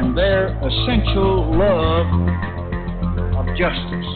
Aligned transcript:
and 0.00 0.16
their 0.16 0.56
essential 0.64 1.44
love 1.58 2.08
of 3.36 3.46
justice. 3.52 4.10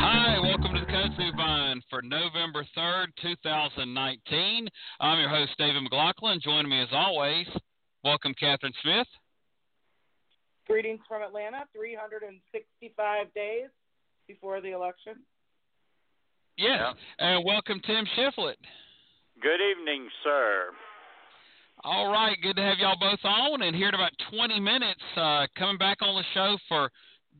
Hi, 0.00 0.38
welcome 0.40 0.72
to 0.72 0.80
the 0.80 0.90
Kudzu 0.90 1.36
Vine 1.36 1.82
for 1.90 2.00
November 2.00 2.64
3rd, 2.74 3.08
2019. 3.20 4.68
I'm 5.00 5.20
your 5.20 5.28
host, 5.28 5.50
David 5.58 5.82
McLaughlin. 5.82 6.40
Joining 6.42 6.70
me 6.70 6.80
as 6.80 6.88
always, 6.92 7.46
welcome 8.02 8.32
Catherine 8.40 8.72
Smith. 8.82 9.06
Greetings 10.66 11.00
from 11.06 11.20
Atlanta, 11.20 11.64
365 11.76 13.34
days 13.34 13.68
before 14.26 14.62
the 14.62 14.70
election. 14.70 15.16
Yes, 16.56 16.94
and 17.18 17.44
welcome 17.44 17.82
Tim 17.84 18.06
Shiflett. 18.16 18.56
Good 19.42 19.60
evening, 19.60 20.08
sir. 20.24 20.70
All 21.90 22.12
right, 22.12 22.36
good 22.42 22.56
to 22.56 22.62
have 22.62 22.76
y'all 22.76 23.00
both 23.00 23.24
on. 23.24 23.62
And 23.62 23.74
here 23.74 23.88
in 23.88 23.94
about 23.94 24.12
20 24.30 24.60
minutes, 24.60 25.00
uh, 25.16 25.46
coming 25.56 25.78
back 25.78 26.02
on 26.02 26.14
the 26.14 26.24
show 26.34 26.58
for 26.68 26.90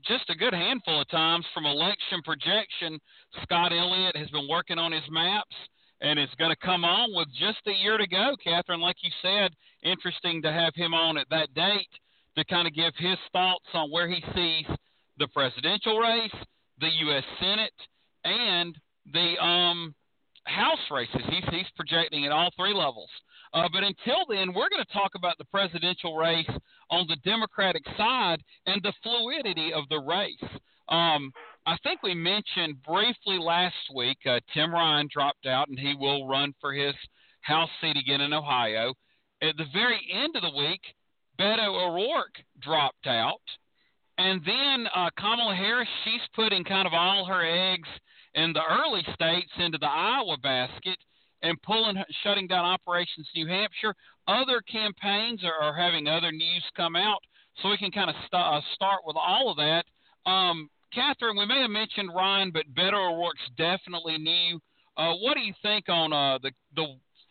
just 0.07 0.24
a 0.30 0.34
good 0.34 0.55
handful 0.55 1.02
of 1.02 1.09
times 1.11 1.45
from 1.52 1.66
election 1.66 2.23
projection. 2.24 2.99
Scott 3.43 3.73
Elliott 3.74 4.16
has 4.16 4.30
been 4.30 4.49
working 4.49 4.79
on 4.79 4.91
his 4.91 5.02
maps 5.10 5.54
and 6.01 6.19
is 6.19 6.30
going 6.38 6.49
to 6.49 6.57
come 6.65 6.82
on 6.82 7.15
with 7.15 7.29
just 7.38 7.59
a 7.66 7.73
year 7.73 7.99
to 7.99 8.07
go. 8.09 8.37
Catherine, 8.43 8.80
like 8.80 8.96
you 9.02 9.10
said, 9.21 9.52
interesting 9.82 10.41
to 10.41 10.51
have 10.51 10.73
him 10.74 10.95
on 10.95 11.19
at 11.19 11.29
that 11.29 11.52
date 11.52 11.93
to 12.38 12.45
kind 12.46 12.66
of 12.66 12.73
give 12.73 12.95
his 12.96 13.19
thoughts 13.35 13.69
on 13.74 13.91
where 13.91 14.09
he 14.09 14.24
sees 14.35 14.65
the 15.19 15.29
presidential 15.29 15.99
race, 15.99 16.32
the 16.80 16.88
U.S. 16.88 17.24
Senate, 17.38 17.76
and 18.24 18.74
the 19.13 19.45
um, 19.45 19.95
House 20.45 20.80
races. 20.91 21.21
He's, 21.29 21.45
he's 21.51 21.71
projecting 21.76 22.24
at 22.24 22.32
all 22.32 22.49
three 22.57 22.73
levels. 22.73 23.10
Uh, 23.54 23.68
but 23.73 23.82
until 23.82 24.24
then, 24.29 24.52
we're 24.54 24.68
going 24.68 24.85
to 24.85 24.93
talk 24.93 25.13
about 25.15 25.38
the 25.38 25.45
presidential 25.46 26.16
race 26.16 26.49
on 26.91 27.07
the 27.09 27.16
Democratic 27.24 27.82
side 27.96 28.43
and 28.66 28.82
the 28.82 28.93
fluidity 29.02 29.73
of 29.73 29.85
the 29.88 29.99
race. 29.99 30.60
Um, 30.88 31.32
I 31.66 31.76
think 31.82 32.02
we 32.02 32.15
mentioned 32.15 32.82
briefly 32.82 33.38
last 33.38 33.76
week 33.95 34.19
uh, 34.26 34.41
Tim 34.54 34.73
Ryan 34.73 35.09
dropped 35.13 35.46
out 35.46 35.69
and 35.69 35.79
he 35.79 35.95
will 35.95 36.26
run 36.26 36.54
for 36.60 36.73
his 36.73 36.95
House 37.43 37.71
seat 37.80 37.96
again 37.96 38.21
in 38.21 38.32
Ohio. 38.32 38.95
At 39.43 39.57
the 39.57 39.66
very 39.73 40.01
end 40.13 40.37
of 40.37 40.43
the 40.43 40.57
week, 40.57 40.80
Beto 41.38 41.69
O'Rourke 41.69 42.37
dropped 42.60 43.07
out. 43.07 43.41
And 44.19 44.43
then 44.45 44.88
uh, 44.95 45.10
Kamala 45.16 45.54
Harris, 45.54 45.88
she's 46.04 46.21
putting 46.35 46.65
kind 46.65 46.87
of 46.87 46.93
all 46.93 47.24
her 47.24 47.45
eggs 47.45 47.88
in 48.35 48.52
the 48.52 48.63
early 48.69 49.02
states 49.15 49.52
into 49.59 49.79
the 49.79 49.87
Iowa 49.87 50.37
basket 50.43 50.99
and 51.43 51.61
pulling, 51.63 51.97
shutting 52.23 52.47
down 52.47 52.65
operations 52.65 53.29
New 53.35 53.47
Hampshire. 53.47 53.95
Other 54.27 54.61
campaigns 54.61 55.43
are, 55.45 55.55
are 55.63 55.75
having 55.75 56.07
other 56.07 56.33
news 56.33 56.65
come 56.77 56.97
out, 56.97 57.21
so 57.63 57.71
we 57.71 57.79
can 57.79 57.91
kind 57.91 58.11
of 58.11 58.17
st- 58.27 58.43
uh, 58.43 58.61
start 58.75 59.01
with 59.07 59.17
all 59.17 59.51
of 59.51 59.57
that. 59.57 59.85
Um, 60.29 60.69
Catherine, 60.93 61.37
we 61.37 61.47
may 61.47 61.61
have 61.61 61.71
mentioned 61.71 62.11
Ryan, 62.15 62.51
but 62.51 62.65
Beto 62.75 63.13
O'Rourke's 63.13 63.41
definitely 63.57 64.19
new. 64.19 64.61
Uh, 64.97 65.15
what 65.15 65.34
do 65.34 65.41
you 65.41 65.55
think 65.62 65.89
on 65.89 66.12
uh, 66.12 66.38
the 66.43 66.50
the 66.75 66.87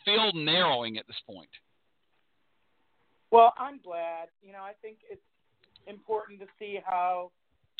field 0.05 0.35
narrowing 0.35 0.97
at 0.97 1.05
this 1.07 1.17
point? 1.29 1.49
Well, 3.31 3.53
I'm 3.57 3.79
glad. 3.83 4.29
You 4.41 4.53
know, 4.53 4.61
I 4.61 4.71
think 4.81 4.99
it's 5.11 5.21
important 5.85 6.39
to 6.39 6.45
see 6.57 6.79
how 6.85 7.31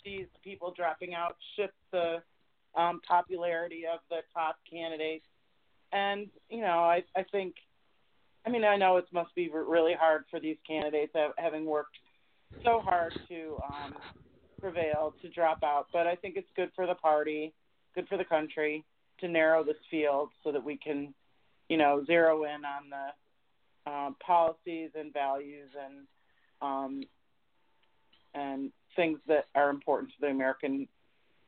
these 0.03 0.27
people 0.43 0.73
dropping 0.75 1.13
out 1.13 1.37
shift 1.55 1.73
the 1.91 2.21
um, 2.75 2.99
popularity 3.07 3.83
of 3.91 3.99
the 4.09 4.17
top 4.33 4.57
candidates. 4.69 5.25
And 5.91 6.27
you 6.49 6.61
know, 6.61 6.79
I 6.79 7.03
I 7.15 7.23
think, 7.31 7.55
I 8.45 8.49
mean, 8.49 8.63
I 8.63 8.77
know 8.77 8.97
it 8.97 9.05
must 9.11 9.33
be 9.35 9.49
really 9.49 9.93
hard 9.93 10.25
for 10.29 10.39
these 10.39 10.57
candidates 10.67 11.13
having 11.37 11.65
worked 11.65 11.97
so 12.63 12.81
hard 12.81 13.13
to 13.29 13.57
um, 13.65 13.95
prevail 14.59 15.13
to 15.21 15.29
drop 15.29 15.59
out. 15.63 15.87
But 15.93 16.07
I 16.07 16.15
think 16.15 16.35
it's 16.37 16.49
good 16.55 16.71
for 16.75 16.85
the 16.87 16.95
party, 16.95 17.53
good 17.95 18.07
for 18.07 18.17
the 18.17 18.25
country 18.25 18.83
to 19.19 19.27
narrow 19.27 19.63
this 19.63 19.77
field 19.89 20.29
so 20.43 20.51
that 20.51 20.63
we 20.63 20.77
can, 20.77 21.13
you 21.69 21.77
know, 21.77 22.03
zero 22.05 22.43
in 22.43 22.65
on 22.65 22.89
the 22.89 23.91
uh, 23.91 24.11
policies 24.25 24.91
and 24.95 25.13
values 25.13 25.69
and 25.81 26.07
um, 26.61 27.03
and 28.33 28.71
things 28.95 29.19
that 29.27 29.45
are 29.55 29.69
important 29.69 30.11
to 30.11 30.15
the 30.21 30.27
American 30.27 30.87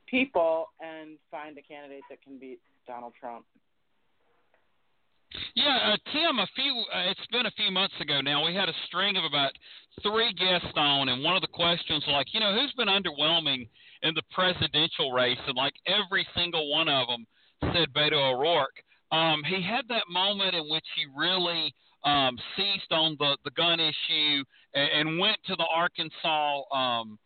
people 0.07 0.67
and 0.79 1.17
find 1.29 1.57
a 1.57 1.61
candidate 1.61 2.03
that 2.09 2.21
can 2.21 2.39
beat 2.39 2.59
Donald 2.87 3.13
Trump. 3.19 3.45
Yeah, 5.55 5.93
uh, 5.93 5.97
Tim. 6.11 6.39
A 6.39 6.47
few. 6.55 6.83
Uh, 6.93 7.09
it's 7.11 7.27
been 7.31 7.45
a 7.45 7.51
few 7.51 7.71
months 7.71 7.95
ago 7.99 8.21
now. 8.21 8.45
We 8.45 8.55
had 8.55 8.69
a 8.69 8.73
string 8.87 9.17
of 9.17 9.23
about 9.23 9.51
three 10.01 10.33
guests 10.33 10.73
on, 10.75 11.09
and 11.09 11.23
one 11.23 11.35
of 11.35 11.41
the 11.41 11.47
questions 11.47 12.03
like, 12.07 12.27
you 12.33 12.39
know, 12.39 12.53
who's 12.53 12.73
been 12.73 12.87
underwhelming 12.87 13.67
in 14.03 14.13
the 14.15 14.23
presidential 14.31 15.11
race? 15.11 15.37
And 15.47 15.55
like 15.55 15.73
every 15.85 16.25
single 16.35 16.71
one 16.71 16.87
of 16.89 17.07
them 17.07 17.25
said 17.73 17.93
Beto 17.93 18.33
O'Rourke. 18.33 18.83
Um, 19.11 19.41
he 19.45 19.61
had 19.61 19.85
that 19.89 20.03
moment 20.09 20.55
in 20.55 20.69
which 20.69 20.85
he 20.95 21.05
really 21.17 21.73
um, 22.03 22.37
seized 22.55 22.91
on 22.91 23.17
the 23.19 23.37
the 23.43 23.51
gun 23.51 23.79
issue 23.79 24.43
and, 24.73 25.09
and 25.09 25.19
went 25.19 25.37
to 25.47 25.55
the 25.55 25.65
Arkansas. 25.75 26.61
Um, 26.73 27.17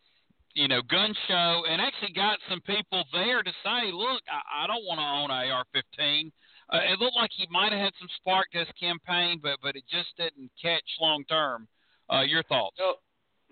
you 0.55 0.67
know, 0.67 0.81
gun 0.89 1.13
show 1.27 1.63
and 1.67 1.81
actually 1.81 2.13
got 2.13 2.37
some 2.47 2.61
people 2.61 3.03
there 3.11 3.41
to 3.41 3.51
say, 3.63 3.91
look, 3.91 4.21
I, 4.29 4.63
I 4.63 4.67
don't 4.67 4.85
want 4.85 4.99
to 4.99 5.03
own 5.03 5.31
an 5.31 5.51
AR-15. 5.51 6.31
Uh, 6.73 6.81
it 6.89 6.99
looked 6.99 7.15
like 7.15 7.29
he 7.37 7.45
might 7.51 7.71
have 7.71 7.79
had 7.79 7.93
some 7.99 8.09
spark 8.17 8.49
to 8.51 8.59
his 8.59 8.73
campaign, 8.79 9.39
but 9.41 9.61
but 9.61 9.75
it 9.75 9.83
just 9.89 10.09
didn't 10.17 10.49
catch 10.59 10.83
long 10.99 11.23
term. 11.29 11.67
Uh, 12.09 12.21
your 12.21 12.41
thoughts? 12.43 12.75
No, 12.79 12.95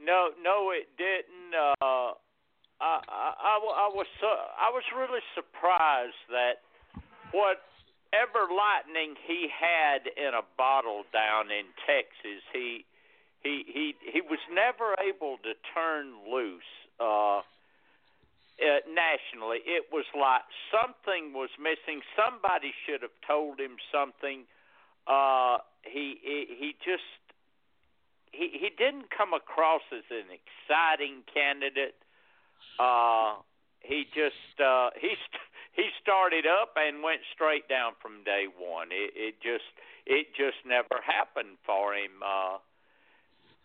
no, 0.02 0.30
no, 0.42 0.72
it 0.74 0.90
didn't. 0.98 1.54
Uh, 1.54 2.18
I, 2.82 2.98
I, 3.08 3.30
I, 3.38 3.54
I 3.62 3.88
was 3.94 4.08
so, 4.20 4.28
I 4.28 4.74
was 4.74 4.84
really 4.98 5.22
surprised 5.36 6.18
that 6.34 6.66
whatever 7.30 8.50
lightning 8.50 9.14
he 9.28 9.48
had 9.54 10.10
in 10.18 10.34
a 10.34 10.42
bottle 10.58 11.04
down 11.14 11.52
in 11.52 11.70
Texas, 11.86 12.42
he 12.52 12.86
he 13.44 13.64
he 13.68 13.94
he 14.02 14.22
was 14.22 14.40
never 14.52 14.96
able 14.98 15.38
to 15.46 15.54
turn 15.78 16.14
loose. 16.26 16.74
Uh, 17.00 17.42
uh, 18.62 18.86
nationally, 18.88 19.60
it 19.66 19.90
was 19.92 20.06
like 20.14 20.46
something 20.70 21.34
was 21.34 21.50
missing. 21.58 22.02
Somebody 22.16 22.74
should 22.86 23.02
have 23.02 23.18
told 23.26 23.60
him 23.60 23.82
something. 23.92 24.46
Uh, 25.10 25.58
he, 25.84 26.16
he 26.22 26.78
just 26.86 27.22
he 28.32 28.50
he 28.54 28.70
didn't 28.72 29.12
come 29.12 29.34
across 29.34 29.82
as 29.92 30.06
an 30.10 30.32
exciting 30.32 31.24
candidate. 31.34 31.96
Uh, 32.80 33.42
he 33.82 34.06
just 34.14 34.56
uh, 34.60 34.90
he 35.02 35.14
st- 35.18 35.50
he 35.74 35.90
started 36.02 36.46
up 36.46 36.76
and 36.76 37.04
went 37.04 37.22
straight 37.34 37.68
down 37.68 37.94
from 38.02 38.24
day 38.24 38.46
one. 38.48 38.90
It, 38.92 39.12
it 39.16 39.36
just 39.44 39.68
it 40.06 40.34
just 40.36 40.64
never 40.66 41.02
happened 41.04 41.58
for 41.66 41.94
him. 41.94 42.12
Uh, 42.24 42.58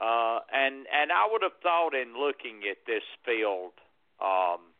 uh, 0.02 0.40
and 0.52 0.86
and 0.92 1.12
I 1.12 1.28
would 1.30 1.42
have 1.42 1.56
thought 1.62 1.94
in 1.94 2.18
looking 2.18 2.66
at 2.70 2.84
this 2.86 3.04
field. 3.24 3.72
Um, 4.20 4.75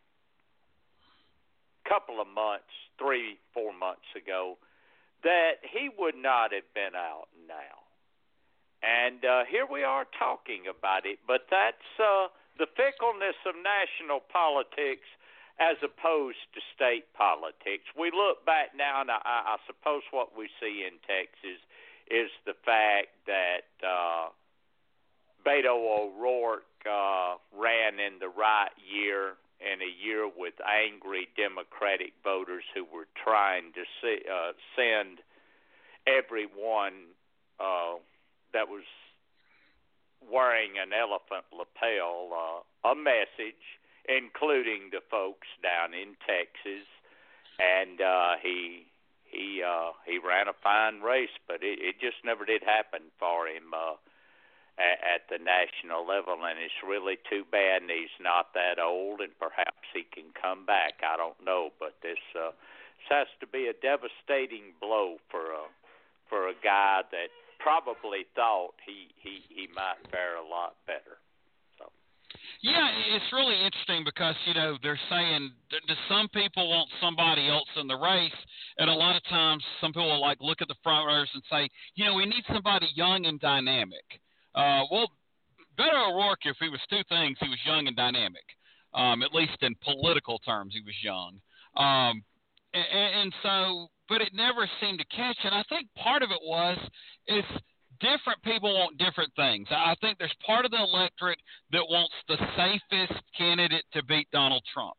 couple 1.89 2.21
of 2.21 2.27
months, 2.29 2.71
three, 2.99 3.39
four 3.55 3.73
months 3.73 4.07
ago, 4.17 4.59
that 5.23 5.63
he 5.63 5.89
would 5.99 6.17
not 6.17 6.53
have 6.53 6.69
been 6.75 6.95
out 6.95 7.29
now. 7.49 7.87
And 8.83 9.25
uh, 9.25 9.43
here 9.49 9.67
we 9.67 9.83
are 9.83 10.07
talking 10.19 10.69
about 10.69 11.07
it, 11.07 11.19
but 11.27 11.49
that's 11.51 11.91
uh, 11.99 12.29
the 12.59 12.67
fickleness 12.77 13.39
of 13.47 13.55
national 13.57 14.21
politics 14.21 15.09
as 15.59 15.77
opposed 15.81 16.45
to 16.53 16.61
state 16.77 17.09
politics. 17.17 17.89
We 17.99 18.13
look 18.13 18.45
back 18.45 18.77
now, 18.77 19.01
and 19.01 19.11
I, 19.11 19.19
I 19.25 19.57
suppose 19.67 20.03
what 20.11 20.37
we 20.37 20.49
see 20.61 20.85
in 20.85 21.01
Texas 21.09 21.59
is 22.11 22.29
the 22.45 22.55
fact 22.65 23.17
that 23.27 23.67
uh, 23.81 24.29
Beto 25.41 25.81
O'Rourke 25.81 26.69
uh, 26.85 27.41
ran 27.57 27.99
in 27.99 28.21
the 28.21 28.29
right 28.29 28.71
year 28.85 29.41
in 29.61 29.81
a 29.81 29.89
year 29.89 30.29
with 30.29 30.55
angry 30.61 31.29
Democratic 31.37 32.13
voters 32.23 32.65
who 32.75 32.85
were 32.85 33.09
trying 33.17 33.73
to 33.73 33.85
see, 34.01 34.21
uh, 34.29 34.53
send 34.77 35.19
everyone 36.07 37.17
uh, 37.59 37.97
that 38.53 38.69
was 38.69 38.85
wearing 40.21 40.79
an 40.79 40.93
elephant 40.93 41.45
lapel 41.53 42.31
uh, 42.33 42.91
a 42.91 42.95
message, 42.95 43.65
including 44.09 44.91
the 44.93 45.01
folks 45.11 45.49
down 45.63 45.95
in 45.95 46.15
Texas, 46.27 46.87
and 47.59 48.01
uh, 48.01 48.37
he 48.43 48.87
he 49.25 49.63
uh, 49.63 49.93
he 50.07 50.19
ran 50.19 50.49
a 50.49 50.57
fine 50.63 51.01
race, 51.01 51.35
but 51.49 51.63
it, 51.63 51.79
it 51.81 51.97
just 52.01 52.23
never 52.25 52.45
did 52.45 52.63
happen 52.63 53.11
for 53.19 53.49
him 53.49 53.75
uh, 53.75 53.97
at, 54.79 55.25
the 55.29 55.43
national 55.43 56.07
level, 56.07 56.39
and 56.45 56.59
it's 56.61 56.87
really 56.87 57.19
too 57.29 57.43
bad. 57.51 57.83
And 57.83 57.91
he's 57.91 58.15
not 58.21 58.55
that 58.55 58.79
old, 58.79 59.21
and 59.21 59.33
perhaps 59.41 59.83
he 59.93 60.05
can 60.05 60.31
come 60.37 60.65
back. 60.65 61.01
I 61.03 61.17
don't 61.17 61.39
know, 61.45 61.71
but 61.81 61.97
this 62.03 62.21
uh, 62.37 62.53
this 63.01 63.09
has 63.11 63.29
to 63.41 63.47
be 63.47 63.67
a 63.67 63.75
devastating 63.75 64.77
blow 64.81 65.17
for 65.31 65.53
a 65.53 65.67
for 66.29 66.49
a 66.49 66.57
guy 66.63 67.03
that 67.11 67.31
probably 67.59 68.27
thought 68.35 68.75
he 68.85 69.09
he 69.19 69.43
he 69.49 69.67
might 69.75 69.99
fare 70.11 70.37
a 70.37 70.47
lot 70.47 70.77
better. 70.87 71.19
Yeah, 72.63 72.89
it's 73.15 73.33
really 73.33 73.55
interesting 73.55 74.03
because 74.05 74.35
you 74.47 74.55
know 74.55 74.77
they're 74.83 75.01
saying 75.11 75.53
do 75.71 75.95
some 76.09 76.29
people 76.29 76.69
want 76.69 76.89
somebody 77.01 77.49
else 77.49 77.69
in 77.77 77.87
the 77.87 77.97
race, 77.97 78.33
and 78.79 78.91
a 78.91 78.95
lot 78.95 79.17
of 79.17 79.23
times 79.25 79.63
some 79.81 79.93
people 79.93 80.09
will 80.09 80.21
like 80.21 80.39
look 80.41 80.63
at 80.63 80.69
the 80.69 80.75
front 80.83 81.07
runners 81.07 81.31
and 81.35 81.43
say, 81.51 81.69
you 81.95 82.05
know, 82.05 82.15
we 82.15 82.27
need 82.27 82.45
somebody 82.53 82.89
young 82.95 83.27
and 83.27 83.41
dynamic. 83.41 84.21
Uh, 84.57 84.83
well, 84.91 85.07
Beto 85.79 86.11
O'Rourke, 86.11 86.47
if 86.47 86.57
he 86.59 86.69
was 86.69 86.81
two 86.89 87.03
things, 87.09 87.37
he 87.41 87.49
was 87.49 87.59
young 87.67 87.87
and 87.87 87.97
dynamic. 87.97 88.45
Um, 88.95 89.23
at 89.23 89.35
least 89.35 89.59
in 89.61 89.75
political 89.85 90.39
terms, 90.39 90.73
he 90.73 90.81
was 90.81 90.95
young. 91.05 91.39
Um, 91.77 92.25
and, 92.73 93.21
and 93.21 93.35
so, 93.43 93.89
but 94.09 94.23
it 94.23 94.31
never 94.33 94.69
seemed 94.81 94.99
to 94.99 95.05
catch. 95.15 95.37
And 95.45 95.55
I 95.55 95.63
think 95.69 95.89
part 96.03 96.23
of 96.23 96.31
it 96.31 96.41
was 96.43 96.79
is 97.29 97.45
different 98.01 98.43
people 98.43 98.73
want 98.73 98.99
different 98.99 99.33
things. 99.37 99.69
I 99.71 99.95
think 100.01 100.19
there's 100.19 100.35
part 100.45 100.65
of 100.65 100.71
the 100.71 100.79
electorate 100.79 101.41
that 101.73 101.85
wants 101.89 102.15
the 102.29 102.37
safest 102.57 103.21
candidate 103.37 103.85
to 103.93 104.05
beat 104.05 104.29
Donald 104.33 104.63
Trump, 104.73 104.97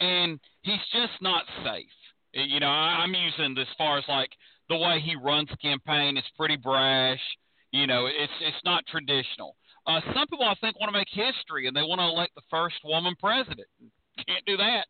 and 0.00 0.38
he's 0.62 0.82
just 0.92 1.20
not 1.20 1.44
safe. 1.64 1.86
You 2.32 2.60
know, 2.60 2.68
I'm 2.68 3.14
using 3.14 3.56
as 3.58 3.66
far 3.76 3.98
as 3.98 4.04
like 4.08 4.30
the 4.68 4.76
way 4.76 5.00
he 5.04 5.16
runs 5.16 5.48
campaign. 5.60 6.16
It's 6.16 6.28
pretty 6.36 6.56
brash. 6.56 7.20
You 7.72 7.86
know, 7.86 8.06
it's 8.06 8.32
it's 8.40 8.64
not 8.64 8.84
traditional. 8.86 9.56
Uh, 9.86 10.00
some 10.14 10.26
people 10.28 10.44
I 10.44 10.54
think 10.60 10.78
want 10.78 10.92
to 10.92 10.98
make 10.98 11.08
history 11.10 11.66
and 11.66 11.76
they 11.76 11.82
want 11.82 12.00
to 12.00 12.06
elect 12.06 12.34
the 12.34 12.42
first 12.50 12.76
woman 12.84 13.14
president. 13.20 13.68
Can't 14.26 14.44
do 14.46 14.56
that. 14.56 14.86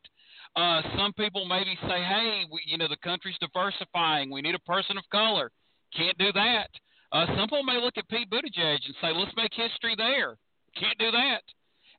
Uh, 0.56 0.82
some 0.96 1.12
people 1.12 1.44
maybe 1.44 1.76
say, 1.82 2.02
hey, 2.02 2.42
we, 2.50 2.60
you 2.66 2.78
know, 2.78 2.88
the 2.88 2.96
country's 3.04 3.36
diversifying. 3.40 4.30
We 4.30 4.42
need 4.42 4.54
a 4.54 4.60
person 4.60 4.96
of 4.98 5.04
color. 5.10 5.50
Can't 5.96 6.16
do 6.18 6.32
that. 6.32 6.68
Uh, 7.12 7.26
some 7.36 7.46
people 7.46 7.62
may 7.62 7.80
look 7.80 7.96
at 7.96 8.08
Pete 8.08 8.30
Buttigieg 8.30 8.78
and 8.84 8.94
say, 9.00 9.12
let's 9.14 9.34
make 9.36 9.52
history 9.54 9.94
there. 9.96 10.36
Can't 10.76 10.98
do 10.98 11.10
that. 11.10 11.42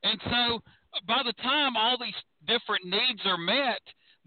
And 0.04 0.20
so 0.26 0.60
by 1.08 1.22
the 1.24 1.34
time 1.42 1.78
all 1.78 1.98
these 2.00 2.14
different 2.48 2.86
needs 2.86 3.22
are 3.26 3.38
met, 3.38 3.82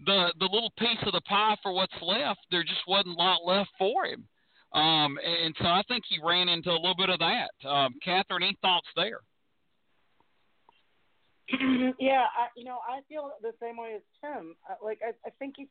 the, 0.05 0.33
the 0.39 0.49
little 0.51 0.73
piece 0.77 0.99
of 1.05 1.13
the 1.13 1.21
pie 1.21 1.55
for 1.61 1.73
what's 1.73 1.93
left, 2.01 2.39
there 2.51 2.63
just 2.63 2.81
wasn't 2.87 3.15
a 3.15 3.21
lot 3.21 3.45
left 3.45 3.69
for 3.77 4.05
him. 4.05 4.27
Um, 4.73 5.19
and 5.23 5.55
so 5.59 5.65
I 5.65 5.83
think 5.87 6.03
he 6.09 6.17
ran 6.23 6.49
into 6.49 6.71
a 6.71 6.79
little 6.79 6.95
bit 6.97 7.09
of 7.09 7.19
that. 7.19 7.51
Um, 7.67 7.93
Catherine, 8.03 8.43
any 8.43 8.57
thoughts 8.61 8.87
there? 8.95 9.19
yeah, 11.99 12.25
I, 12.35 12.47
you 12.55 12.65
know, 12.65 12.79
I 12.87 13.01
feel 13.07 13.31
the 13.41 13.53
same 13.61 13.77
way 13.77 13.93
as 13.95 14.01
Tim. 14.21 14.55
Like, 14.83 14.99
I, 15.05 15.11
I 15.27 15.31
think 15.37 15.55
he's, 15.57 15.67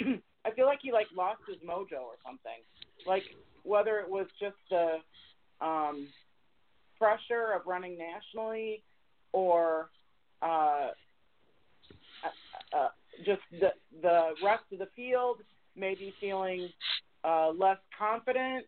I 0.46 0.50
feel 0.52 0.66
like 0.66 0.78
he 0.82 0.92
like 0.92 1.08
lost 1.16 1.40
his 1.48 1.56
mojo 1.68 2.02
or 2.02 2.16
something. 2.24 2.62
Like, 3.06 3.24
whether 3.64 3.98
it 3.98 4.08
was 4.08 4.26
just 4.40 4.56
the 4.70 4.98
um, 5.60 6.06
pressure 6.98 7.52
of 7.56 7.66
running 7.66 7.98
nationally 7.98 8.82
or 9.32 9.90
uh, 10.42 10.90
uh, 12.22 12.76
uh, 12.76 12.88
just 13.24 13.40
the 13.50 13.70
the 14.02 14.30
rest 14.44 14.64
of 14.72 14.78
the 14.78 14.88
field 14.94 15.38
maybe 15.76 16.14
feeling 16.20 16.68
uh, 17.24 17.50
less 17.50 17.78
confident 17.98 18.66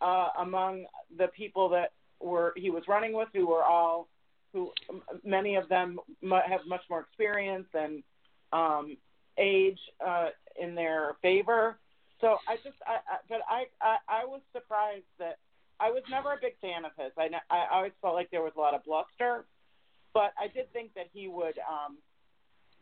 uh, 0.00 0.28
among 0.38 0.86
the 1.16 1.28
people 1.28 1.68
that 1.70 1.92
were 2.20 2.52
he 2.56 2.70
was 2.70 2.82
running 2.88 3.12
with, 3.12 3.28
who 3.32 3.46
were 3.46 3.62
all 3.62 4.08
who 4.52 4.72
many 5.24 5.56
of 5.56 5.68
them 5.68 5.98
have 6.30 6.60
much 6.66 6.82
more 6.88 7.00
experience 7.00 7.66
and 7.74 8.02
um, 8.52 8.96
age 9.36 9.78
uh, 10.04 10.28
in 10.60 10.74
their 10.74 11.16
favor. 11.22 11.76
So 12.20 12.38
I 12.48 12.56
just, 12.56 12.76
I, 12.86 12.94
I 12.94 13.16
but 13.28 13.40
I, 13.48 13.64
I, 13.82 13.96
I 14.08 14.24
was 14.24 14.40
surprised 14.52 15.04
that 15.18 15.38
I 15.80 15.90
was 15.90 16.02
never 16.08 16.32
a 16.32 16.38
big 16.40 16.54
fan 16.60 16.84
of 16.84 16.92
his. 16.96 17.12
I, 17.18 17.28
I 17.50 17.66
always 17.72 17.92
felt 18.00 18.14
like 18.14 18.30
there 18.30 18.42
was 18.42 18.52
a 18.56 18.60
lot 18.60 18.74
of 18.74 18.84
bluster, 18.84 19.44
but 20.14 20.32
I 20.38 20.46
did 20.46 20.72
think 20.72 20.94
that 20.94 21.08
he 21.12 21.26
would 21.26 21.58
um, 21.58 21.98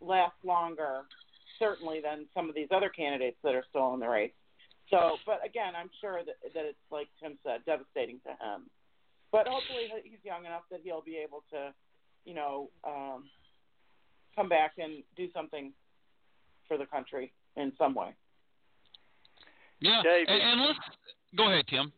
last 0.00 0.36
longer, 0.44 1.02
certainly 1.58 2.00
than 2.00 2.26
some 2.34 2.50
of 2.50 2.54
these 2.54 2.68
other 2.70 2.90
candidates 2.90 3.38
that 3.42 3.54
are 3.54 3.64
still 3.70 3.94
in 3.94 4.00
the 4.00 4.08
race. 4.08 4.32
So, 4.92 5.16
but 5.24 5.40
again, 5.40 5.72
I'm 5.74 5.88
sure 6.00 6.20
that 6.20 6.36
that 6.52 6.64
it's 6.68 6.86
like 6.92 7.08
Tim 7.16 7.38
said, 7.42 7.64
devastating 7.64 8.20
to 8.28 8.30
him. 8.36 8.68
But 9.32 9.48
hopefully 9.48 9.88
he's 10.04 10.20
young 10.22 10.44
enough 10.44 10.68
that 10.70 10.80
he'll 10.84 11.00
be 11.00 11.16
able 11.16 11.42
to, 11.50 11.72
you 12.26 12.34
know, 12.34 12.68
um, 12.84 13.24
come 14.36 14.50
back 14.50 14.72
and 14.76 15.02
do 15.16 15.28
something 15.32 15.72
for 16.68 16.76
the 16.76 16.84
country 16.84 17.32
in 17.56 17.72
some 17.78 17.94
way. 17.94 18.12
Yeah, 19.80 20.02
David, 20.04 20.28
and, 20.28 20.42
and 20.42 20.60
let's 20.60 20.78
go 21.34 21.48
ahead, 21.48 21.64
Tim. 21.68 21.90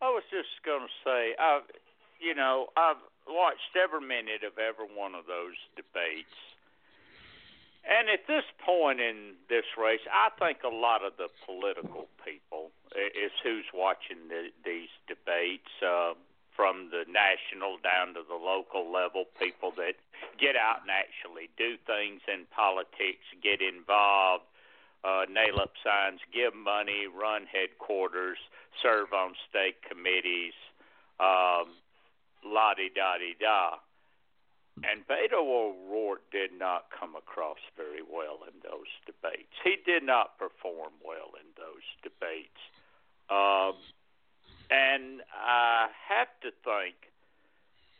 I 0.00 0.08
was 0.08 0.24
just 0.30 0.48
going 0.64 0.80
to 0.80 0.94
say, 1.04 1.36
I've, 1.38 1.68
you 2.18 2.34
know, 2.34 2.68
I've 2.76 3.02
watched 3.28 3.76
every 3.76 4.00
minute 4.00 4.42
of 4.46 4.56
every 4.56 4.88
one 4.88 5.14
of 5.14 5.26
those 5.26 5.54
debates. 5.76 6.32
And 7.88 8.10
at 8.10 8.28
this 8.28 8.44
point 8.64 9.00
in 9.00 9.32
this 9.48 9.64
race, 9.80 10.04
I 10.12 10.28
think 10.38 10.58
a 10.62 10.68
lot 10.68 11.02
of 11.04 11.16
the 11.16 11.28
political 11.46 12.06
people 12.20 12.70
is 12.92 13.32
who's 13.42 13.64
watching 13.72 14.28
the, 14.28 14.52
these 14.64 14.92
debates, 15.08 15.72
uh, 15.80 16.12
from 16.58 16.90
the 16.90 17.06
national 17.06 17.78
down 17.86 18.18
to 18.18 18.26
the 18.26 18.34
local 18.34 18.90
level. 18.90 19.30
People 19.38 19.70
that 19.78 19.94
get 20.42 20.58
out 20.58 20.82
and 20.82 20.90
actually 20.90 21.46
do 21.54 21.78
things 21.86 22.20
in 22.26 22.50
politics, 22.50 23.22
get 23.40 23.62
involved, 23.62 24.42
uh, 25.06 25.22
nail 25.30 25.62
up 25.62 25.78
signs, 25.86 26.18
give 26.34 26.58
money, 26.58 27.06
run 27.06 27.46
headquarters, 27.46 28.42
serve 28.82 29.14
on 29.14 29.38
state 29.48 29.78
committees, 29.86 30.58
um, 31.22 31.78
la 32.42 32.74
di 32.74 32.90
da 32.90 33.16
di 33.22 33.38
da. 33.38 33.78
And 34.84 35.06
Beto 35.06 35.40
O'Rourke 35.40 36.30
did 36.30 36.52
not 36.56 36.86
come 36.90 37.16
across 37.16 37.58
very 37.76 38.02
well 38.02 38.40
in 38.46 38.54
those 38.62 38.90
debates. 39.06 39.52
He 39.64 39.76
did 39.84 40.02
not 40.02 40.38
perform 40.38 40.92
well 41.04 41.34
in 41.38 41.48
those 41.56 41.86
debates. 42.02 42.60
Um, 43.30 43.74
and 44.70 45.22
I 45.32 45.88
have 46.08 46.28
to 46.42 46.50
think 46.64 46.96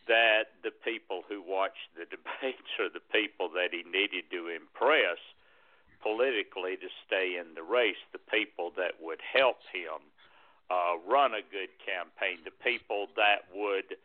that 0.07 0.57
the 0.65 0.73
people 0.73 1.23
who 1.29 1.43
watched 1.43 1.93
the 1.97 2.05
debates 2.11 2.73
are 2.81 2.93
the 2.93 3.05
people 3.13 3.49
that 3.55 3.71
he 3.73 3.85
needed 3.89 4.31
to 4.33 4.49
impress 4.49 5.21
politically 6.03 6.77
to 6.77 6.89
stay 7.07 7.37
in 7.37 7.55
the 7.55 7.63
race, 7.63 7.99
the 8.13 8.23
people 8.31 8.73
that 8.77 8.95
would 9.01 9.21
help 9.21 9.59
him 9.73 9.99
uh, 10.71 10.95
run 11.09 11.35
a 11.35 11.43
good 11.43 11.73
campaign, 11.83 12.39
the 12.45 12.55
people 12.63 13.09
that 13.17 13.49
would, 13.55 13.97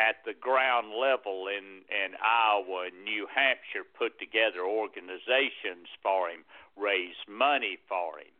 at 0.00 0.24
the 0.24 0.32
ground 0.32 0.96
level 0.96 1.44
in, 1.52 1.84
in 1.92 2.16
Iowa 2.16 2.88
and 2.88 3.04
New 3.04 3.28
Hampshire, 3.28 3.84
put 3.84 4.16
together 4.18 4.64
organizations 4.64 5.92
for 6.00 6.30
him, 6.32 6.48
raise 6.76 7.20
money 7.28 7.76
for 7.84 8.16
him. 8.16 8.32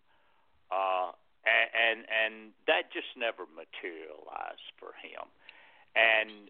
Uh, 0.72 1.12
and, 1.44 1.68
and 1.72 1.98
and 2.08 2.34
that 2.66 2.92
just 2.92 3.12
never 3.16 3.44
materialized 3.52 4.70
for 4.76 4.92
him. 5.00 5.24
And 5.96 6.48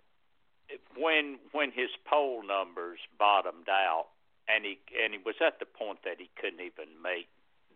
when 0.98 1.38
when 1.52 1.70
his 1.70 1.90
poll 2.04 2.42
numbers 2.42 2.98
bottomed 3.18 3.70
out, 3.70 4.10
and 4.46 4.64
he 4.64 4.78
and 4.98 5.14
he 5.14 5.20
was 5.22 5.38
at 5.40 5.58
the 5.58 5.66
point 5.66 6.02
that 6.04 6.18
he 6.18 6.28
couldn't 6.38 6.60
even 6.60 6.90
make 7.02 7.30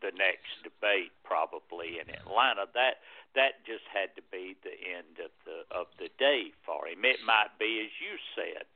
the 0.05 0.13
next 0.13 0.61
debate 0.61 1.17
probably 1.25 1.97
in 1.97 2.13
Atlanta. 2.13 2.69
That 2.77 3.01
that 3.33 3.65
just 3.65 3.89
had 3.89 4.13
to 4.21 4.23
be 4.29 4.53
the 4.61 4.77
end 4.77 5.17
of 5.17 5.33
the 5.49 5.65
of 5.73 5.89
the 5.97 6.13
day 6.21 6.53
for 6.69 6.85
him. 6.85 7.09
It 7.09 7.25
might 7.25 7.57
be, 7.57 7.81
as 7.81 7.93
you 7.97 8.21
said, 8.37 8.69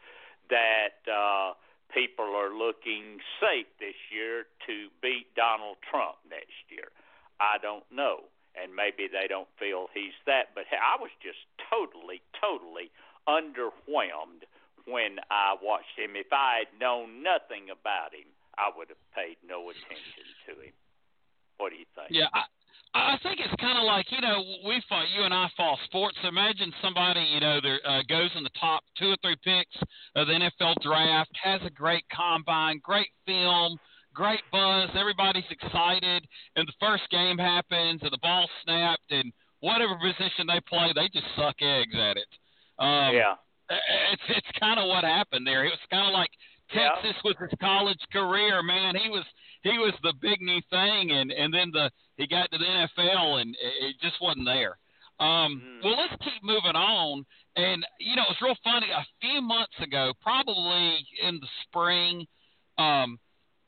that 0.48 1.04
uh, 1.04 1.52
people 1.92 2.32
are 2.32 2.48
looking 2.48 3.20
safe 3.36 3.68
this 3.76 4.00
year 4.08 4.48
to 4.64 4.88
beat 5.04 5.28
Donald 5.36 5.76
Trump 5.84 6.16
next 6.24 6.64
year. 6.72 6.88
I 7.36 7.60
don't 7.60 7.86
know, 7.92 8.32
and 8.56 8.72
maybe 8.72 9.06
they 9.06 9.28
don't 9.28 9.52
feel 9.60 9.92
he's 9.92 10.16
that. 10.24 10.56
But 10.56 10.64
I 10.72 10.96
was 10.96 11.12
just 11.20 11.44
totally, 11.68 12.24
totally 12.40 12.88
underwhelmed 13.28 14.48
when 14.88 15.20
I 15.28 15.60
watched 15.60 15.92
him. 16.00 16.16
If 16.16 16.32
I 16.32 16.64
had 16.64 16.72
known 16.80 17.20
nothing 17.20 17.68
about 17.68 18.16
him, 18.16 18.32
I 18.56 18.72
would 18.72 18.88
have 18.88 19.04
paid 19.14 19.36
no 19.44 19.68
attention 19.68 20.26
to 20.48 20.52
him. 20.64 20.74
What 21.58 21.70
do 21.70 21.76
you 21.76 21.84
think? 21.94 22.08
Yeah, 22.10 22.26
I, 22.32 22.42
I 22.94 23.18
think 23.22 23.38
it's 23.40 23.54
kind 23.60 23.78
of 23.78 23.84
like 23.84 24.06
you 24.10 24.20
know 24.20 24.42
we 24.66 24.82
fought 24.88 25.06
you 25.14 25.24
and 25.24 25.34
I 25.34 25.48
fall 25.56 25.78
sports. 25.84 26.16
Imagine 26.24 26.72
somebody 26.82 27.20
you 27.20 27.40
know 27.40 27.60
there 27.60 27.80
uh, 27.86 28.02
goes 28.08 28.30
in 28.36 28.42
the 28.42 28.54
top 28.58 28.82
two 28.98 29.10
or 29.10 29.16
three 29.22 29.36
picks 29.44 29.76
of 30.16 30.26
the 30.26 30.32
NFL 30.34 30.74
draft, 30.82 31.30
has 31.42 31.60
a 31.64 31.70
great 31.70 32.04
combine, 32.14 32.80
great 32.82 33.08
film, 33.26 33.76
great 34.14 34.40
buzz, 34.50 34.88
everybody's 34.98 35.48
excited, 35.50 36.26
and 36.56 36.66
the 36.66 36.72
first 36.80 37.04
game 37.10 37.38
happens 37.38 38.00
and 38.02 38.10
the 38.10 38.18
ball 38.22 38.48
snapped 38.64 39.10
and 39.10 39.32
whatever 39.60 39.94
position 39.98 40.46
they 40.46 40.60
play, 40.68 40.92
they 40.94 41.08
just 41.12 41.26
suck 41.36 41.56
eggs 41.60 41.94
at 41.94 42.16
it. 42.16 42.30
Um, 42.78 43.14
yeah. 43.14 43.34
It's 44.12 44.22
it's 44.28 44.58
kind 44.58 44.80
of 44.80 44.88
what 44.88 45.04
happened 45.04 45.46
there. 45.46 45.64
It 45.64 45.70
was 45.70 45.84
kind 45.90 46.06
of 46.06 46.14
like 46.14 46.30
Texas 46.72 47.12
Yeah. 47.14 47.20
was 47.24 47.36
his 47.40 47.58
college 47.60 48.00
career, 48.12 48.62
man. 48.62 48.96
He 48.96 49.10
was 49.10 49.24
he 49.62 49.78
was 49.78 49.92
the 50.02 50.14
big 50.20 50.40
new 50.40 50.60
thing, 50.70 51.10
and 51.10 51.30
and 51.30 51.52
then 51.52 51.70
the 51.72 51.90
he 52.16 52.26
got 52.26 52.50
to 52.50 52.58
the 52.58 52.64
NFL, 52.64 53.40
and 53.40 53.54
it, 53.54 53.90
it 53.90 53.96
just 54.00 54.16
wasn't 54.20 54.46
there. 54.46 54.78
Um, 55.20 55.62
Mm. 55.62 55.84
Well, 55.84 55.96
let's 55.96 56.22
keep 56.22 56.42
moving 56.42 56.76
on. 56.76 57.24
And 57.56 57.84
you 57.98 58.14
know, 58.14 58.22
it's 58.30 58.40
real 58.40 58.56
funny. 58.62 58.86
A 58.90 59.04
few 59.20 59.40
months 59.42 59.74
ago, 59.82 60.12
probably 60.22 61.04
in 61.22 61.40
the 61.40 61.48
spring, 61.64 62.26
um, 62.78 63.18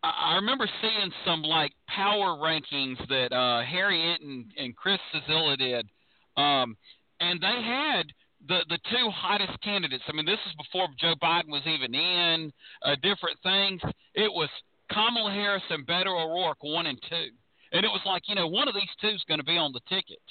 I 0.03 0.33
I 0.33 0.35
remember 0.37 0.69
seeing 0.81 1.11
some 1.25 1.43
like 1.43 1.73
power 1.89 2.37
rankings 2.37 2.99
that 3.09 3.33
uh, 3.33 3.63
Harry 3.65 3.99
Enten 3.99 4.45
and 4.57 4.77
Chris 4.77 4.99
Cillizza 5.29 5.59
did, 5.59 5.89
um, 6.37 6.77
and 7.21 7.41
they 7.41 7.63
had 7.63 8.05
the 8.47 8.61
the 8.69 8.79
two 8.91 9.11
hottest 9.11 9.61
candidates. 9.63 10.05
I 10.09 10.13
mean, 10.13 10.27
this 10.27 10.39
is 10.47 10.55
before 10.57 10.87
Joe 11.01 11.15
Biden 11.21 11.49
was 11.49 11.63
even 11.67 11.95
in. 11.95 12.53
Uh, 12.83 12.95
different 13.03 13.39
things. 13.43 13.81
It 14.15 14.33
was 14.33 14.49
Kamala 14.93 15.33
Harris 15.33 15.63
and 15.71 15.87
Beto 15.87 16.09
O'Rourke, 16.09 16.63
one 16.63 16.87
and 16.87 17.01
two, 17.09 17.31
and 17.73 17.85
it 17.85 17.89
was 17.89 18.03
like 18.05 18.23
you 18.27 18.35
know 18.35 18.47
one 18.47 18.69
of 18.69 18.75
these 18.75 18.95
two 19.01 19.09
is 19.15 19.25
going 19.29 19.41
to 19.41 19.47
be 19.47 19.57
on 19.57 19.73
the 19.73 19.81
ticket. 19.89 20.23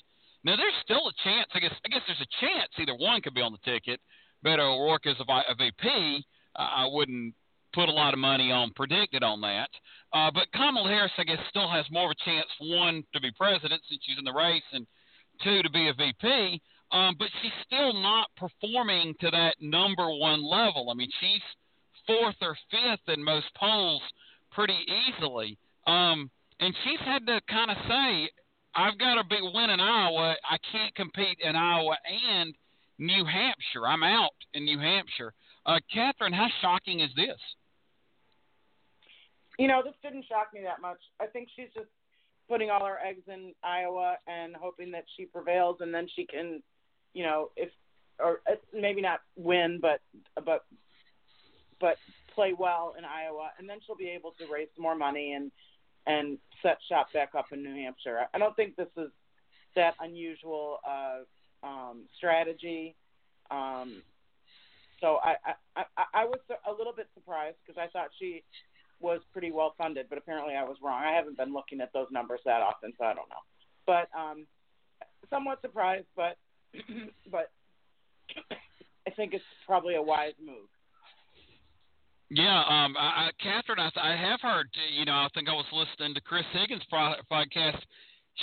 Now 0.43 0.55
there's 0.55 0.73
still 0.83 1.07
a 1.07 1.13
chance. 1.23 1.47
I 1.53 1.59
guess 1.59 1.73
I 1.85 1.89
guess 1.89 2.01
there's 2.07 2.21
a 2.21 2.45
chance 2.45 2.69
either 2.77 2.95
one 2.95 3.21
could 3.21 3.33
be 3.33 3.41
on 3.41 3.53
the 3.53 3.71
ticket. 3.71 3.99
Beto 4.45 4.77
O'Rourke 4.77 5.07
is 5.07 5.17
a, 5.19 5.31
a 5.31 5.55
VP. 5.55 6.23
Uh, 6.55 6.61
I 6.61 6.87
wouldn't 6.87 7.33
put 7.73 7.89
a 7.89 7.91
lot 7.91 8.13
of 8.13 8.19
money 8.19 8.51
on 8.51 8.71
predicted 8.75 9.23
on 9.23 9.41
that. 9.41 9.69
Uh, 10.13 10.31
but 10.33 10.51
Kamala 10.53 10.89
Harris, 10.89 11.11
I 11.17 11.23
guess, 11.23 11.37
still 11.49 11.69
has 11.69 11.85
more 11.91 12.05
of 12.05 12.11
a 12.11 12.25
chance 12.25 12.47
one 12.59 13.03
to 13.13 13.21
be 13.21 13.31
president 13.37 13.81
since 13.87 14.01
she's 14.03 14.17
in 14.17 14.25
the 14.25 14.33
race, 14.33 14.63
and 14.73 14.87
two 15.43 15.61
to 15.61 15.69
be 15.69 15.87
a 15.87 15.93
VP. 15.93 16.61
Um, 16.91 17.15
but 17.19 17.29
she's 17.41 17.51
still 17.65 17.93
not 17.93 18.27
performing 18.35 19.13
to 19.21 19.29
that 19.29 19.55
number 19.61 20.09
one 20.09 20.43
level. 20.43 20.89
I 20.89 20.95
mean, 20.95 21.11
she's 21.19 21.41
fourth 22.07 22.35
or 22.41 22.57
fifth 22.71 23.13
in 23.13 23.23
most 23.23 23.45
polls 23.55 24.01
pretty 24.59 24.85
easily. 25.07 25.57
Um, 25.87 26.29
and 26.59 26.75
she's 26.83 26.99
had 27.05 27.25
to 27.27 27.39
kind 27.49 27.71
of 27.71 27.77
say, 27.87 28.29
I've 28.75 28.99
got 28.99 29.17
a 29.17 29.23
big 29.23 29.39
win 29.41 29.69
in 29.69 29.79
Iowa. 29.79 30.35
I 30.43 30.57
can't 30.69 30.93
compete 30.95 31.37
in 31.41 31.55
Iowa 31.55 31.95
and 32.35 32.53
New 32.97 33.23
Hampshire. 33.23 33.87
I'm 33.87 34.03
out 34.03 34.35
in 34.53 34.65
New 34.65 34.77
Hampshire. 34.77 35.33
Uh, 35.65 35.79
Catherine, 35.93 36.33
how 36.33 36.47
shocking 36.61 36.99
is 36.99 37.09
this? 37.15 37.37
You 39.57 39.69
know, 39.69 39.81
this 39.81 39.93
didn't 40.03 40.25
shock 40.27 40.47
me 40.53 40.59
that 40.63 40.81
much. 40.81 40.99
I 41.21 41.27
think 41.27 41.47
she's 41.55 41.69
just 41.73 41.87
putting 42.49 42.69
all 42.69 42.85
her 42.85 42.97
eggs 43.05 43.23
in 43.27 43.53
Iowa 43.63 44.17
and 44.27 44.55
hoping 44.59 44.91
that 44.91 45.05
she 45.15 45.23
prevails, 45.25 45.77
and 45.79 45.93
then 45.93 46.07
she 46.13 46.25
can, 46.25 46.61
you 47.13 47.23
know, 47.23 47.49
if 47.55 47.69
or 48.19 48.41
uh, 48.51 48.55
maybe 48.73 49.01
not 49.01 49.21
win, 49.37 49.79
but 49.81 50.01
but 50.45 50.65
but 51.79 51.95
play 52.39 52.53
well 52.57 52.95
in 52.97 53.03
Iowa, 53.03 53.49
and 53.59 53.67
then 53.67 53.79
she'll 53.85 53.97
be 53.97 54.09
able 54.09 54.33
to 54.39 54.45
raise 54.51 54.69
more 54.77 54.95
money 54.95 55.33
and 55.33 55.51
and 56.07 56.37
set 56.63 56.77
shop 56.87 57.11
back 57.13 57.35
up 57.37 57.47
in 57.51 57.61
New 57.61 57.75
Hampshire. 57.75 58.27
I 58.33 58.37
don't 58.37 58.55
think 58.55 58.77
this 58.77 58.87
is 58.97 59.09
that 59.75 59.93
unusual 59.99 60.79
uh, 60.87 61.67
um, 61.67 62.05
strategy. 62.17 62.95
Um, 63.51 64.01
so 65.01 65.17
I, 65.21 65.35
I, 65.75 65.83
I, 65.97 66.03
I 66.21 66.25
was 66.25 66.39
a 66.49 66.71
little 66.71 66.93
bit 66.93 67.07
surprised 67.13 67.57
because 67.65 67.77
I 67.77 67.91
thought 67.91 68.09
she 68.17 68.43
was 69.01 69.19
pretty 69.33 69.51
well 69.51 69.75
funded, 69.77 70.07
but 70.07 70.17
apparently 70.17 70.55
I 70.55 70.63
was 70.63 70.77
wrong. 70.81 71.03
I 71.03 71.13
haven't 71.13 71.37
been 71.37 71.53
looking 71.53 71.81
at 71.81 71.91
those 71.93 72.07
numbers 72.09 72.39
that 72.45 72.61
often, 72.61 72.93
so 72.97 73.03
I 73.03 73.13
don't 73.13 73.29
know. 73.29 73.43
But 73.85 74.07
um, 74.17 74.47
somewhat 75.29 75.61
surprised, 75.61 76.07
but 76.15 76.37
but 77.31 77.51
I 79.05 79.11
think 79.11 79.33
it's 79.33 79.43
probably 79.67 79.95
a 79.95 80.01
wise 80.01 80.33
move. 80.43 80.69
Yeah, 82.31 82.59
um, 82.59 82.95
I, 82.97 83.27
I, 83.27 83.29
Catherine, 83.41 83.79
I, 83.79 83.89
I 83.95 84.15
have 84.15 84.39
heard. 84.41 84.67
You 84.95 85.05
know, 85.05 85.13
I 85.13 85.27
think 85.33 85.49
I 85.49 85.53
was 85.53 85.65
listening 85.73 86.13
to 86.13 86.21
Chris 86.21 86.45
Higgins' 86.53 86.83
pro- 86.89 87.15
podcast. 87.31 87.79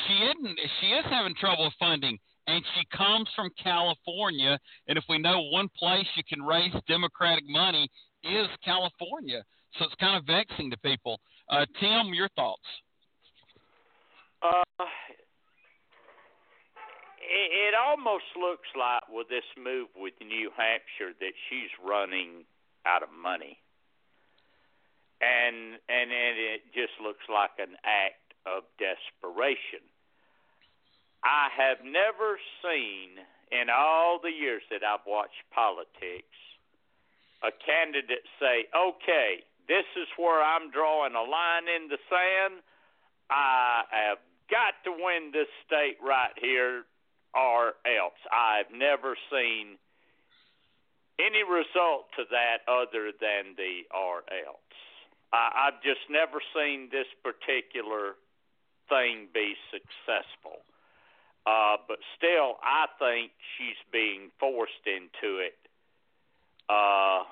She 0.07 0.14
isn't. 0.14 0.59
She 0.81 0.87
is 0.88 1.05
having 1.09 1.35
trouble 1.37 1.73
funding, 1.78 2.19
and 2.49 2.64
she 2.75 2.97
comes 2.97 3.28
from 3.37 3.50
California. 3.62 4.59
And 4.88 4.99
if 4.99 5.05
we 5.09 5.19
know 5.19 5.40
one 5.52 5.69
place 5.78 6.07
you 6.16 6.25
can 6.28 6.43
raise 6.43 6.73
Democratic 6.88 7.49
money 7.49 7.88
is 8.25 8.49
California, 8.64 9.45
so 9.78 9.85
it's 9.85 9.95
kind 10.00 10.16
of 10.16 10.25
vexing 10.26 10.71
to 10.71 10.78
people. 10.78 11.21
Uh, 11.49 11.64
Tim, 11.81 12.12
your 12.12 12.28
thoughts? 12.35 12.66
Uh, 14.43 14.85
it, 17.23 17.71
it 17.71 17.75
almost 17.75 18.25
looks 18.38 18.69
like 18.78 19.02
with 19.09 19.28
this 19.28 19.47
move 19.57 19.88
with 19.97 20.14
New 20.21 20.50
Hampshire 20.57 21.14
that 21.21 21.35
she's 21.49 21.71
running 21.87 22.45
out 22.87 23.02
of 23.02 23.09
money, 23.11 23.59
and 25.20 25.80
and 25.88 26.08
and 26.12 26.37
it 26.37 26.62
just 26.75 26.92
looks 27.02 27.25
like 27.28 27.56
an 27.58 27.76
act 27.85 28.35
of 28.44 28.64
desperation. 28.78 29.82
I 31.25 31.49
have 31.56 31.82
never 31.82 32.38
seen 32.62 33.18
in 33.50 33.70
all 33.70 34.20
the 34.23 34.30
years 34.30 34.62
that 34.70 34.85
I've 34.85 35.06
watched 35.06 35.42
politics 35.50 36.37
a 37.42 37.50
candidate 37.52 38.25
say, 38.40 38.66
"Okay, 38.75 39.44
this 39.68 39.87
is 39.96 40.08
where 40.16 40.42
I'm 40.42 40.70
drawing 40.70 41.14
a 41.14 41.23
line 41.23 41.68
in 41.68 41.88
the 41.88 41.99
sand. 42.08 42.62
I 43.30 43.85
have 43.90 44.18
got 44.49 44.82
to 44.85 44.92
win 44.92 45.32
this 45.32 45.49
state 45.66 45.99
right 46.00 46.37
here, 46.38 46.85
or 47.35 47.75
else." 47.85 48.20
I've 48.30 48.70
never 48.70 49.16
seen 49.30 49.78
any 51.18 51.42
result 51.42 52.12
to 52.12 52.25
that 52.30 52.62
other 52.68 53.12
than 53.12 53.54
the 53.56 53.87
or 53.90 54.25
else. 54.30 54.65
I, 55.33 55.68
I've 55.68 55.83
just 55.83 56.06
never 56.11 56.40
seen 56.54 56.88
this 56.90 57.06
particular 57.23 58.14
thing 58.88 59.28
be 59.35 59.54
successful. 59.71 60.62
Uh, 61.47 61.78
but 61.87 61.99
still, 62.18 62.59
I 62.62 62.90
think 62.99 63.30
she's 63.56 63.78
being 63.92 64.30
forced 64.38 64.83
into 64.83 65.38
it 65.38 65.54
uh, 66.68 67.23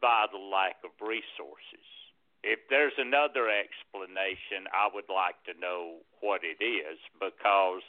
by 0.00 0.26
the 0.30 0.38
lack 0.38 0.78
of 0.84 0.94
resources. 1.02 1.86
If 2.42 2.58
there's 2.70 2.94
another 2.98 3.50
explanation, 3.50 4.70
I 4.70 4.90
would 4.94 5.10
like 5.10 5.38
to 5.46 5.54
know 5.58 6.02
what 6.20 6.42
it 6.42 6.62
is 6.62 6.98
because 7.18 7.82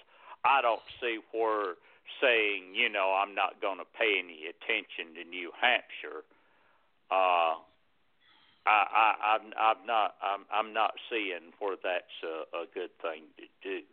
I 0.46 0.62
don't 0.62 0.86
see 1.02 1.20
where 1.32 1.78
saying, 2.22 2.76
you 2.76 2.90
know, 2.90 3.14
I'm 3.18 3.34
not 3.34 3.62
going 3.62 3.78
to 3.80 3.90
pay 3.98 4.22
any 4.22 4.46
attention 4.50 5.16
to 5.18 5.24
New 5.30 5.52
Hampshire. 5.58 6.26
Uh, 7.10 7.62
I, 8.66 8.80
I, 8.88 9.36
I'm, 9.40 9.84
not, 9.86 10.16
I'm, 10.24 10.44
I'm 10.48 10.72
not 10.72 10.96
seeing 11.12 11.52
where 11.60 11.76
that's 11.84 12.18
a, 12.24 12.64
a 12.64 12.66
good 12.72 12.96
thing 13.04 13.28
to 13.36 13.46
do. 13.60 13.84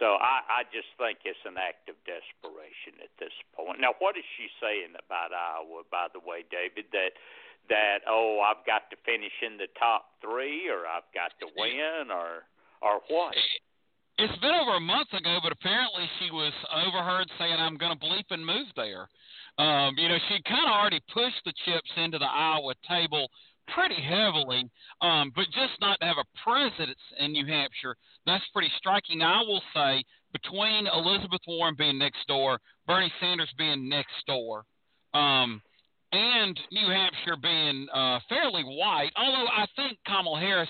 So 0.00 0.16
I, 0.16 0.44
I 0.48 0.60
just 0.72 0.88
think 0.96 1.24
it's 1.28 1.40
an 1.44 1.60
act 1.60 1.88
of 1.88 1.96
desperation 2.08 3.00
at 3.04 3.12
this 3.20 3.32
point. 3.52 3.80
Now, 3.80 3.92
what 4.00 4.16
is 4.16 4.24
she 4.40 4.48
saying 4.60 4.96
about 4.96 5.36
Iowa? 5.36 5.84
By 5.92 6.08
the 6.12 6.20
way, 6.20 6.48
David, 6.48 6.88
that 6.96 7.12
that 7.68 8.02
oh, 8.08 8.40
I've 8.40 8.64
got 8.66 8.88
to 8.90 8.96
finish 9.04 9.36
in 9.44 9.60
the 9.60 9.68
top 9.78 10.16
three, 10.24 10.66
or 10.66 10.88
I've 10.88 11.06
got 11.14 11.36
to 11.44 11.46
win, 11.54 12.10
or 12.10 12.48
or 12.80 13.04
what? 13.12 13.36
It's 14.18 14.36
been 14.40 14.56
over 14.56 14.76
a 14.76 14.80
month 14.80 15.12
ago, 15.12 15.38
but 15.42 15.52
apparently 15.52 16.08
she 16.18 16.32
was 16.32 16.52
overheard 16.72 17.28
saying, 17.38 17.56
"I'm 17.60 17.76
going 17.76 17.92
to 17.92 18.00
bleep 18.00 18.26
and 18.30 18.44
move 18.44 18.72
there." 18.74 19.08
Um, 19.60 19.94
you 20.00 20.08
know, 20.08 20.18
she 20.28 20.40
kind 20.48 20.64
of 20.64 20.72
already 20.72 21.00
pushed 21.12 21.44
the 21.44 21.52
chips 21.64 21.90
into 21.96 22.18
the 22.18 22.28
Iowa 22.28 22.74
table 22.88 23.28
pretty 23.68 24.00
heavily, 24.02 24.70
um, 25.00 25.32
but 25.34 25.46
just 25.46 25.80
not 25.80 25.98
to 26.00 26.06
have 26.06 26.16
a 26.18 26.38
presence 26.44 26.98
in 27.18 27.32
New 27.32 27.46
Hampshire, 27.46 27.96
that's 28.26 28.44
pretty 28.52 28.70
striking. 28.78 29.18
Now, 29.18 29.42
I 29.42 29.46
will 29.46 29.62
say, 29.74 30.04
between 30.32 30.86
Elizabeth 30.86 31.40
Warren 31.46 31.74
being 31.76 31.98
next 31.98 32.26
door, 32.26 32.58
Bernie 32.86 33.12
Sanders 33.20 33.52
being 33.58 33.88
next 33.88 34.14
door, 34.26 34.64
um, 35.14 35.60
and 36.12 36.58
New 36.70 36.86
Hampshire 36.86 37.36
being 37.40 37.86
uh, 37.92 38.18
fairly 38.28 38.62
white, 38.62 39.10
although 39.16 39.48
I 39.48 39.66
think 39.76 39.98
Kamala 40.06 40.40
Harris 40.40 40.68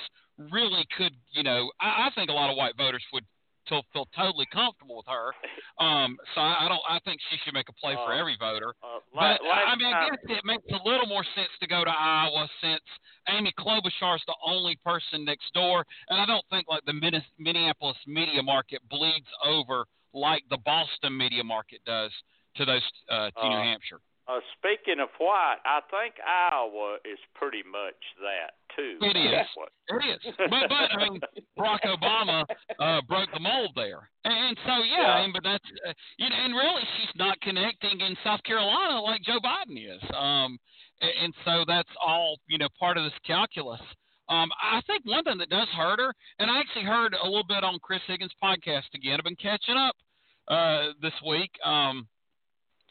really 0.51 0.87
could, 0.97 1.13
you 1.33 1.43
know, 1.43 1.71
I, 1.81 2.07
I 2.07 2.11
think 2.15 2.31
a 2.31 2.33
lot 2.33 2.51
of 2.51 2.57
white 2.57 2.77
voters 2.77 3.05
would 3.13 3.25
to 3.69 3.83
feel 3.92 4.07
totally 4.16 4.47
comfortable 4.52 4.97
with 4.97 5.07
her. 5.07 5.31
Um, 5.78 6.16
so 6.35 6.40
I, 6.40 6.66
I 6.66 6.69
don't. 6.69 6.81
I 6.88 6.99
think 7.04 7.21
she 7.31 7.37
should 7.45 7.54
make 7.54 7.69
a 7.69 7.73
play 7.75 7.95
for 7.95 8.12
Uh, 8.12 8.19
every 8.19 8.37
voter. 8.38 8.75
Uh, 8.83 8.99
But 9.14 9.40
la- 9.42 9.49
last 9.49 9.69
I 9.69 9.76
mean, 9.76 9.95
I 9.95 10.11
guess 10.11 10.19
it 10.38 10.45
makes 10.45 10.64
a 10.71 10.88
little 10.88 11.07
more 11.07 11.25
sense 11.35 11.50
to 11.61 11.66
go 11.66 11.85
to 11.85 11.90
Iowa 11.90 12.49
since 12.61 12.83
Amy 13.28 13.52
Klobuchar 13.59 14.16
is 14.16 14.23
the 14.26 14.37
only 14.45 14.76
person 14.85 15.25
next 15.25 15.52
door, 15.54 15.87
and 16.09 16.21
I 16.21 16.26
don't 16.26 16.45
think 16.50 16.66
like 16.69 16.85
the 16.85 16.92
Minneapolis 17.38 17.97
media 18.07 18.42
market 18.42 18.81
bleeds 18.88 19.28
over 19.45 19.87
like 20.12 20.42
the 20.50 20.59
Boston 20.59 21.16
media 21.16 21.42
market 21.45 21.81
does 21.87 22.12
to 22.57 22.64
those 22.64 22.83
uh, 23.09 23.31
to 23.31 23.40
uh, 23.40 23.49
New 23.49 23.57
Hampshire. 23.57 24.00
Uh, 24.29 24.38
speaking 24.55 25.02
of 25.02 25.09
white, 25.19 25.59
I 25.67 25.81
think 25.91 26.14
Iowa 26.23 26.99
is 27.05 27.19
pretty 27.35 27.62
much 27.67 27.99
that 28.23 28.55
too. 28.76 28.99
It 29.02 29.19
is. 29.19 29.47
It 29.88 30.02
is. 30.14 30.35
But 30.38 30.69
but 30.69 30.88
I 30.95 31.09
mean, 31.09 31.21
Barack 31.59 31.83
Obama 31.85 32.45
uh, 32.79 33.00
broke 33.09 33.29
the 33.35 33.41
mold 33.41 33.73
there, 33.75 34.09
and 34.25 34.57
so 34.64 34.85
yeah. 34.87 35.02
yeah. 35.02 35.09
I 35.09 35.23
mean, 35.23 35.33
but 35.33 35.43
that's 35.43 35.64
uh, 35.88 35.93
you 36.19 36.31
know, 36.31 36.37
and 36.38 36.55
really 36.55 36.83
she's 36.97 37.14
not 37.17 37.41
connecting 37.41 38.00
in 38.00 38.17
South 38.23 38.43
Carolina 38.45 39.00
like 39.00 39.23
Joe 39.23 39.41
Biden 39.43 39.75
is. 39.75 40.02
Um, 40.14 40.57
and, 41.00 41.12
and 41.25 41.35
so 41.45 41.64
that's 41.67 41.91
all 42.00 42.38
you 42.47 42.59
know 42.59 42.69
part 42.79 42.97
of 42.97 43.05
this 43.05 43.19
calculus. 43.26 43.83
Um, 44.29 44.50
I 44.62 44.81
think 44.87 45.05
one 45.05 45.25
thing 45.25 45.38
that 45.38 45.50
does 45.50 45.69
hurt 45.76 45.99
her, 45.99 46.14
and 46.38 46.50
I 46.50 46.61
actually 46.61 46.85
heard 46.85 47.14
a 47.21 47.26
little 47.26 47.47
bit 47.47 47.64
on 47.64 47.79
Chris 47.83 48.00
Higgins' 48.07 48.33
podcast 48.43 48.95
again. 48.95 49.19
I've 49.19 49.25
been 49.25 49.37
catching 49.37 49.76
up 49.76 49.97
uh, 50.47 50.93
this 51.02 51.12
week. 51.26 51.50
Um, 51.64 52.07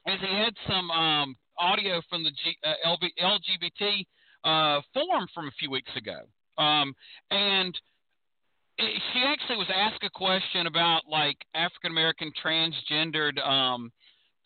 as 0.07 0.19
he 0.19 0.27
had 0.27 0.53
some 0.67 0.89
um, 0.91 1.35
audio 1.57 2.01
from 2.09 2.23
the 2.23 2.31
G, 2.31 2.57
uh, 2.63 2.73
LB, 2.85 3.09
LGBT 3.21 4.05
uh, 4.43 4.81
forum 4.93 5.27
from 5.33 5.47
a 5.47 5.51
few 5.59 5.69
weeks 5.69 5.91
ago, 5.95 6.21
um, 6.57 6.93
and 7.29 7.79
she 8.79 9.21
actually 9.25 9.57
was 9.57 9.69
asked 9.73 10.03
a 10.03 10.09
question 10.09 10.67
about 10.67 11.01
like 11.07 11.37
African 11.53 11.91
American 11.91 12.31
transgendered 12.43 13.37
um, 13.45 13.91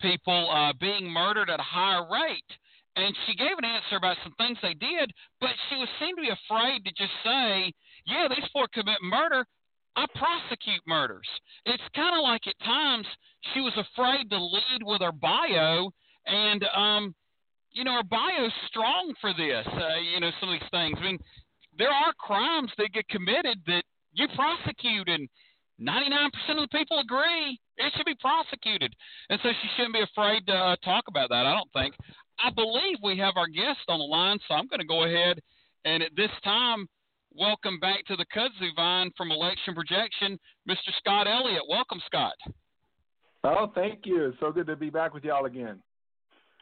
people 0.00 0.50
uh, 0.50 0.72
being 0.80 1.10
murdered 1.10 1.48
at 1.50 1.60
a 1.60 1.62
higher 1.62 2.02
rate. 2.10 2.50
And 2.96 3.14
she 3.26 3.36
gave 3.36 3.58
an 3.58 3.64
answer 3.64 3.96
about 3.96 4.16
some 4.24 4.32
things 4.38 4.56
they 4.62 4.72
did, 4.72 5.12
but 5.40 5.50
she 5.68 5.76
was 5.76 5.88
seemed 6.00 6.16
to 6.16 6.22
be 6.22 6.32
afraid 6.32 6.82
to 6.84 6.90
just 6.96 7.12
say, 7.22 7.72
"Yeah, 8.06 8.26
these 8.28 8.48
four 8.52 8.68
commit 8.72 9.02
murder. 9.02 9.44
I 9.96 10.06
prosecute 10.14 10.82
murders." 10.86 11.28
It's 11.64 11.82
kind 11.94 12.16
of 12.16 12.22
like 12.22 12.46
at 12.46 12.58
times 12.64 13.06
she 13.54 13.60
was 13.60 13.72
afraid 13.76 14.30
to 14.30 14.38
lead 14.38 14.82
with 14.82 15.00
her 15.02 15.12
bio, 15.12 15.90
and 16.26 16.64
um, 16.74 17.14
you 17.72 17.84
know, 17.84 17.94
her 17.94 18.04
bio's 18.04 18.52
strong 18.68 19.12
for 19.20 19.32
this. 19.32 19.66
Uh, 19.66 19.98
you 20.14 20.20
know, 20.20 20.30
some 20.40 20.50
of 20.50 20.60
these 20.60 20.70
things. 20.70 20.96
I 21.00 21.04
mean, 21.04 21.18
there 21.78 21.90
are 21.90 22.12
crimes 22.18 22.70
that 22.78 22.92
get 22.92 23.08
committed 23.08 23.60
that 23.66 23.84
you 24.12 24.26
prosecute, 24.34 25.08
and 25.08 25.28
99% 25.80 26.28
of 26.50 26.56
the 26.56 26.78
people 26.78 26.98
agree 26.98 27.60
it 27.76 27.92
should 27.96 28.06
be 28.06 28.16
prosecuted, 28.20 28.94
and 29.28 29.38
so 29.42 29.50
she 29.60 29.68
shouldn't 29.76 29.94
be 29.94 30.00
afraid 30.00 30.46
to 30.46 30.54
uh, 30.54 30.76
talk 30.84 31.04
about 31.08 31.28
that. 31.28 31.44
I 31.44 31.52
don't 31.52 31.72
think. 31.72 31.94
I 32.38 32.50
believe 32.50 32.96
we 33.02 33.18
have 33.18 33.36
our 33.36 33.48
guest 33.48 33.84
on 33.88 33.98
the 33.98 34.04
line, 34.04 34.38
so 34.48 34.54
I'm 34.54 34.68
going 34.68 34.80
to 34.80 34.86
go 34.86 35.04
ahead 35.04 35.40
and 35.84 36.02
at 36.02 36.16
this 36.16 36.30
time 36.42 36.86
welcome 37.38 37.78
back 37.80 38.04
to 38.06 38.16
the 38.16 38.26
kudzu 38.34 38.74
vine 38.74 39.10
from 39.16 39.30
Election 39.30 39.74
Projection, 39.74 40.38
Mr. 40.68 40.90
Scott 40.98 41.26
Elliott. 41.26 41.62
Welcome, 41.68 42.00
Scott. 42.06 42.34
Oh, 43.44 43.70
thank 43.74 44.00
you. 44.04 44.32
So 44.40 44.50
good 44.50 44.66
to 44.66 44.76
be 44.76 44.90
back 44.90 45.14
with 45.14 45.24
y'all 45.24 45.46
again. 45.46 45.80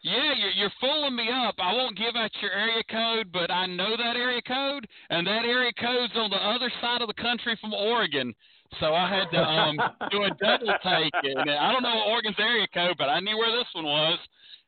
Yeah, 0.02 0.34
you're, 0.36 0.50
you're 0.50 0.72
fooling 0.80 1.16
me 1.16 1.28
up. 1.32 1.54
I 1.58 1.72
won't 1.72 1.96
give 1.96 2.14
out 2.14 2.30
your 2.42 2.52
area 2.52 2.82
code, 2.90 3.32
but 3.32 3.50
I 3.50 3.64
know 3.66 3.96
that 3.96 4.16
area 4.16 4.42
code, 4.46 4.86
and 5.08 5.26
that 5.26 5.44
area 5.46 5.72
code's 5.80 6.12
on 6.14 6.28
the 6.28 6.36
other 6.36 6.70
side 6.82 7.00
of 7.00 7.08
the 7.08 7.14
country 7.14 7.56
from 7.60 7.72
Oregon. 7.72 8.34
So 8.80 8.92
I 8.92 9.08
had 9.08 9.30
to 9.30 9.38
um, 9.38 9.76
do 10.10 10.24
a 10.24 10.30
double 10.30 10.74
take. 10.82 11.12
And 11.22 11.50
I 11.50 11.72
don't 11.72 11.82
know 11.82 12.02
Oregon's 12.08 12.36
area 12.38 12.66
code, 12.74 12.96
but 12.98 13.08
I 13.08 13.20
knew 13.20 13.38
where 13.38 13.56
this 13.56 13.68
one 13.72 13.86
was. 13.86 14.18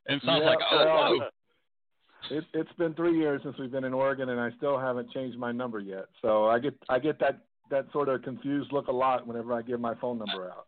And 0.07 0.21
so 0.23 0.31
I 0.31 0.37
was 0.37 0.45
like, 0.45 0.59
oh, 0.71 1.17
well, 1.19 1.29
It, 2.29 2.43
it's 2.53 2.71
been 2.77 2.93
three 2.93 3.17
years 3.17 3.41
since 3.43 3.57
we've 3.57 3.71
been 3.71 3.83
in 3.83 3.93
Oregon, 3.93 4.29
and 4.29 4.39
I 4.39 4.49
still 4.57 4.77
haven't 4.77 5.11
changed 5.11 5.37
my 5.37 5.51
number 5.51 5.79
yet. 5.79 6.05
So 6.21 6.45
I 6.45 6.59
get 6.59 6.75
I 6.89 6.99
get 6.99 7.19
that 7.19 7.39
that 7.69 7.85
sort 7.91 8.09
of 8.09 8.21
confused 8.23 8.71
look 8.71 8.87
a 8.87 8.91
lot 8.91 9.27
whenever 9.27 9.53
I 9.53 9.61
give 9.61 9.79
my 9.79 9.95
phone 9.95 10.17
number 10.17 10.49
out. 10.49 10.67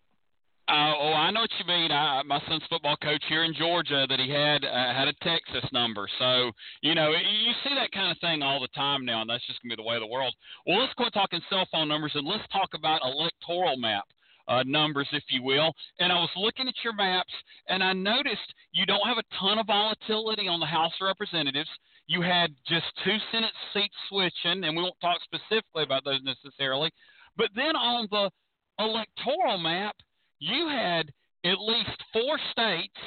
Uh, 0.70 0.94
oh, 1.02 1.14
I 1.14 1.32
know 1.32 1.42
what 1.42 1.50
you 1.58 1.66
mean. 1.66 1.92
I, 1.92 2.22
my 2.28 2.40
son's 2.48 2.62
football 2.70 2.96
coach 3.02 3.24
here 3.28 3.44
in 3.44 3.56
Georgia 3.56 4.06
that 4.08 4.20
he 4.20 4.30
had 4.30 4.64
uh, 4.64 4.94
had 4.94 5.08
a 5.08 5.14
Texas 5.24 5.68
number. 5.74 6.08
So 6.20 6.52
you 6.82 6.94
know 6.94 7.10
you 7.10 7.54
see 7.64 7.74
that 7.74 7.92
kind 7.92 8.12
of 8.12 8.18
thing 8.20 8.44
all 8.44 8.62
the 8.62 8.68
time 8.76 9.04
now, 9.04 9.22
and 9.22 9.30
that's 9.30 9.46
just 9.48 9.62
gonna 9.64 9.76
be 9.76 9.82
the 9.82 9.88
way 9.88 9.96
of 9.96 10.02
the 10.02 10.08
world. 10.08 10.36
Well, 10.68 10.80
let's 10.80 10.94
quit 10.94 11.12
talking 11.14 11.42
cell 11.50 11.68
phone 11.72 11.88
numbers 11.88 12.12
and 12.14 12.28
let's 12.28 12.48
talk 12.52 12.70
about 12.76 13.02
electoral 13.04 13.78
map. 13.78 14.06
Uh, 14.50 14.64
numbers, 14.66 15.08
if 15.12 15.24
you 15.30 15.44
will. 15.44 15.72
And 16.00 16.12
I 16.12 16.16
was 16.16 16.32
looking 16.36 16.68
at 16.68 16.74
your 16.84 16.94
maps, 16.94 17.32
and 17.68 17.84
I 17.84 17.94
noticed 17.94 18.54
you 18.72 18.84
don't 18.88 19.08
have 19.08 19.20
a 19.20 19.36
ton 19.40 19.60
of 19.60 19.68
volatility 19.68 20.48
on 20.48 20.60
the 20.60 20.66
House 20.66 20.92
of 21.00 21.06
Representatives. 21.06 21.70
You 22.08 22.22
had 22.24 22.50
just 22.68 22.88
two 23.06 23.18
Senate 23.32 23.54
seats 23.74 23.94
switching, 24.10 24.64
and 24.64 24.76
we 24.76 24.82
won't 24.82 25.00
talk 25.02 25.20
specifically 25.24 25.84
about 25.84 26.04
those 26.04 26.22
necessarily. 26.24 26.90
But 27.38 27.50
then 27.56 27.76
on 27.76 28.08
the 28.10 28.32
electoral 28.80 29.60
map, 29.60 29.96
you 30.40 30.68
had 30.68 31.12
at 31.46 31.60
least 31.60 32.02
four 32.12 32.40
states 32.52 32.98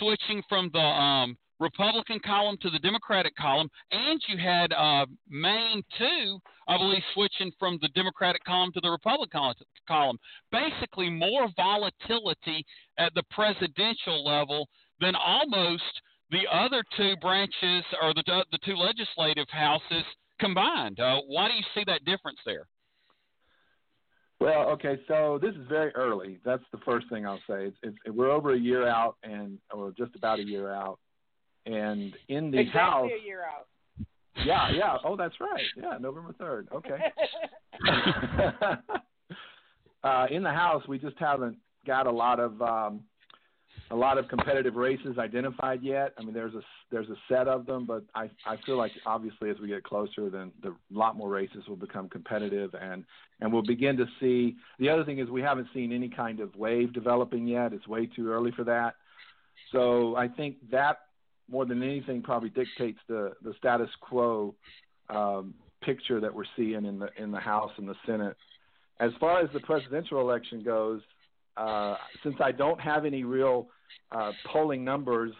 switching 0.00 0.42
from 0.48 0.68
the 0.72 0.80
um, 0.80 1.38
Republican 1.60 2.20
column 2.24 2.56
to 2.62 2.70
the 2.70 2.78
Democratic 2.78 3.34
column, 3.36 3.68
and 3.90 4.20
you 4.28 4.38
had 4.38 4.72
uh, 4.72 5.06
Maine 5.28 5.82
too, 5.98 6.38
I 6.68 6.76
believe, 6.76 7.02
switching 7.14 7.52
from 7.58 7.78
the 7.82 7.88
Democratic 7.88 8.44
column 8.44 8.72
to 8.74 8.80
the 8.80 8.90
Republican 8.90 9.54
column. 9.86 10.18
Basically, 10.52 11.10
more 11.10 11.48
volatility 11.56 12.64
at 12.98 13.12
the 13.14 13.22
presidential 13.30 14.24
level 14.24 14.68
than 15.00 15.14
almost 15.14 15.82
the 16.30 16.46
other 16.52 16.84
two 16.96 17.14
branches 17.20 17.84
or 18.02 18.14
the 18.14 18.44
the 18.52 18.58
two 18.64 18.76
legislative 18.76 19.48
houses 19.50 20.04
combined. 20.38 21.00
Uh, 21.00 21.20
why 21.26 21.48
do 21.48 21.54
you 21.54 21.64
see 21.74 21.82
that 21.86 22.04
difference 22.04 22.38
there? 22.44 22.66
Well, 24.40 24.70
okay, 24.70 25.00
so 25.08 25.38
this 25.42 25.54
is 25.56 25.66
very 25.68 25.90
early. 25.96 26.38
That's 26.44 26.62
the 26.70 26.78
first 26.84 27.08
thing 27.10 27.26
I'll 27.26 27.42
say. 27.48 27.66
It's, 27.66 27.76
it's 27.82 27.96
we're 28.14 28.30
over 28.30 28.54
a 28.54 28.58
year 28.58 28.86
out, 28.86 29.16
and 29.24 29.58
or 29.72 29.92
just 29.98 30.14
about 30.14 30.38
a 30.38 30.44
year 30.44 30.72
out, 30.72 31.00
and 31.68 32.14
in 32.28 32.50
the 32.50 32.58
exactly 32.58 32.80
house. 32.80 33.10
a 33.22 33.26
year 33.26 33.44
out. 33.44 33.66
Yeah, 34.44 34.70
yeah. 34.72 34.96
Oh, 35.04 35.16
that's 35.16 35.34
right. 35.40 35.64
Yeah, 35.76 35.98
November 36.00 36.34
third. 36.38 36.68
Okay. 36.72 36.96
uh, 40.04 40.26
in 40.30 40.42
the 40.42 40.50
house, 40.50 40.82
we 40.88 40.98
just 40.98 41.18
haven't 41.18 41.56
got 41.86 42.06
a 42.06 42.10
lot 42.10 42.38
of 42.38 42.60
um, 42.62 43.00
a 43.90 43.96
lot 43.96 44.18
of 44.18 44.28
competitive 44.28 44.76
races 44.76 45.18
identified 45.18 45.82
yet. 45.82 46.12
I 46.18 46.22
mean, 46.22 46.34
there's 46.34 46.54
a 46.54 46.62
there's 46.90 47.08
a 47.08 47.16
set 47.28 47.48
of 47.48 47.66
them, 47.66 47.84
but 47.84 48.04
I 48.14 48.30
I 48.46 48.56
feel 48.64 48.76
like 48.76 48.92
obviously 49.06 49.50
as 49.50 49.56
we 49.60 49.68
get 49.68 49.82
closer, 49.82 50.30
then 50.30 50.52
the 50.62 50.74
lot 50.90 51.16
more 51.16 51.28
races 51.28 51.64
will 51.66 51.76
become 51.76 52.08
competitive, 52.08 52.74
and 52.80 53.04
and 53.40 53.52
we'll 53.52 53.62
begin 53.62 53.96
to 53.96 54.06
see. 54.20 54.56
The 54.78 54.88
other 54.88 55.04
thing 55.04 55.18
is 55.18 55.28
we 55.28 55.42
haven't 55.42 55.68
seen 55.74 55.92
any 55.92 56.08
kind 56.08 56.40
of 56.40 56.54
wave 56.54 56.92
developing 56.92 57.46
yet. 57.46 57.72
It's 57.72 57.88
way 57.88 58.06
too 58.06 58.30
early 58.30 58.52
for 58.52 58.64
that. 58.64 58.94
So 59.72 60.16
I 60.16 60.28
think 60.28 60.56
that 60.70 60.98
more 61.50 61.64
than 61.64 61.82
anything 61.82 62.22
probably 62.22 62.50
dictates 62.50 62.98
the 63.08 63.32
the 63.42 63.54
status 63.58 63.90
quo 64.00 64.54
um, 65.08 65.54
picture 65.82 66.20
that 66.20 66.34
we're 66.34 66.44
seeing 66.56 66.84
in 66.84 66.98
the 66.98 67.08
in 67.18 67.30
the 67.30 67.40
House 67.40 67.72
and 67.78 67.88
the 67.88 67.96
Senate. 68.06 68.36
As 69.00 69.12
far 69.20 69.40
as 69.40 69.48
the 69.52 69.60
presidential 69.60 70.20
election 70.20 70.62
goes, 70.64 71.00
uh, 71.56 71.96
since 72.22 72.36
I 72.40 72.52
don't 72.52 72.80
have 72.80 73.04
any 73.04 73.24
real 73.24 73.68
uh, 74.10 74.32
polling 74.52 74.84
numbers 74.84 75.32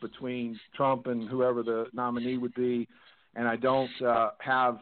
between 0.00 0.60
Trump 0.74 1.06
and 1.06 1.28
whoever 1.28 1.62
the 1.62 1.86
nominee 1.94 2.36
would 2.36 2.54
be, 2.54 2.86
and 3.34 3.48
I 3.48 3.56
don't 3.56 3.90
uh, 4.06 4.30
have 4.40 4.78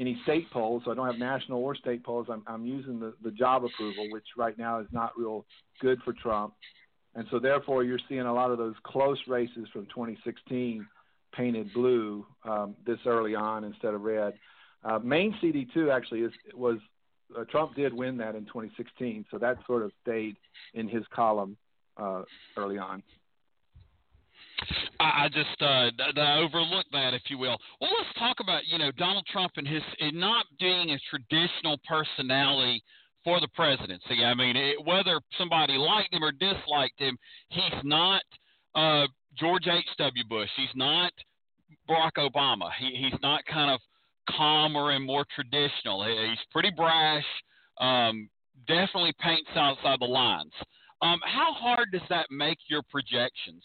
any 0.00 0.18
state 0.24 0.50
polls, 0.50 0.82
so 0.84 0.90
I 0.90 0.94
don't 0.94 1.06
have 1.06 1.18
national 1.18 1.62
or 1.62 1.76
state 1.76 2.02
polls. 2.04 2.26
I'm, 2.28 2.42
I'm 2.46 2.66
using 2.66 2.98
the, 2.98 3.14
the 3.22 3.30
job 3.30 3.64
approval, 3.64 4.08
which 4.10 4.24
right 4.36 4.58
now 4.58 4.80
is 4.80 4.88
not 4.90 5.12
real 5.16 5.44
good 5.80 6.00
for 6.04 6.12
Trump. 6.12 6.54
And 7.16 7.26
so, 7.30 7.38
therefore, 7.38 7.84
you're 7.84 8.00
seeing 8.08 8.22
a 8.22 8.32
lot 8.32 8.50
of 8.50 8.58
those 8.58 8.74
close 8.82 9.18
races 9.28 9.68
from 9.72 9.86
2016 9.86 10.86
painted 11.32 11.72
blue 11.72 12.26
um, 12.44 12.74
this 12.86 12.98
early 13.06 13.34
on 13.34 13.64
instead 13.64 13.94
of 13.94 14.02
red. 14.02 14.34
Uh, 14.84 14.98
Maine 14.98 15.34
CD2 15.42 15.92
actually 15.94 16.20
is 16.20 16.32
was 16.54 16.78
uh, 17.36 17.44
Trump 17.44 17.74
did 17.74 17.92
win 17.92 18.16
that 18.18 18.34
in 18.34 18.44
2016, 18.44 19.24
so 19.30 19.38
that 19.38 19.56
sort 19.66 19.82
of 19.82 19.92
stayed 20.02 20.36
in 20.74 20.88
his 20.88 21.02
column 21.14 21.56
uh, 21.96 22.22
early 22.56 22.78
on. 22.78 23.02
I 25.00 25.28
just 25.28 25.60
uh, 25.60 25.90
overlooked 26.38 26.92
that, 26.92 27.12
if 27.12 27.22
you 27.28 27.38
will. 27.38 27.58
Well, 27.80 27.90
let's 27.98 28.18
talk 28.18 28.36
about 28.40 28.66
you 28.66 28.78
know 28.78 28.90
Donald 28.92 29.26
Trump 29.30 29.52
and 29.56 29.66
his 29.66 29.82
not 30.12 30.46
being 30.60 30.90
a 30.90 30.98
traditional 31.10 31.78
personality 31.88 32.82
for 33.24 33.40
the 33.40 33.48
presidency. 33.48 34.24
I 34.24 34.34
mean, 34.34 34.56
it, 34.56 34.76
whether 34.84 35.20
somebody 35.38 35.74
liked 35.74 36.12
him 36.12 36.22
or 36.22 36.32
disliked 36.32 36.98
him, 36.98 37.16
he's 37.48 37.82
not 37.82 38.22
uh, 38.74 39.06
George 39.38 39.66
H. 39.66 39.84
W. 39.98 40.24
Bush. 40.28 40.50
He's 40.56 40.74
not 40.74 41.12
Barack 41.88 42.12
Obama. 42.18 42.70
He, 42.78 42.94
he's 43.02 43.18
not 43.22 43.44
kind 43.46 43.70
of 43.70 43.80
calmer 44.30 44.92
and 44.92 45.04
more 45.04 45.24
traditional. 45.34 46.04
He's 46.04 46.38
pretty 46.52 46.70
brash. 46.76 47.24
Um, 47.80 48.28
definitely 48.68 49.14
paints 49.20 49.50
outside 49.56 49.98
the 50.00 50.06
lines. 50.06 50.52
Um, 51.02 51.18
how 51.24 51.52
hard 51.52 51.88
does 51.92 52.02
that 52.08 52.26
make 52.30 52.58
your 52.68 52.82
projections? 52.90 53.62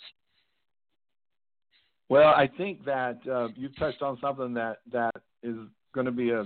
Well, 2.10 2.30
I 2.30 2.50
think 2.58 2.84
that 2.86 3.20
uh, 3.32 3.50
you've 3.56 3.78
touched 3.78 4.02
on 4.02 4.18
something 4.20 4.54
that 4.56 4.78
that 4.92 5.16
is 5.44 5.56
going 5.94 6.06
to 6.06 6.12
be 6.12 6.32
a, 6.32 6.44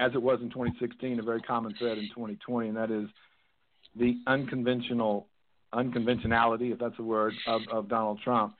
as 0.00 0.12
it 0.14 0.22
was 0.22 0.40
in 0.40 0.48
2016, 0.48 1.18
a 1.18 1.22
very 1.22 1.42
common 1.42 1.74
thread 1.78 1.98
in 1.98 2.08
2020, 2.08 2.68
and 2.68 2.76
that 2.76 2.90
is 2.90 3.06
the 3.96 4.16
unconventional 4.26 5.26
unconventionality, 5.72 6.72
if 6.72 6.78
that's 6.78 6.98
a 6.98 7.02
word, 7.02 7.32
of, 7.46 7.60
of 7.70 7.88
Donald 7.88 8.18
Trump. 8.24 8.54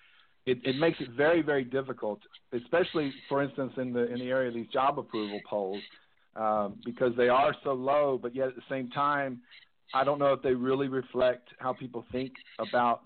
It, 0.46 0.58
it 0.64 0.76
makes 0.76 1.00
it 1.00 1.08
very, 1.16 1.42
very 1.42 1.64
difficult, 1.64 2.20
especially, 2.52 3.12
for 3.28 3.42
instance, 3.42 3.72
in 3.76 3.92
the 3.92 4.10
in 4.12 4.18
the 4.20 4.28
area 4.28 4.48
of 4.48 4.54
these 4.54 4.68
job 4.72 4.98
approval 4.98 5.40
polls, 5.48 5.82
um, 6.36 6.78
because 6.84 7.12
they 7.16 7.28
are 7.28 7.54
so 7.64 7.72
low, 7.72 8.18
but 8.20 8.34
yet 8.34 8.48
at 8.48 8.54
the 8.54 8.62
same 8.68 8.90
time, 8.90 9.40
I 9.92 10.04
don't 10.04 10.18
know 10.18 10.32
if 10.32 10.42
they 10.42 10.54
really 10.54 10.88
reflect 10.88 11.48
how 11.58 11.72
people 11.72 12.04
think 12.12 12.32
about 12.58 13.00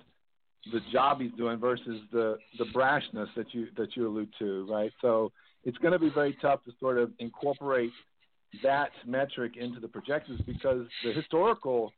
the 0.72 0.80
job 0.92 1.20
he's 1.20 1.32
doing 1.32 1.58
versus 1.58 2.00
the 2.12 2.38
the 2.58 2.66
brashness 2.74 3.28
that 3.36 3.52
you 3.52 3.68
that 3.76 3.96
you 3.96 4.08
allude 4.08 4.32
to, 4.38 4.66
right? 4.70 4.92
So 5.00 5.32
it's 5.64 5.78
going 5.78 5.92
to 5.92 5.98
be 5.98 6.10
very 6.10 6.36
tough 6.40 6.62
to 6.64 6.72
sort 6.78 6.98
of 6.98 7.10
incorporate 7.18 7.92
that 8.62 8.90
metric 9.06 9.56
into 9.56 9.80
the 9.80 9.88
projections 9.88 10.40
because 10.46 10.86
the 11.04 11.12
historical 11.12 11.92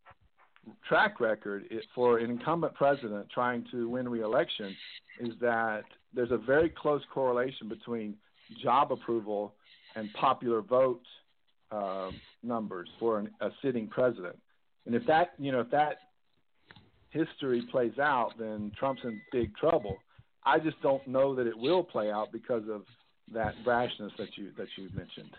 track 0.88 1.20
record 1.20 1.64
for 1.94 2.18
an 2.18 2.30
incumbent 2.30 2.74
president 2.74 3.26
trying 3.32 3.64
to 3.70 3.88
win 3.88 4.08
re-election 4.08 4.74
is 5.20 5.30
that 5.40 5.84
there's 6.14 6.30
a 6.30 6.36
very 6.36 6.68
close 6.68 7.02
correlation 7.12 7.68
between 7.68 8.14
job 8.62 8.92
approval 8.92 9.54
and 9.94 10.12
popular 10.14 10.60
vote 10.60 11.02
uh, 11.70 12.10
numbers 12.42 12.88
for 12.98 13.18
an, 13.18 13.30
a 13.40 13.50
sitting 13.62 13.88
president. 13.88 14.36
And 14.86 14.94
if 14.94 15.04
that, 15.06 15.32
you 15.38 15.52
know, 15.52 15.60
if 15.60 15.70
that 15.70 15.96
history 17.10 17.62
plays 17.70 17.98
out, 17.98 18.32
then 18.38 18.72
Trump's 18.78 19.02
in 19.04 19.20
big 19.32 19.54
trouble. 19.56 19.96
I 20.44 20.58
just 20.58 20.80
don't 20.80 21.06
know 21.08 21.34
that 21.34 21.46
it 21.46 21.56
will 21.56 21.82
play 21.82 22.10
out 22.10 22.30
because 22.32 22.62
of 22.70 22.82
that 23.32 23.54
brashness 23.66 24.10
that 24.18 24.28
you 24.36 24.52
that 24.56 24.68
you 24.76 24.88
mentioned. 24.94 25.30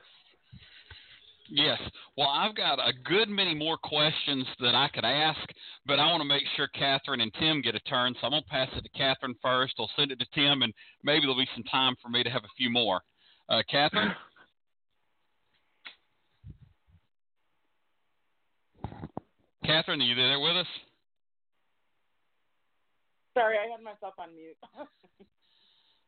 Yes. 1.50 1.80
Well, 2.18 2.28
I've 2.28 2.56
got 2.56 2.80
a 2.80 2.92
good 3.06 3.30
many 3.30 3.56
more 3.56 3.78
questions 3.78 4.46
that 4.60 4.76
I 4.76 4.90
could 4.94 5.06
ask, 5.06 5.40
but 5.86 6.00
I 6.00 6.06
want 6.08 6.22
to 6.22 6.28
make 6.28 6.44
sure 6.56 6.68
Catherine 6.68 7.22
and 7.22 7.34
Tim 7.40 7.62
get 7.62 7.76
a 7.76 7.80
turn. 7.82 8.14
So 8.20 8.28
I'm 8.28 8.32
going 8.32 8.44
to 8.44 8.50
pass 8.50 8.70
it 8.76 8.82
to 8.82 8.90
Catherine 8.90 9.36
first. 9.42 9.76
I'll 9.80 9.90
send 9.96 10.12
it 10.12 10.20
to 10.20 10.26
Tim, 10.34 10.62
and 10.62 10.74
maybe 11.04 11.22
there'll 11.22 11.38
be 11.38 11.48
some 11.56 11.64
time 11.64 11.96
for 12.02 12.10
me 12.10 12.24
to 12.24 12.30
have 12.30 12.44
a 12.44 12.54
few 12.58 12.70
more. 12.70 13.02
Uh, 13.50 13.62
Catherine? 13.70 14.14
Catherine, 19.64 20.02
are 20.02 20.06
you 20.06 20.16
there 20.16 20.40
with 20.40 20.58
us? 20.58 20.68
Sorry, 23.34 23.58
I 23.58 23.70
had 23.70 23.84
myself 23.84 24.16
on 24.18 24.34
mute. 24.34 24.58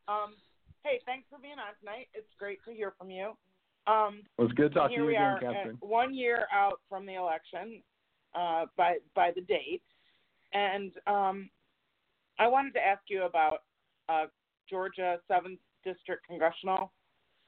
um, 0.07 0.33
hey, 0.83 0.99
thanks 1.05 1.27
for 1.29 1.37
being 1.39 1.59
on 1.59 1.75
tonight. 1.79 2.07
It's 2.13 2.33
great 2.39 2.59
to 2.65 2.73
hear 2.73 2.93
from 2.97 3.11
you. 3.11 3.33
Um, 3.89 4.21
well, 4.37 4.47
it's 4.47 4.53
good 4.53 4.73
talking 4.73 4.97
to 4.97 5.03
you 5.03 5.09
again, 5.09 5.21
are, 5.21 5.39
Catherine. 5.39 5.77
one 5.79 6.13
year 6.13 6.45
out 6.53 6.79
from 6.87 7.07
the 7.07 7.15
election 7.15 7.81
uh, 8.35 8.65
by 8.77 8.97
by 9.15 9.31
the 9.33 9.41
date, 9.41 9.81
and 10.53 10.91
um, 11.07 11.49
I 12.37 12.47
wanted 12.47 12.73
to 12.75 12.85
ask 12.85 13.01
you 13.07 13.23
about 13.23 13.63
uh, 14.07 14.25
Georgia 14.69 15.17
seventh 15.27 15.59
district 15.83 16.27
congressional. 16.27 16.91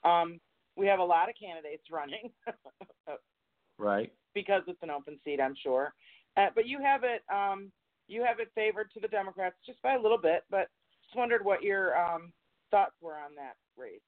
Um, 0.04 0.40
we 0.76 0.88
have 0.88 1.00
a 1.00 1.04
lot 1.04 1.30
of 1.30 1.36
candidates 1.40 1.84
running, 1.92 2.32
right? 3.78 4.12
Because 4.34 4.64
it's 4.68 4.82
an 4.82 4.90
open 4.90 5.20
seat, 5.24 5.40
I'm 5.40 5.56
sure. 5.62 5.94
Uh, 6.38 6.48
but 6.56 6.66
you 6.66 6.80
have 6.82 7.04
it 7.04 7.22
um, 7.32 7.72
you 8.08 8.24
have 8.24 8.40
it 8.40 8.50
favored 8.56 8.90
to 8.94 9.00
the 9.00 9.08
Democrats 9.08 9.58
just 9.64 9.80
by 9.84 9.94
a 9.94 10.02
little 10.02 10.18
bit. 10.18 10.44
But 10.50 10.70
just 11.06 11.16
wondered 11.16 11.46
what 11.46 11.62
your 11.62 11.96
um, 12.04 12.34
thoughts 12.72 12.96
were 13.00 13.16
on 13.16 13.36
that 13.36 13.58
race. 13.78 14.02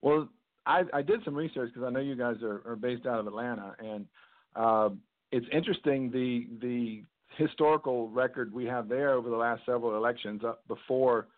Well, 0.00 0.28
I, 0.68 0.82
I 0.92 1.02
did 1.02 1.24
some 1.24 1.34
research 1.34 1.70
because 1.72 1.86
I 1.86 1.90
know 1.90 2.00
you 2.00 2.14
guys 2.14 2.36
are, 2.42 2.60
are 2.66 2.76
based 2.76 3.06
out 3.06 3.18
of 3.18 3.26
Atlanta, 3.26 3.74
and 3.78 4.06
uh, 4.54 4.90
it's 5.32 5.46
interesting 5.50 6.10
the 6.10 6.46
the 6.60 7.02
historical 7.36 8.10
record 8.10 8.52
we 8.52 8.66
have 8.66 8.88
there 8.88 9.10
over 9.10 9.30
the 9.30 9.36
last 9.36 9.62
several 9.64 9.96
elections. 9.96 10.42
Uh, 10.44 10.52
before, 10.68 11.28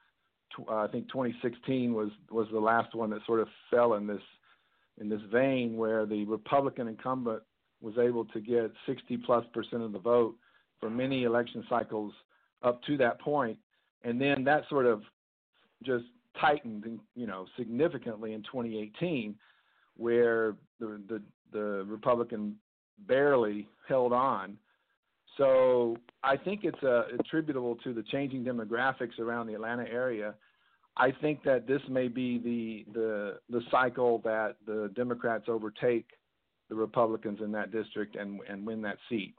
uh, 0.68 0.78
I 0.78 0.88
think 0.88 1.08
2016 1.08 1.94
was 1.94 2.10
was 2.30 2.48
the 2.52 2.58
last 2.58 2.94
one 2.94 3.10
that 3.10 3.24
sort 3.24 3.40
of 3.40 3.48
fell 3.70 3.94
in 3.94 4.06
this 4.06 4.22
in 5.00 5.08
this 5.08 5.22
vein 5.32 5.76
where 5.76 6.06
the 6.06 6.24
Republican 6.24 6.88
incumbent 6.88 7.42
was 7.80 7.94
able 7.98 8.24
to 8.26 8.40
get 8.40 8.72
60 8.84 9.16
plus 9.18 9.44
percent 9.54 9.82
of 9.82 9.92
the 9.92 9.98
vote 9.98 10.34
for 10.80 10.90
many 10.90 11.22
election 11.22 11.64
cycles 11.68 12.12
up 12.64 12.82
to 12.82 12.96
that 12.96 13.20
point, 13.20 13.58
and 14.02 14.20
then 14.20 14.42
that 14.42 14.64
sort 14.68 14.86
of 14.86 15.02
just 15.84 16.04
tightened, 16.38 17.00
you 17.14 17.26
know, 17.26 17.46
significantly 17.56 18.32
in 18.32 18.42
2018, 18.42 19.34
where 19.96 20.56
the 20.78 21.00
the, 21.08 21.22
the 21.52 21.84
Republican 21.86 22.56
barely 23.06 23.68
held 23.88 24.12
on. 24.12 24.56
So 25.36 25.96
I 26.22 26.36
think 26.36 26.60
it's 26.64 26.82
uh, 26.82 27.04
attributable 27.18 27.76
to 27.76 27.94
the 27.94 28.02
changing 28.02 28.44
demographics 28.44 29.18
around 29.18 29.46
the 29.46 29.54
Atlanta 29.54 29.84
area. 29.90 30.34
I 30.96 31.12
think 31.20 31.42
that 31.44 31.66
this 31.66 31.80
may 31.88 32.08
be 32.08 32.38
the 32.38 32.92
the 32.92 33.38
the 33.48 33.62
cycle 33.70 34.20
that 34.24 34.56
the 34.66 34.90
Democrats 34.94 35.44
overtake 35.48 36.06
the 36.68 36.74
Republicans 36.74 37.40
in 37.42 37.52
that 37.52 37.72
district 37.72 38.16
and 38.16 38.40
and 38.48 38.66
win 38.66 38.82
that 38.82 38.98
seat. 39.08 39.36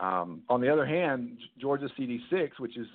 Um, 0.00 0.42
on 0.48 0.60
the 0.60 0.72
other 0.72 0.86
hand, 0.86 1.38
Georgia 1.60 1.88
CD6, 1.98 2.58
which 2.58 2.78
is 2.78 2.86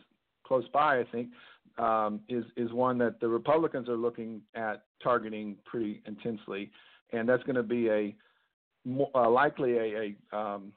close 0.45 0.67
by, 0.73 0.99
I 0.99 1.03
think, 1.11 1.29
um, 1.77 2.21
is 2.29 2.45
is 2.55 2.71
one 2.71 2.97
that 2.99 3.19
the 3.19 3.27
Republicans 3.27 3.89
are 3.89 3.97
looking 3.97 4.41
at 4.55 4.83
targeting 5.03 5.57
pretty 5.65 6.01
intensely, 6.05 6.71
and 7.11 7.27
that's 7.27 7.43
going 7.43 7.55
to 7.55 7.63
be 7.63 7.89
a 7.89 8.15
uh, 9.15 9.29
likely 9.29 9.77
a 9.77 10.15
a, 10.31 10.37
um, 10.37 10.71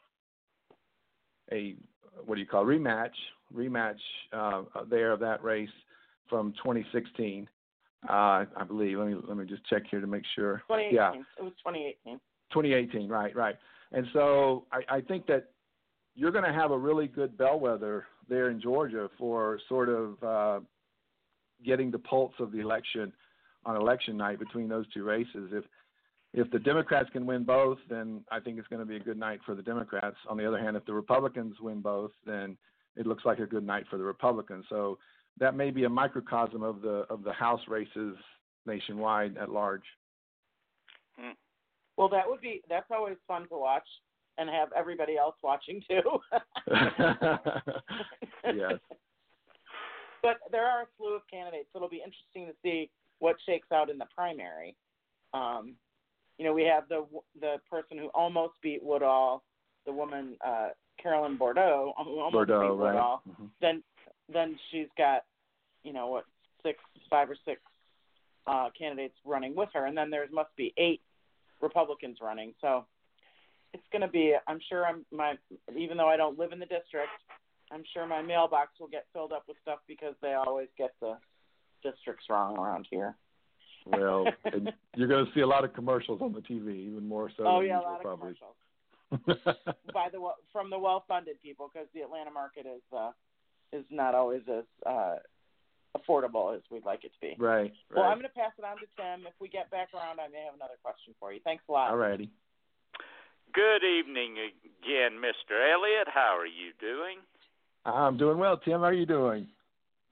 a 1.53 1.77
what 2.25 2.35
do 2.35 2.41
you 2.41 2.47
call 2.47 2.65
rematch 2.65 3.15
rematch 3.55 3.99
uh, 4.33 4.63
there 4.91 5.13
of 5.13 5.21
that 5.21 5.43
race 5.43 5.69
from 6.29 6.53
2016. 6.59 7.49
Uh, 8.09 8.13
I 8.13 8.65
believe. 8.67 8.99
Let 8.99 9.09
me 9.09 9.17
let 9.27 9.37
me 9.37 9.45
just 9.45 9.65
check 9.67 9.83
here 9.91 10.01
to 10.01 10.07
make 10.07 10.23
sure. 10.37 10.63
2018. 10.69 10.95
Yeah, 10.95 11.13
it 11.39 11.43
was 11.43 11.53
2018. 11.65 12.21
2018, 12.53 13.09
right, 13.09 13.35
right. 13.35 13.57
And 13.93 14.07
so 14.13 14.67
I, 14.73 14.97
I 14.97 15.01
think 15.01 15.27
that 15.27 15.51
you're 16.15 16.31
going 16.31 16.45
to 16.45 16.53
have 16.53 16.71
a 16.71 16.79
really 16.79 17.09
good 17.09 17.37
bellwether 17.37 18.07
there 18.29 18.51
in 18.51 18.61
Georgia 18.61 19.09
for 19.19 19.59
sort 19.69 19.89
of 19.89 20.23
uh, 20.23 20.61
getting 21.64 21.90
the 21.90 21.99
pulse 21.99 22.35
of 22.38 22.53
the 22.53 22.61
election 22.61 23.12
on 23.64 23.77
election 23.77 24.16
night 24.16 24.38
between 24.38 24.68
those 24.68 24.87
two 24.92 25.05
races. 25.05 25.51
If 25.53 25.64
if 26.35 26.51
the 26.51 26.59
Democrats 26.59 27.09
can 27.11 27.25
win 27.25 27.44
both, 27.44 27.79
then 27.88 28.23
I 28.31 28.38
think 28.38 28.59
it's 28.59 28.68
going 28.68 28.81
to 28.81 28.87
be 28.87 28.97
a 28.97 29.01
good 29.01 29.18
night 29.18 29.40
for 29.47 29.55
the 29.55 29.62
Democrats. 29.62 30.16
On 30.29 30.37
the 30.37 30.47
other 30.47 30.59
hand, 30.59 30.77
if 30.77 30.85
the 30.85 30.92
Republicans 30.92 31.57
win 31.61 31.81
both, 31.81 32.11
then 32.27 32.57
it 32.97 33.07
looks 33.07 33.25
like 33.25 33.38
a 33.38 33.47
good 33.47 33.64
night 33.64 33.85
for 33.88 33.97
the 33.97 34.05
Republicans. 34.05 34.66
So 34.68 34.99
that 35.40 35.55
may 35.57 35.71
be 35.71 35.85
a 35.85 35.88
microcosm 35.88 36.62
of 36.62 36.83
the 36.83 37.07
of 37.09 37.25
the 37.25 37.33
House 37.33 37.62
races 37.68 38.16
nationwide 38.66 39.37
at 39.38 39.51
large. 39.51 39.85
Hmm. 41.18 41.33
Well, 41.97 42.09
that 42.11 42.29
would 42.29 42.40
be 42.40 42.62
that's 42.68 42.90
always 42.90 43.16
fun 43.27 43.49
to 43.49 43.57
watch 43.57 43.88
and 44.37 44.49
have 44.49 44.68
everybody 44.77 45.16
else 45.16 45.37
watching 45.42 45.83
too. 45.88 46.03
yes. 48.55 48.75
But 50.22 50.38
there 50.50 50.66
are 50.66 50.83
a 50.83 50.87
slew 50.96 51.14
of 51.16 51.22
candidates. 51.31 51.68
So 51.72 51.78
it'll 51.78 51.88
be 51.88 52.02
interesting 52.04 52.46
to 52.46 52.54
see 52.62 52.90
what 53.18 53.37
shakes 53.46 53.68
out 53.72 53.90
in 53.90 53.98
the 53.98 54.07
primary. 54.14 54.76
Um, 55.35 55.74
you 56.38 56.44
know, 56.44 56.52
we 56.52 56.64
have 56.64 56.88
the 56.88 57.04
the 57.40 57.57
person 57.70 57.98
who 57.98 58.09
almost 58.09 58.54
beat 58.62 58.83
Woodall, 58.83 59.42
the 59.87 59.92
woman 59.92 60.37
uh, 60.46 60.68
Carolyn 61.02 61.37
Bourdeaux, 61.37 61.92
who 62.04 62.20
almost 62.20 62.33
Bourdeaux, 62.33 62.61
beat 62.61 62.78
Woodall. 62.78 63.22
Right. 63.26 63.35
Mm-hmm. 63.35 63.46
Then 63.61 63.83
then 64.33 64.59
she's 64.70 64.88
got, 64.96 65.24
you 65.83 65.92
know, 65.92 66.09
what 66.09 66.24
six, 66.62 66.78
five 67.11 67.31
or 67.31 67.37
six 67.44 67.61
uh, 68.46 68.68
candidates 68.78 69.14
running 69.24 69.54
with 69.54 69.68
her, 69.74 69.87
and 69.87 69.96
then 69.96 70.11
there 70.11 70.26
must 70.33 70.54
be 70.57 70.72
eight 70.76 71.00
Republicans 71.61 72.18
running. 72.22 72.54
So 72.61 72.85
it's 73.74 73.83
going 73.92 74.02
to 74.02 74.09
be. 74.09 74.35
I'm 74.46 74.61
sure 74.68 74.87
I'm 74.87 75.04
my 75.12 75.35
even 75.76 75.96
though 75.96 76.09
I 76.09 76.16
don't 76.16 76.38
live 76.38 76.52
in 76.52 76.59
the 76.59 76.66
district, 76.66 77.11
I'm 77.70 77.85
sure 77.92 78.07
my 78.07 78.22
mailbox 78.22 78.72
will 78.81 78.88
get 78.88 79.07
filled 79.12 79.33
up 79.33 79.44
with 79.46 79.57
stuff 79.62 79.78
because 79.87 80.14
they 80.22 80.35
always 80.35 80.68
get 80.76 80.94
the 81.00 81.18
districts 81.83 82.24
wrong 82.31 82.59
around 82.59 82.87
here. 82.90 83.16
Well, 83.87 84.26
you're 84.96 85.09
going 85.09 85.26
to 85.26 85.33
see 85.35 85.40
a 85.40 85.46
lot 85.46 85.64
of 85.64 85.74
commercials 85.74 86.20
on 86.20 86.33
the 86.33 86.40
TV, 86.40 86.88
even 86.88 87.07
more 87.07 87.31
so. 87.37 87.44
Oh 87.46 87.61
yeah, 87.61 87.81
a 87.81 87.83
lot 87.83 88.02
probably. 88.02 88.31
of 88.31 88.37
commercials. 88.37 88.57
By 89.94 90.09
the 90.12 90.20
from 90.52 90.68
the 90.70 90.78
well-funded 90.78 91.40
people, 91.42 91.70
because 91.72 91.88
the 91.94 92.02
Atlanta 92.02 92.31
market 92.31 92.66
is 92.66 92.83
uh, 92.96 93.12
is 93.72 93.85
not 93.90 94.14
always 94.14 94.42
as 94.48 94.64
uh, 94.85 95.16
affordable 95.96 96.54
as 96.54 96.62
we'd 96.70 96.85
like 96.85 97.04
it 97.04 97.12
to 97.14 97.20
be. 97.20 97.35
Right. 97.38 97.72
Well. 97.94 98.04
I'm 98.04 98.18
going 98.18 98.28
to 98.28 98.37
pass 98.37 98.52
it 98.59 98.64
on 98.64 98.76
to 98.76 98.88
Tim. 98.96 99.26
If 99.26 99.35
we 99.40 99.48
get 99.48 99.70
back 99.70 99.88
around, 99.94 100.20
I 100.20 100.28
may 100.28 100.44
have 100.44 100.54
another 100.54 100.76
question 100.83 101.14
for 101.18 101.33
you. 101.33 101.40
Thanks 101.42 101.64
a 101.68 101.72
lot. 101.72 101.90
All 101.90 101.96
righty. 101.96 102.31
Good 103.54 103.83
evening 103.83 104.37
again, 104.37 105.16
Mr. 105.24 105.57
Elliott. 105.57 106.09
How 106.12 106.37
are 106.37 106.46
you 106.46 106.76
doing? 106.78 107.18
I'm 107.94 108.16
doing 108.16 108.38
well, 108.38 108.57
Tim. 108.59 108.81
How 108.81 108.92
are 108.92 108.92
you 108.92 109.07
doing? 109.07 109.46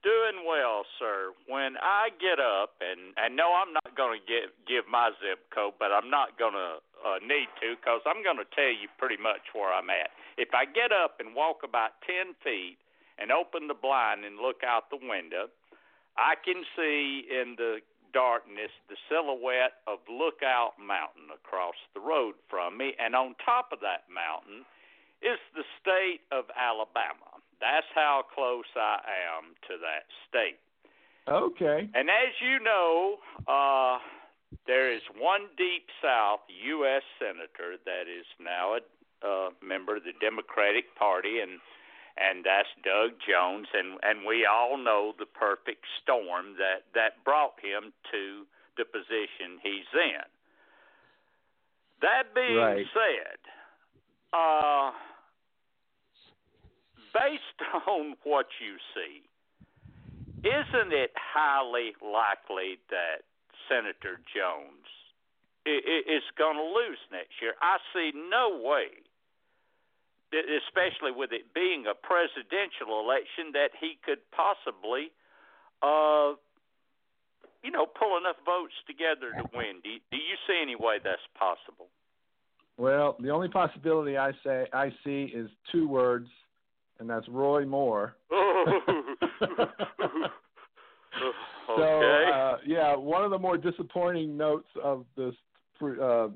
Doing 0.03 0.45
well, 0.47 0.85
sir. 0.99 1.33
When 1.47 1.75
I 1.81 2.09
get 2.21 2.39
up, 2.39 2.79
and 2.79 3.13
and 3.17 3.35
no, 3.35 3.53
I'm 3.53 3.73
not 3.73 3.91
going 3.97 4.19
to 4.19 4.23
give 4.23 4.53
give 4.65 4.85
my 4.89 5.11
zip 5.19 5.49
code, 5.53 5.73
but 5.79 5.91
I'm 5.91 6.09
not 6.09 6.37
going 6.37 6.53
to 6.53 6.79
uh, 7.01 7.19
need 7.21 7.49
to 7.61 7.75
because 7.75 8.01
I'm 8.05 8.23
going 8.23 8.37
to 8.37 8.47
tell 8.55 8.71
you 8.71 8.87
pretty 8.97 9.17
much 9.17 9.41
where 9.53 9.73
I'm 9.73 9.89
at. 9.89 10.13
If 10.37 10.53
I 10.53 10.65
get 10.65 10.93
up 10.93 11.19
and 11.19 11.35
walk 11.35 11.65
about 11.65 11.97
ten 12.05 12.37
feet 12.45 12.77
and 13.17 13.33
open 13.33 13.67
the 13.67 13.75
blind 13.75 14.23
and 14.23 14.37
look 14.37 14.61
out 14.63 14.89
the 14.93 15.01
window, 15.01 15.49
I 16.15 16.37
can 16.39 16.61
see 16.77 17.25
in 17.27 17.57
the 17.57 17.81
darkness 18.13 18.71
the 18.87 18.97
silhouette 19.09 19.83
of 19.85 19.99
Lookout 20.07 20.77
Mountain 20.79 21.33
across 21.33 21.75
the 21.93 21.99
road 21.99 22.33
from 22.49 22.77
me, 22.77 22.93
and 23.01 23.13
on 23.17 23.35
top 23.43 23.73
of 23.73 23.81
that 23.81 24.07
mountain 24.07 24.63
is 25.21 25.41
the 25.57 25.65
state 25.81 26.21
of 26.31 26.45
Alabama. 26.53 27.36
That's 27.59 27.87
how 27.95 28.23
close 28.33 28.69
I 28.75 29.01
am 29.37 29.55
to 29.67 29.73
that 29.81 30.05
state. 30.29 30.59
Okay. 31.27 31.89
And 31.93 32.09
as 32.09 32.33
you 32.39 32.63
know, 32.63 33.17
uh, 33.47 33.99
there 34.65 34.93
is 34.93 35.01
one 35.17 35.49
deep 35.57 35.87
South 36.01 36.41
U.S. 36.47 37.03
senator 37.19 37.75
that 37.83 38.07
is 38.07 38.25
now 38.39 38.75
a 38.75 38.81
uh, 39.25 39.49
member 39.65 39.97
of 39.97 40.03
the 40.03 40.13
Democratic 40.21 40.95
Party, 40.95 41.39
and 41.41 41.59
and 42.17 42.45
that's 42.45 42.69
Doug 42.85 43.17
Jones, 43.27 43.67
and 43.73 43.99
and 44.03 44.25
we 44.25 44.45
all 44.45 44.77
know 44.77 45.13
the 45.17 45.25
perfect 45.25 45.83
storm 46.01 46.55
that 46.57 46.85
that 46.93 47.23
brought 47.25 47.59
him 47.59 47.91
to 48.11 48.45
the 48.77 48.85
position 48.85 49.59
he's 49.61 49.89
in. 49.93 50.25
That 52.01 52.33
being 52.35 52.57
right. 52.57 52.85
said, 52.93 53.39
uh, 54.31 54.91
based 57.17 57.59
on 57.89 58.13
what 58.23 58.45
you 58.61 58.77
see, 58.93 59.25
isn't 60.45 60.93
it 60.93 61.11
highly 61.17 61.97
likely 61.97 62.77
that 62.93 63.25
Senator 63.65 64.21
Jones 64.29 64.85
is 65.65 66.23
going 66.37 66.55
to 66.55 66.63
lose 66.63 67.01
next 67.11 67.41
year? 67.41 67.57
I 67.59 67.81
see 67.91 68.13
no 68.13 68.61
way, 68.61 69.01
especially 70.31 71.11
with 71.11 71.33
it 71.33 71.51
being 71.53 71.89
a 71.89 71.97
presidential 71.97 73.01
election, 73.01 73.51
that 73.57 73.73
he 73.81 73.97
could 74.05 74.21
possibly, 74.31 75.09
uh, 75.81 76.37
you 77.65 77.73
know, 77.73 77.89
pull 77.89 78.15
enough 78.15 78.37
votes 78.45 78.77
together 78.85 79.33
to 79.35 79.43
win. 79.51 79.81
Do 79.83 79.89
do 80.13 80.17
you 80.21 80.37
see 80.45 80.61
any 80.61 80.77
way 80.77 81.01
that's 81.03 81.25
possible? 81.33 81.89
Well, 82.77 83.17
the 83.19 83.31
only 83.31 83.49
possibility 83.49 84.17
I 84.17 84.31
say 84.45 84.67
I 84.71 84.93
see 85.03 85.33
is 85.33 85.49
two 85.73 85.89
words 85.89 86.29
and 86.99 87.09
that's 87.09 87.27
Roy 87.29 87.65
Moore. 87.65 88.15
So 91.75 91.83
uh, 91.83 92.57
yeah, 92.65 92.95
one 92.95 93.23
of 93.23 93.31
the 93.31 93.37
more 93.37 93.57
disappointing 93.57 94.37
notes 94.37 94.67
of 94.81 95.05
this 95.15 95.33
uh, 95.81 96.29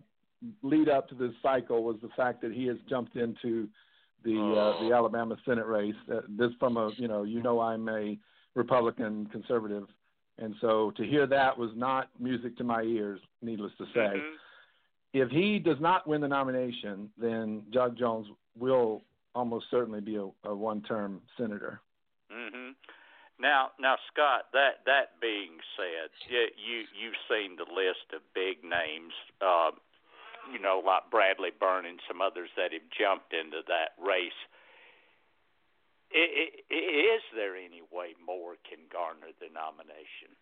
lead 0.61 0.89
up 0.89 1.07
to 1.09 1.15
this 1.15 1.31
cycle 1.41 1.83
was 1.83 1.95
the 2.01 2.09
fact 2.17 2.41
that 2.41 2.51
he 2.51 2.67
has 2.67 2.77
jumped 2.89 3.15
into 3.15 3.67
the 4.23 4.35
oh. 4.37 4.53
uh, 4.53 4.87
the 4.87 4.93
Alabama 4.93 5.37
Senate 5.45 5.65
race. 5.65 5.95
Uh, 6.11 6.21
this 6.29 6.51
from 6.59 6.77
a 6.77 6.91
you 6.97 7.07
know 7.07 7.23
you 7.23 7.41
know 7.41 7.59
I'm 7.59 7.87
a 7.87 8.17
Republican 8.55 9.27
conservative, 9.31 9.87
and 10.37 10.53
so 10.59 10.91
to 10.97 11.03
hear 11.03 11.25
that 11.27 11.57
was 11.57 11.71
not 11.75 12.09
music 12.19 12.57
to 12.57 12.63
my 12.63 12.81
ears. 12.81 13.19
Needless 13.41 13.71
to 13.77 13.85
say, 13.93 13.99
mm-hmm. 13.99 14.35
if 15.13 15.29
he 15.29 15.59
does 15.59 15.77
not 15.79 16.07
win 16.07 16.21
the 16.21 16.27
nomination, 16.27 17.09
then 17.17 17.63
Doug 17.71 17.97
Jones 17.97 18.27
will 18.59 19.01
almost 19.33 19.65
certainly 19.71 20.01
be 20.01 20.15
a, 20.15 20.27
a 20.43 20.55
one-term 20.55 21.21
senator. 21.37 21.81
Mm-hmm. 22.31 22.71
Now, 23.39 23.71
now, 23.79 23.97
Scott. 24.13 24.53
That 24.53 24.85
that 24.85 25.17
being 25.19 25.57
said, 25.73 26.13
you 26.29 26.85
you've 26.93 27.17
seen 27.25 27.57
the 27.57 27.65
list 27.65 28.13
of 28.13 28.21
big 28.35 28.61
names, 28.61 29.17
uh, 29.41 29.71
you 30.53 30.61
know, 30.61 30.81
like 30.85 31.09
Bradley 31.09 31.49
Byrne 31.49 31.89
and 31.89 31.99
some 32.07 32.21
others 32.21 32.49
that 32.55 32.71
have 32.71 32.85
jumped 32.93 33.33
into 33.33 33.65
that 33.65 33.97
race. 33.97 34.37
Is 36.13 37.23
there 37.33 37.55
any 37.55 37.81
way 37.89 38.13
Moore 38.19 38.59
can 38.67 38.85
garner 38.91 39.31
the 39.39 39.47
nomination? 39.49 40.35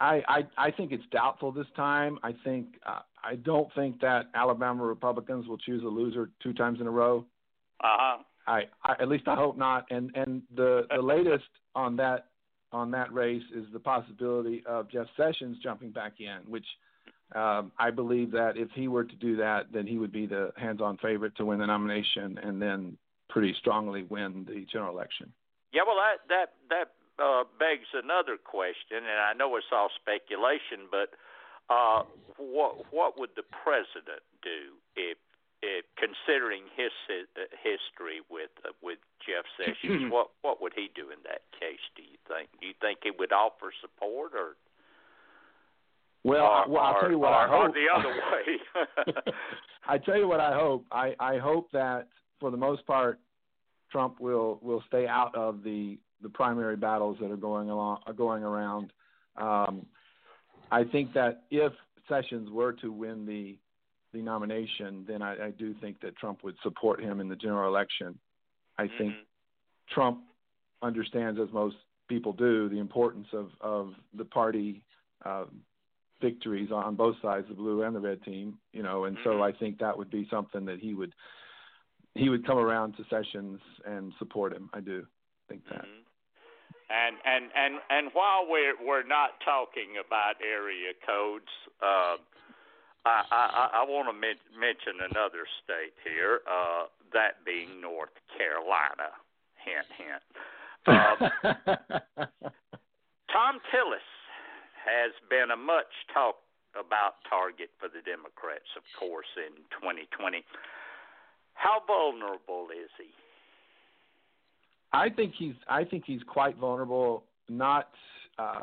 I, 0.00 0.22
I 0.28 0.40
I 0.56 0.70
think 0.70 0.92
it's 0.92 1.04
doubtful 1.12 1.52
this 1.52 1.66
time. 1.76 2.18
I 2.22 2.34
think 2.44 2.66
uh, 2.86 3.00
I 3.22 3.36
don't 3.36 3.68
think 3.74 4.00
that 4.00 4.30
Alabama 4.34 4.84
Republicans 4.84 5.46
will 5.46 5.58
choose 5.58 5.82
a 5.84 5.88
loser 5.88 6.30
two 6.42 6.54
times 6.54 6.80
in 6.80 6.86
a 6.86 6.90
row. 6.90 7.26
Uh-huh. 7.82 8.22
I, 8.46 8.62
I 8.82 8.92
at 9.00 9.08
least 9.08 9.28
I 9.28 9.34
hope 9.34 9.58
not. 9.58 9.86
And 9.90 10.10
and 10.14 10.42
the 10.56 10.86
the 10.90 11.02
latest 11.02 11.44
on 11.74 11.96
that 11.96 12.28
on 12.72 12.90
that 12.92 13.12
race 13.12 13.42
is 13.54 13.64
the 13.72 13.80
possibility 13.80 14.62
of 14.66 14.90
Jeff 14.90 15.06
Sessions 15.16 15.58
jumping 15.62 15.90
back 15.90 16.14
in, 16.20 16.38
which 16.50 16.66
um, 17.34 17.72
I 17.78 17.90
believe 17.90 18.30
that 18.32 18.56
if 18.56 18.68
he 18.74 18.88
were 18.88 19.04
to 19.04 19.16
do 19.16 19.36
that, 19.36 19.66
then 19.72 19.86
he 19.86 19.98
would 19.98 20.12
be 20.12 20.26
the 20.26 20.52
hands-on 20.56 20.96
favorite 20.98 21.36
to 21.36 21.44
win 21.44 21.58
the 21.58 21.66
nomination, 21.66 22.38
and 22.42 22.60
then 22.60 22.96
pretty 23.28 23.54
strongly 23.58 24.04
win 24.04 24.46
the 24.48 24.66
general 24.72 24.94
election. 24.94 25.32
Yeah, 25.72 25.82
well, 25.86 25.96
that 25.96 26.28
that 26.28 26.52
that 26.70 26.92
uh, 27.20 27.44
begs 27.58 27.88
another 27.92 28.40
question, 28.40 29.04
and 29.04 29.20
I 29.20 29.36
know 29.36 29.54
it's 29.56 29.68
all 29.70 29.88
speculation, 30.00 30.88
but 30.90 31.12
uh, 31.68 32.02
what 32.36 32.90
what 32.90 33.18
would 33.20 33.30
the 33.36 33.46
president 33.46 34.24
do 34.42 34.74
if, 34.96 35.18
if 35.62 35.84
considering 35.94 36.64
his 36.74 36.90
uh, 37.12 37.46
history 37.62 38.24
with 38.28 38.50
uh, 38.64 38.72
with 38.82 38.98
Jeff 39.22 39.44
Sessions, 39.54 40.10
what 40.12 40.30
what 40.42 40.60
would 40.60 40.72
he 40.74 40.90
do 40.96 41.12
in 41.12 41.20
that 41.24 41.44
case? 41.54 41.84
Do 41.94 42.02
you 42.02 42.18
think? 42.26 42.48
Do 42.60 42.66
you 42.66 42.74
think 42.80 43.00
he 43.04 43.12
would 43.12 43.32
offer 43.32 43.70
support 43.80 44.32
or? 44.34 44.56
Well, 46.22 46.44
or, 46.44 46.68
well 46.68 46.82
I'll 46.82 46.96
or, 46.96 47.00
tell 47.00 47.10
you 47.10 47.18
what 47.18 47.32
or, 47.32 47.36
I 47.36 47.48
hope. 47.48 47.70
Or 47.70 47.72
the 47.72 47.88
other 47.94 48.12
way. 48.12 49.32
I 49.88 49.98
tell 49.98 50.18
you 50.18 50.28
what 50.28 50.40
I 50.40 50.52
hope. 50.52 50.84
I 50.90 51.14
I 51.20 51.38
hope 51.38 51.70
that 51.72 52.08
for 52.40 52.50
the 52.50 52.56
most 52.56 52.86
part, 52.86 53.20
Trump 53.92 54.20
will 54.20 54.58
will 54.62 54.82
stay 54.88 55.06
out 55.06 55.34
of 55.36 55.62
the 55.62 55.98
the 56.22 56.28
primary 56.28 56.76
battles 56.76 57.16
that 57.20 57.30
are 57.30 57.36
going 57.36 57.70
along 57.70 58.00
are 58.06 58.12
going 58.12 58.42
around. 58.42 58.92
Um, 59.36 59.86
I 60.70 60.84
think 60.84 61.12
that 61.14 61.42
if 61.50 61.72
Sessions 62.08 62.50
were 62.50 62.72
to 62.74 62.92
win 62.92 63.26
the 63.26 63.56
the 64.12 64.20
nomination, 64.20 65.04
then 65.06 65.22
I, 65.22 65.46
I 65.46 65.50
do 65.50 65.72
think 65.80 66.00
that 66.00 66.16
Trump 66.16 66.42
would 66.42 66.56
support 66.62 67.00
him 67.00 67.20
in 67.20 67.28
the 67.28 67.36
general 67.36 67.68
election. 67.68 68.18
I 68.76 68.84
mm-hmm. 68.84 68.98
think 68.98 69.14
Trump 69.94 70.20
understands, 70.82 71.38
as 71.40 71.52
most 71.52 71.76
people 72.08 72.32
do, 72.32 72.68
the 72.68 72.78
importance 72.78 73.28
of 73.32 73.50
of 73.60 73.92
the 74.16 74.24
party 74.24 74.82
uh, 75.24 75.44
victories 76.20 76.70
on 76.72 76.96
both 76.96 77.16
sides, 77.22 77.46
the 77.48 77.54
blue 77.54 77.82
and 77.82 77.94
the 77.94 78.00
red 78.00 78.22
team. 78.24 78.58
You 78.72 78.82
know, 78.82 79.04
and 79.04 79.16
mm-hmm. 79.16 79.38
so 79.38 79.42
I 79.42 79.52
think 79.52 79.78
that 79.78 79.96
would 79.96 80.10
be 80.10 80.26
something 80.30 80.64
that 80.64 80.80
he 80.80 80.94
would 80.94 81.14
he 82.14 82.28
would 82.28 82.44
come 82.46 82.58
around 82.58 82.96
to 82.96 83.04
Sessions 83.08 83.60
and 83.86 84.12
support 84.18 84.52
him. 84.52 84.68
I 84.74 84.80
do 84.80 85.06
think 85.48 85.62
that. 85.68 85.82
Mm-hmm. 85.82 86.09
And 86.90 87.16
and 87.24 87.50
and 87.54 87.74
and 87.88 88.10
while 88.12 88.46
we're 88.48 88.74
we're 88.82 89.06
not 89.06 89.38
talking 89.44 90.02
about 90.04 90.42
area 90.42 90.90
codes, 91.06 91.50
uh, 91.80 92.18
I 93.06 93.22
I, 93.30 93.70
I 93.78 93.82
want 93.86 94.08
to 94.08 94.12
men- 94.12 94.42
mention 94.58 94.98
another 94.98 95.46
state 95.62 95.94
here, 96.02 96.42
uh, 96.50 96.90
that 97.12 97.44
being 97.46 97.80
North 97.80 98.14
Carolina. 98.36 99.14
Hint 99.62 99.86
hint. 99.96 100.22
Uh, 100.86 101.28
Thom 103.30 103.60
Tillis 103.70 104.08
has 104.80 105.12
been 105.28 105.52
a 105.52 105.56
much 105.56 105.92
talked 106.12 106.42
about 106.74 107.20
target 107.28 107.70
for 107.78 107.92
the 107.92 108.00
Democrats, 108.00 108.66
of 108.76 108.82
course, 108.98 109.28
in 109.36 109.52
2020. 109.76 110.42
How 111.54 111.82
vulnerable 111.86 112.72
is 112.72 112.90
he? 112.96 113.12
I 114.92 115.08
think 115.08 115.34
he's 115.38 115.54
I 115.68 115.84
think 115.84 116.04
he's 116.06 116.22
quite 116.26 116.56
vulnerable. 116.56 117.24
Not 117.48 117.88
uh, 118.38 118.60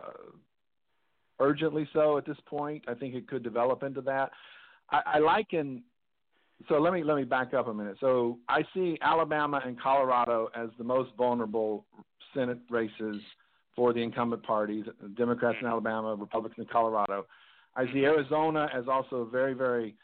urgently 1.40 1.88
so 1.94 2.18
at 2.18 2.26
this 2.26 2.38
point. 2.46 2.84
I 2.88 2.94
think 2.94 3.16
it 3.16 3.28
could 3.28 3.44
develop 3.44 3.84
into 3.84 4.02
that. 4.02 4.32
I, 4.90 5.02
I 5.16 5.20
liken. 5.20 5.84
So 6.68 6.76
let 6.76 6.92
me 6.92 7.04
let 7.04 7.18
me 7.18 7.24
back 7.24 7.54
up 7.54 7.68
a 7.68 7.74
minute. 7.74 7.98
So 8.00 8.40
I 8.50 8.64
see 8.74 8.98
Alabama 9.02 9.62
and 9.64 9.80
Colorado 9.80 10.50
as 10.56 10.70
the 10.78 10.84
most 10.84 11.12
vulnerable 11.18 11.86
Senate 12.34 12.60
races 12.70 13.18
for 13.76 13.94
the 13.94 14.02
incumbent 14.02 14.44
parties: 14.44 14.86
Democrats 15.18 15.58
in 15.62 15.68
Alabama, 15.68 16.16
Republicans 16.16 16.66
in 16.68 16.72
Colorado. 16.72 17.26
I 17.76 17.86
see 17.94 18.06
Arizona 18.06 18.70
as 18.76 18.86
also 18.88 19.18
a 19.18 19.26
very 19.26 19.54
very 19.54 19.96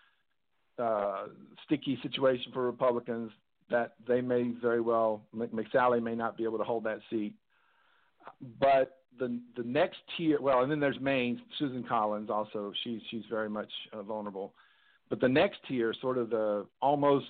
uh, 0.77 1.25
sticky 1.65 1.97
situation 2.03 2.51
for 2.53 2.65
Republicans 2.65 3.31
that 3.69 3.93
they 4.07 4.21
may 4.21 4.51
very 4.61 4.81
well 4.81 5.21
McSally 5.35 6.01
may 6.01 6.15
not 6.15 6.37
be 6.37 6.43
able 6.43 6.57
to 6.57 6.63
hold 6.63 6.83
that 6.85 6.99
seat. 7.09 7.33
But 8.59 8.97
the 9.19 9.39
the 9.55 9.63
next 9.63 9.97
tier, 10.17 10.39
well, 10.41 10.61
and 10.61 10.71
then 10.71 10.79
there's 10.79 10.99
Maine, 10.99 11.41
Susan 11.59 11.83
Collins 11.83 12.29
also. 12.29 12.71
She's 12.83 13.01
she's 13.09 13.23
very 13.29 13.49
much 13.49 13.69
uh, 13.91 14.01
vulnerable. 14.01 14.53
But 15.09 15.19
the 15.19 15.29
next 15.29 15.57
tier, 15.67 15.93
sort 16.01 16.17
of 16.17 16.29
the 16.29 16.65
almost 16.81 17.27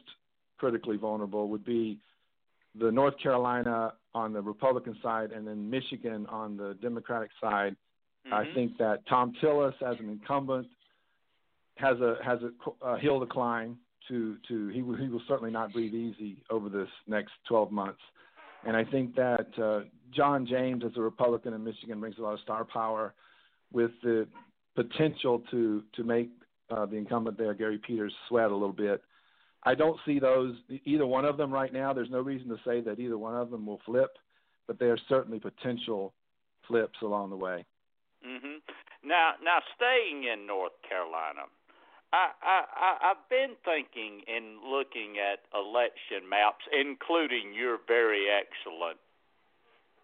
critically 0.58 0.98
vulnerable, 0.98 1.50
would 1.50 1.66
be 1.66 2.00
the 2.80 2.92
North 2.92 3.16
Carolina 3.22 3.94
on 4.16 4.34
the 4.34 4.42
Republican 4.42 4.98
side, 5.02 5.32
and 5.32 5.46
then 5.46 5.70
Michigan 5.70 6.26
on 6.28 6.56
the 6.58 6.78
Democratic 6.82 7.30
side. 7.42 7.76
Mm-hmm. 8.26 8.34
I 8.34 8.54
think 8.54 8.78
that 8.78 9.06
Thom 9.10 9.34
Tillis, 9.42 9.74
as 9.82 10.00
an 10.00 10.10
incumbent, 10.10 10.68
has 11.76 12.00
a 12.00 12.18
has 12.24 12.40
a, 12.42 12.86
a 12.86 13.00
hill 13.00 13.20
to 13.20 13.26
climb. 13.26 13.78
To 14.10 14.38
to 14.48 14.68
he 14.70 14.82
will, 14.82 14.96
he 14.96 15.08
will 15.08 15.22
certainly 15.28 15.52
not 15.52 15.72
breathe 15.72 15.94
easy 15.94 16.38
over 16.50 16.70
this 16.70 16.90
next 17.08 17.32
12 17.48 17.72
months. 17.72 18.02
And 18.66 18.76
I 18.76 18.84
think 18.84 19.16
that 19.16 19.48
uh, 19.62 19.82
John 20.16 20.46
James, 20.46 20.84
as 20.86 20.92
a 20.98 21.02
Republican 21.02 21.54
in 21.54 21.64
Michigan, 21.64 22.00
brings 22.00 22.18
a 22.18 22.22
lot 22.22 22.34
of 22.34 22.40
star 22.42 22.66
power, 22.66 23.14
with 23.72 23.92
the 24.04 24.28
potential 24.76 25.42
to 25.52 25.84
to 25.96 26.04
make 26.04 26.30
uh, 26.70 26.86
the 26.86 26.96
incumbent 26.96 27.38
there, 27.38 27.54
Gary 27.54 27.80
Peters, 27.86 28.14
sweat 28.28 28.52
a 28.52 28.56
little 28.56 28.74
bit. 28.74 29.02
I 29.64 29.76
don't 29.76 30.00
see 30.06 30.20
those 30.20 30.56
either 30.86 31.06
one 31.06 31.26
of 31.26 31.38
them 31.38 31.52
right 31.52 31.72
now. 31.72 31.94
There's 31.94 32.10
no 32.10 32.20
reason 32.20 32.50
to 32.50 32.58
say 32.66 32.82
that 32.82 33.00
either 33.00 33.18
one 33.18 33.36
of 33.36 33.50
them 33.50 33.66
will 33.66 33.80
flip, 33.86 34.18
but 34.68 34.80
there 34.80 34.92
are 34.92 35.00
certainly 35.08 35.40
potential 35.40 36.14
flips 36.68 37.00
along 37.02 37.30
the 37.30 37.38
way. 37.38 37.66
Mm-hmm. 38.26 38.60
Now, 39.08 39.32
now 39.44 39.60
staying 39.76 40.24
in 40.32 40.48
North 40.48 40.74
Carolina, 40.88 41.48
I, 42.14 42.30
I, 42.46 43.10
I've 43.10 43.26
been 43.28 43.58
thinking 43.66 44.22
in 44.30 44.62
looking 44.62 45.18
at 45.18 45.42
election 45.50 46.30
maps, 46.30 46.62
including 46.70 47.58
your 47.58 47.80
very 47.88 48.30
excellent 48.30 49.02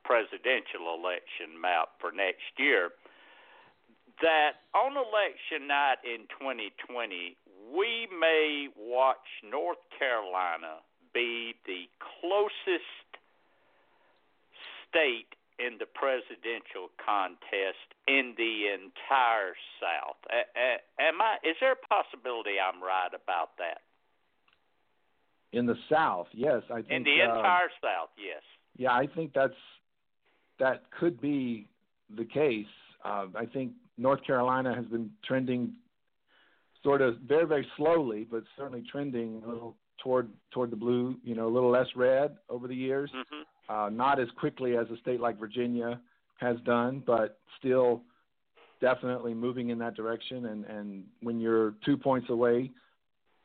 presidential 0.04 0.90
election 0.98 1.54
map 1.62 2.02
for 2.02 2.12
next 2.12 2.50
year, 2.58 2.90
that 4.26 4.66
on 4.74 4.98
election 4.98 5.70
night 5.70 6.02
in 6.04 6.26
2020, 6.34 7.38
we 7.70 8.10
may 8.10 8.68
watch 8.74 9.30
North 9.46 9.78
Carolina 9.94 10.82
be 11.14 11.54
the 11.70 11.86
closest 12.02 13.06
state 14.90 15.30
in 15.60 15.78
the 15.78 15.86
presidential 15.86 16.88
contest 17.04 17.84
in 18.08 18.34
the 18.38 18.72
entire 18.74 19.54
South. 19.80 20.18
am 21.00 21.22
I? 21.22 21.36
Is 21.44 21.56
there 21.60 21.74
a 21.74 21.84
possibility 21.88 22.56
I'm 22.58 22.82
right 22.82 23.12
about 23.12 23.58
that? 23.60 23.84
In 25.52 25.66
the 25.66 25.76
South, 25.92 26.28
yes, 26.34 26.62
I 26.72 26.82
think. 26.82 26.92
In 26.92 27.04
the 27.04 27.22
uh, 27.22 27.36
entire 27.36 27.70
South, 27.82 28.10
yes. 28.18 28.42
Yeah, 28.78 28.92
I 28.92 29.08
think 29.08 29.34
that's 29.34 29.60
that 30.60 30.84
could 30.98 31.20
be 31.20 31.68
the 32.16 32.26
case. 32.26 32.68
Uh, 33.04 33.28
I 33.36 33.46
think 33.46 33.74
North 33.98 34.24
Carolina 34.26 34.76
has 34.76 34.86
been 34.86 35.10
trending 35.26 35.74
sort 36.84 37.02
of 37.02 37.18
very 37.28 37.46
very 37.46 37.68
slowly, 37.78 38.28
but 38.30 38.44
certainly 38.58 38.84
trending 38.90 39.42
a 39.44 39.50
little 39.50 39.76
toward 40.04 40.30
toward 40.52 40.72
the 40.72 40.76
blue. 40.76 41.18
You 41.24 41.36
know, 41.36 41.48
a 41.48 41.54
little 41.54 41.72
less 41.72 41.88
red 41.96 42.38
over 42.50 42.68
the 42.68 42.76
years. 42.76 43.12
Mm-hmm. 43.16 43.42
Uh, 43.70 43.90
not 43.92 44.20
as 44.20 44.28
quickly 44.40 44.76
as 44.76 44.88
a 44.90 44.98
state 44.98 45.20
like 45.20 45.38
Virginia 45.40 46.02
has 46.38 46.58
done, 46.66 47.04
but 47.06 47.40
still 47.60 48.02
definitely 48.82 49.34
moving 49.34 49.70
in 49.70 49.78
that 49.78 49.96
direction. 49.96 50.48
And 50.48 50.66
and 50.66 50.88
when 51.22 51.40
you're 51.40 51.76
two 51.86 51.98
points 51.98 52.30
away, 52.30 52.72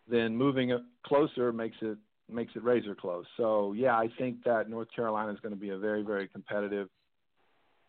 then 0.09 0.35
moving 0.35 0.69
closer 1.05 1.53
makes 1.53 1.77
it 1.83 1.99
makes 2.33 2.53
it 2.57 2.63
razor 2.65 2.95
close. 2.95 3.27
So 3.37 3.75
yeah, 3.75 3.97
I 4.05 4.09
think 4.19 4.43
that 4.45 4.71
North 4.71 4.89
Carolina 4.97 5.31
is 5.33 5.41
going 5.41 5.55
to 5.55 5.61
be 5.61 5.71
a 5.71 5.79
very 5.79 6.03
very 6.03 6.27
competitive 6.27 6.89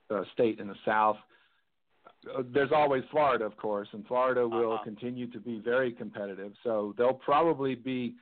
uh, 0.09 0.23
state 0.33 0.59
in 0.59 0.67
the 0.67 0.75
South. 0.83 1.17
Uh, 2.35 2.43
there's 2.53 2.71
always 2.73 3.03
Florida, 3.11 3.45
of 3.45 3.55
course, 3.57 3.87
and 3.93 4.05
Florida 4.07 4.47
will 4.47 4.73
Uh-huh. 4.73 4.83
continue 4.83 5.27
to 5.31 5.39
be 5.39 5.59
very 5.59 5.91
competitive. 5.91 6.51
So 6.63 6.93
they'll 6.97 7.21
probably 7.31 7.75
be 7.75 8.15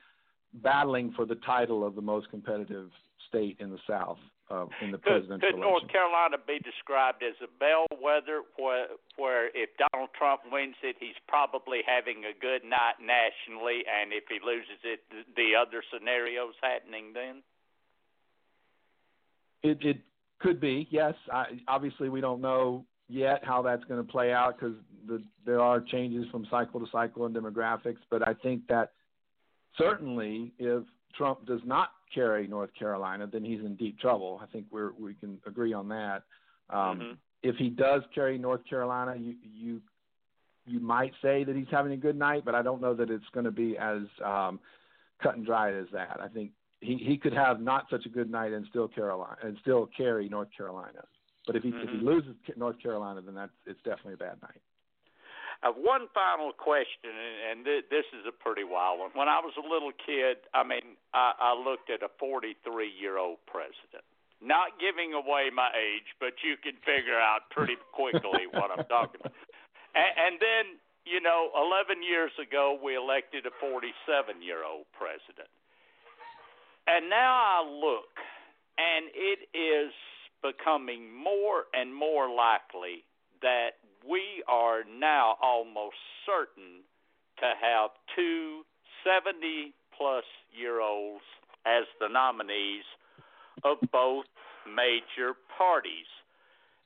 battling 0.70 1.12
for 1.16 1.24
the 1.26 1.38
title 1.54 1.84
of 1.84 1.94
the 1.96 2.02
most 2.02 2.30
competitive 2.30 2.90
state 3.34 3.56
in 3.58 3.70
the 3.70 3.78
South 3.88 4.18
uh, 4.50 4.66
in 4.82 4.92
the 4.92 4.98
Could, 4.98 5.26
presidential 5.26 5.50
could 5.50 5.60
North. 5.60 5.88
Carolina 5.88 6.36
be 6.38 6.58
described 6.60 7.22
as 7.22 7.34
a 7.42 7.50
bellwether 7.58 8.42
where, 8.56 8.86
where 9.16 9.48
if 9.48 9.70
Donald 9.90 10.10
Trump 10.16 10.42
wins 10.50 10.76
it, 10.82 10.96
he's 11.00 11.18
probably 11.26 11.80
having 11.86 12.24
a 12.24 12.34
good 12.38 12.62
night 12.62 13.00
nationally, 13.00 13.82
and 13.88 14.12
if 14.12 14.24
he 14.28 14.38
loses 14.44 14.78
it, 14.84 15.00
the 15.36 15.52
other 15.58 15.82
scenarios 15.92 16.54
happening 16.62 17.12
then? 17.14 17.42
It, 19.62 19.78
it 19.80 19.98
could 20.40 20.60
be, 20.60 20.86
yes. 20.90 21.14
I, 21.32 21.58
obviously, 21.66 22.08
we 22.08 22.20
don't 22.20 22.40
know 22.40 22.84
yet 23.08 23.40
how 23.42 23.62
that's 23.62 23.84
going 23.84 24.04
to 24.04 24.10
play 24.10 24.32
out 24.32 24.58
because 24.58 24.76
the, 25.06 25.22
there 25.46 25.60
are 25.60 25.80
changes 25.80 26.26
from 26.30 26.46
cycle 26.50 26.80
to 26.80 26.86
cycle 26.92 27.24
in 27.26 27.32
demographics. 27.32 28.00
But 28.10 28.26
I 28.28 28.34
think 28.34 28.66
that 28.68 28.92
certainly, 29.78 30.52
if 30.58 30.84
Trump 31.16 31.46
does 31.46 31.60
not 31.64 31.90
carry 32.14 32.46
North 32.46 32.70
Carolina, 32.78 33.26
then 33.26 33.44
he's 33.44 33.60
in 33.60 33.74
deep 33.76 33.98
trouble. 33.98 34.40
I 34.42 34.46
think 34.46 34.66
we're 34.70 34.92
we 34.92 35.14
can 35.14 35.40
agree 35.46 35.72
on 35.72 35.88
that. 35.88 36.22
Um, 36.70 37.00
Mhm. 37.00 37.16
If 37.42 37.56
he 37.56 37.68
does 37.68 38.02
carry 38.14 38.38
North 38.38 38.64
Carolina, 38.64 39.16
you 39.16 39.36
you 39.42 39.82
you 40.66 40.80
might 40.80 41.12
say 41.20 41.44
that 41.44 41.54
he's 41.54 41.68
having 41.70 41.92
a 41.92 41.96
good 41.96 42.16
night, 42.16 42.42
but 42.44 42.54
I 42.54 42.62
don't 42.62 42.80
know 42.80 42.94
that 42.94 43.10
it's 43.10 43.28
going 43.32 43.44
to 43.44 43.50
be 43.50 43.76
as 43.76 44.02
um, 44.22 44.58
cut 45.22 45.36
and 45.36 45.44
dried 45.44 45.74
as 45.74 45.86
that. 45.92 46.20
I 46.20 46.28
think 46.28 46.52
he 46.80 46.96
he 46.96 47.18
could 47.18 47.34
have 47.34 47.60
not 47.60 47.88
such 47.90 48.06
a 48.06 48.08
good 48.08 48.30
night 48.30 48.52
and 48.52 48.66
still 48.68 48.88
Carolina 48.88 49.36
and 49.42 49.58
still 49.60 49.86
carry 49.94 50.28
North 50.28 50.48
Carolina. 50.56 51.04
But 51.46 51.56
if 51.56 51.62
he 51.62 51.68
if 51.68 51.90
he 51.90 51.98
Mhm. 51.98 52.02
loses 52.04 52.34
North 52.56 52.78
Carolina, 52.78 53.20
then 53.20 53.34
that's 53.34 53.52
it's 53.66 53.82
definitely 53.82 54.14
a 54.14 54.16
bad 54.28 54.40
night. 54.40 54.62
Uh, 55.64 55.72
one 55.72 56.12
final 56.12 56.52
question, 56.52 57.08
and, 57.08 57.36
and 57.48 57.58
th- 57.64 57.88
this 57.88 58.04
is 58.12 58.28
a 58.28 58.34
pretty 58.36 58.68
wild 58.68 59.00
one. 59.00 59.08
When 59.16 59.32
I 59.32 59.40
was 59.40 59.56
a 59.56 59.64
little 59.64 59.96
kid, 59.96 60.44
I 60.52 60.60
mean, 60.60 61.00
I, 61.16 61.32
I 61.40 61.50
looked 61.56 61.88
at 61.88 62.04
a 62.04 62.12
43 62.20 62.52
year 62.84 63.16
old 63.16 63.40
president. 63.48 64.04
Not 64.44 64.76
giving 64.76 65.16
away 65.16 65.48
my 65.48 65.72
age, 65.72 66.12
but 66.20 66.36
you 66.44 66.60
can 66.60 66.76
figure 66.84 67.16
out 67.16 67.48
pretty 67.48 67.80
quickly 67.96 68.44
what 68.52 68.68
I'm 68.68 68.84
talking 68.92 69.24
about. 69.24 69.32
And, 69.96 70.12
and 70.20 70.34
then, 70.36 70.76
you 71.08 71.24
know, 71.24 71.48
11 71.56 72.04
years 72.04 72.36
ago, 72.36 72.76
we 72.76 72.92
elected 72.92 73.48
a 73.48 73.54
47 73.56 74.44
year 74.44 74.68
old 74.68 74.84
president. 74.92 75.48
And 76.84 77.08
now 77.08 77.40
I 77.40 77.64
look, 77.64 78.20
and 78.76 79.08
it 79.16 79.48
is 79.56 79.96
becoming 80.44 81.08
more 81.08 81.72
and 81.72 81.88
more 81.88 82.28
likely 82.28 83.08
that 83.40 83.80
we 84.08 84.44
are 84.48 84.84
now 84.84 85.36
almost 85.42 85.96
certain 86.26 86.84
to 87.40 87.48
have 87.60 87.90
two 88.14 88.62
70 89.04 89.74
plus 89.96 90.24
year 90.52 90.80
olds 90.80 91.24
as 91.66 91.84
the 92.00 92.08
nominees 92.08 92.84
of 93.64 93.78
both 93.92 94.26
major 94.68 95.34
parties. 95.56 96.08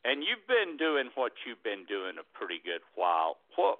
And 0.04 0.22
you've 0.22 0.46
been 0.46 0.76
doing 0.78 1.10
what 1.14 1.32
you've 1.46 1.62
been 1.62 1.84
doing 1.88 2.16
a 2.18 2.26
pretty 2.38 2.62
good 2.64 2.82
while. 2.94 3.36
What 3.56 3.78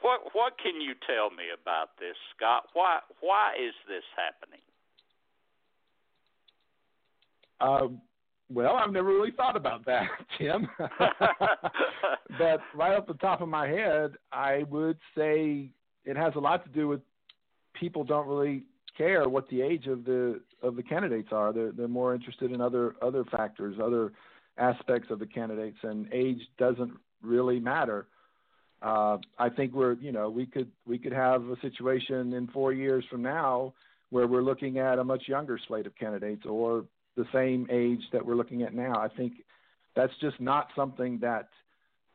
what 0.00 0.20
what 0.32 0.58
can 0.58 0.80
you 0.80 0.94
tell 1.06 1.30
me 1.30 1.52
about 1.52 1.96
this, 1.98 2.16
Scott? 2.34 2.64
Why 2.72 3.00
why 3.20 3.54
is 3.60 3.74
this 3.86 4.04
happening? 4.16 4.64
Um, 7.60 8.02
well, 8.52 8.76
I've 8.76 8.92
never 8.92 9.08
really 9.08 9.32
thought 9.32 9.56
about 9.56 9.84
that, 9.86 10.06
Tim. 10.38 10.68
but 12.38 12.60
right 12.74 12.96
off 12.96 13.06
the 13.06 13.14
top 13.20 13.40
of 13.40 13.48
my 13.48 13.66
head, 13.66 14.12
I 14.32 14.64
would 14.70 14.98
say 15.16 15.70
it 16.04 16.16
has 16.16 16.32
a 16.36 16.40
lot 16.40 16.64
to 16.64 16.70
do 16.70 16.88
with 16.88 17.00
people 17.74 18.04
don't 18.04 18.26
really 18.26 18.62
care 18.96 19.28
what 19.28 19.48
the 19.48 19.60
age 19.60 19.86
of 19.86 20.04
the 20.04 20.40
of 20.62 20.76
the 20.76 20.82
candidates 20.82 21.28
are. 21.32 21.52
They're 21.52 21.72
they're 21.72 21.88
more 21.88 22.14
interested 22.14 22.52
in 22.52 22.60
other 22.60 22.94
other 23.02 23.24
factors, 23.24 23.76
other 23.82 24.12
aspects 24.58 25.10
of 25.10 25.18
the 25.18 25.26
candidates, 25.26 25.78
and 25.82 26.08
age 26.12 26.40
doesn't 26.58 26.92
really 27.22 27.60
matter. 27.60 28.06
Uh, 28.82 29.18
I 29.38 29.48
think 29.48 29.74
we're 29.74 29.94
you 29.94 30.12
know 30.12 30.30
we 30.30 30.46
could 30.46 30.70
we 30.86 30.98
could 30.98 31.12
have 31.12 31.42
a 31.48 31.60
situation 31.60 32.32
in 32.32 32.46
four 32.48 32.72
years 32.72 33.04
from 33.10 33.22
now 33.22 33.74
where 34.10 34.26
we're 34.26 34.42
looking 34.42 34.78
at 34.78 34.98
a 34.98 35.04
much 35.04 35.24
younger 35.26 35.58
slate 35.66 35.86
of 35.86 35.96
candidates 35.96 36.42
or 36.46 36.84
the 37.16 37.26
same 37.32 37.66
age 37.70 38.02
that 38.12 38.24
we're 38.24 38.34
looking 38.34 38.62
at 38.62 38.74
now. 38.74 38.94
I 38.96 39.08
think 39.08 39.32
that's 39.94 40.12
just 40.20 40.40
not 40.40 40.68
something 40.76 41.18
that 41.20 41.48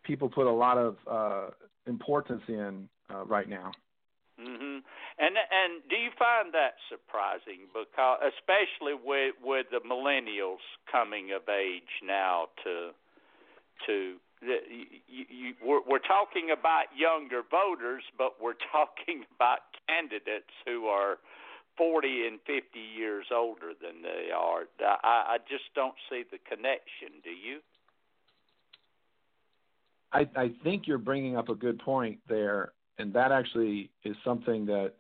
people 0.03 0.29
put 0.29 0.47
a 0.47 0.51
lot 0.51 0.77
of 0.77 0.95
uh, 1.09 1.49
importance 1.87 2.43
in 2.47 2.87
uh, 3.13 3.25
right 3.25 3.49
now. 3.49 3.71
hmm 4.39 4.79
And 5.19 5.35
and 5.37 5.81
do 5.89 5.95
you 5.95 6.09
find 6.17 6.53
that 6.53 6.75
surprising? 6.89 7.67
Because 7.73 8.19
especially 8.33 8.93
with 8.93 9.35
with 9.43 9.67
the 9.71 9.81
millennials 9.81 10.63
coming 10.91 11.31
of 11.31 11.47
age 11.49 11.91
now 12.03 12.47
to 12.63 12.91
to 13.87 14.15
the, 14.41 14.57
you, 15.07 15.25
you, 15.29 15.53
we're, 15.63 15.81
we're 15.87 16.05
talking 16.05 16.49
about 16.49 16.89
younger 16.97 17.41
voters, 17.45 18.03
but 18.17 18.41
we're 18.41 18.57
talking 18.71 19.25
about 19.35 19.59
candidates 19.87 20.53
who 20.65 20.87
are 20.87 21.17
40 21.81 22.27
and 22.27 22.39
50 22.45 22.61
years 22.95 23.25
older 23.35 23.71
than 23.81 24.03
they 24.03 24.31
are. 24.31 24.65
I, 24.85 25.33
I 25.33 25.37
just 25.49 25.63
don't 25.73 25.95
see 26.11 26.21
the 26.29 26.37
connection. 26.47 27.21
Do 27.23 27.31
you? 27.31 27.57
I, 30.13 30.29
I 30.39 30.51
think 30.63 30.83
you're 30.85 30.99
bringing 30.99 31.37
up 31.37 31.49
a 31.49 31.55
good 31.55 31.79
point 31.79 32.19
there, 32.29 32.73
and 32.99 33.11
that 33.13 33.31
actually 33.31 33.89
is 34.03 34.15
something 34.23 34.67
that 34.67 34.91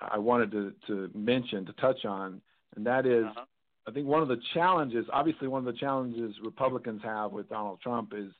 I 0.00 0.18
wanted 0.18 0.50
to, 0.50 0.72
to 0.88 1.10
mention, 1.14 1.64
to 1.66 1.72
touch 1.74 2.04
on, 2.04 2.40
and 2.74 2.84
that 2.86 3.06
is 3.06 3.26
Uh-huh. 3.26 3.44
I 3.88 3.92
think 3.92 4.08
one 4.08 4.20
of 4.20 4.26
the 4.26 4.40
challenges, 4.52 5.06
obviously, 5.12 5.46
one 5.46 5.60
of 5.64 5.72
the 5.72 5.78
challenges 5.78 6.34
Republicans 6.44 7.02
have 7.04 7.30
with 7.30 7.48
Donald 7.48 7.80
Trump 7.80 8.12
is 8.16 8.32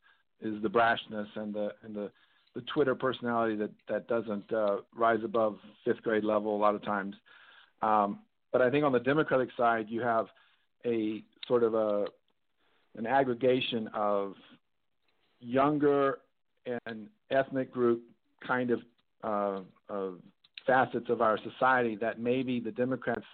is 0.43 0.61
the 0.61 0.69
brashness 0.69 1.29
and 1.37 1.55
the 1.55 1.69
and 1.85 1.95
the 1.95 2.11
the 2.57 2.63
Twitter 2.75 2.97
personality 2.97 3.55
that 3.55 3.71
that 3.89 4.09
doesn't 4.09 4.53
uh, 4.53 4.79
rise 4.97 5.21
above 5.23 5.59
fifth 5.85 6.03
grade 6.03 6.25
level 6.25 6.57
a 6.57 6.59
lot 6.59 6.75
of 6.75 6.83
times. 6.83 7.15
Um, 7.83 8.21
but 8.53 8.63
I 8.63 8.71
think 8.71 8.85
on 8.85 8.93
the 8.93 9.01
Democratic 9.01 9.51
side, 9.57 9.87
you 9.89 10.01
have 10.03 10.27
a 10.85 11.23
sort 11.47 11.63
of 11.63 11.75
a 11.75 12.07
an 12.97 13.07
aggregation 13.07 13.89
of 13.93 14.35
younger 15.41 16.19
and 16.87 17.09
ethnic 17.31 17.71
group 17.71 18.03
kind 18.47 18.71
of, 18.71 18.81
uh, 19.23 19.61
of 19.89 20.19
facets 20.67 21.11
of 21.11 21.21
our 21.21 21.39
society 21.39 21.97
that 21.97 22.19
maybe 22.19 22.59
the 22.59 22.71
Democrats 22.71 23.25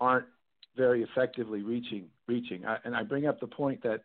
aren't 0.00 0.26
very 0.76 1.02
effectively 1.02 1.62
reaching. 1.62 2.06
Reaching, 2.26 2.64
I, 2.66 2.78
and 2.84 2.96
I 2.96 3.02
bring 3.02 3.26
up 3.26 3.40
the 3.40 3.46
point 3.46 3.82
that 3.82 4.02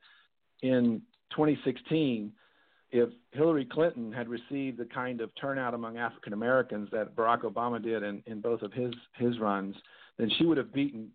in 0.62 1.02
2016, 1.32 2.32
if 2.92 3.10
Hillary 3.32 3.66
Clinton 3.66 4.12
had 4.12 4.30
received 4.30 4.78
the 4.78 4.86
kind 4.86 5.22
of 5.22 5.30
turnout 5.40 5.74
among 5.74 5.98
African 5.98 6.34
Americans 6.34 6.90
that 6.92 7.16
Barack 7.16 7.42
Obama 7.42 7.84
did 7.84 8.04
in, 8.04 8.24
in 8.26 8.40
both 8.40 8.62
of 8.62 8.72
his 8.74 8.94
his 9.16 9.40
runs, 9.40 9.76
then 10.18 10.30
she 10.38 10.46
would 10.46 10.58
have 10.58 10.74
beaten 10.74 11.10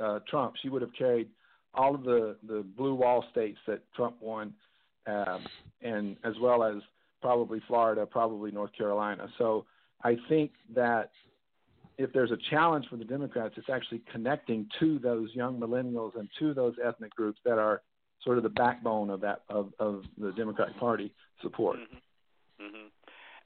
uh, 0.00 0.20
Trump. 0.28 0.54
She 0.62 0.68
would 0.68 0.82
have 0.82 0.92
carried 0.96 1.28
all 1.74 1.94
of 1.94 2.02
the 2.04 2.36
the 2.46 2.64
blue 2.76 2.94
wall 2.94 3.24
states 3.30 3.58
that 3.66 3.80
Trump 3.94 4.16
won, 4.20 4.54
um, 5.06 5.44
and 5.82 6.16
as 6.24 6.34
well 6.40 6.62
as 6.62 6.76
probably 7.20 7.60
Florida, 7.66 8.06
probably 8.06 8.50
North 8.50 8.72
Carolina. 8.76 9.28
So 9.36 9.66
I 10.02 10.16
think 10.28 10.52
that 10.74 11.10
if 11.98 12.12
there's 12.12 12.30
a 12.30 12.38
challenge 12.48 12.86
for 12.88 12.96
the 12.96 13.04
Democrats, 13.04 13.54
it's 13.56 13.68
actually 13.68 14.00
connecting 14.12 14.68
to 14.78 14.98
those 15.00 15.30
young 15.34 15.58
millennials 15.58 16.16
and 16.16 16.28
to 16.38 16.54
those 16.54 16.74
ethnic 16.82 17.14
groups 17.14 17.40
that 17.44 17.58
are 17.58 17.82
sort 18.24 18.36
of 18.36 18.42
the 18.42 18.50
backbone 18.50 19.10
of 19.10 19.20
that 19.20 19.42
of, 19.48 19.72
of 19.78 20.04
the 20.16 20.32
Democratic 20.32 20.76
Party 20.78 21.12
support. 21.42 21.78
Mm-hmm. 21.78 22.64
Mm-hmm. 22.64 22.88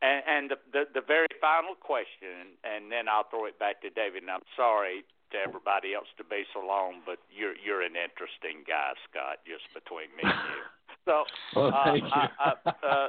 And, 0.02 0.22
and 0.26 0.50
the, 0.50 0.58
the 0.72 1.00
the 1.00 1.04
very 1.06 1.30
final 1.40 1.74
question, 1.78 2.58
and 2.64 2.90
then 2.90 3.08
I'll 3.08 3.28
throw 3.28 3.46
it 3.46 3.58
back 3.58 3.82
to 3.82 3.90
David. 3.90 4.22
And 4.22 4.30
I'm 4.30 4.46
sorry 4.56 5.04
to 5.32 5.36
everybody 5.40 5.94
else 5.94 6.08
to 6.16 6.24
be 6.24 6.44
so 6.52 6.60
long, 6.60 7.02
but 7.04 7.18
you're 7.32 7.56
you're 7.56 7.82
an 7.82 7.96
interesting 7.96 8.64
guy, 8.66 8.92
Scott. 9.08 9.40
Just 9.44 9.68
between 9.74 10.12
me 10.16 10.24
and 10.24 10.40
you. 10.52 10.64
So, 11.02 11.24
well, 11.56 11.74
uh, 11.74 11.94
you. 11.94 12.06
uh, 12.06 12.30
uh, 12.38 12.70
uh, 12.86 13.08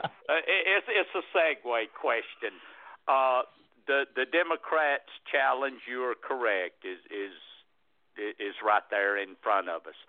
it's 0.49 0.88
it's 0.89 1.14
a 1.14 1.22
segue 1.30 1.93
question. 1.93 2.57
Uh, 3.05 3.43
the 3.86 4.09
the 4.16 4.26
Democrats' 4.26 5.14
challenge, 5.30 5.86
you 5.86 6.01
are 6.01 6.18
correct, 6.18 6.82
is 6.82 6.97
is 7.14 7.38
is 8.18 8.55
right 8.66 8.82
there 8.89 9.22
in 9.22 9.36
front 9.43 9.70
of 9.70 9.86
us. 9.86 9.99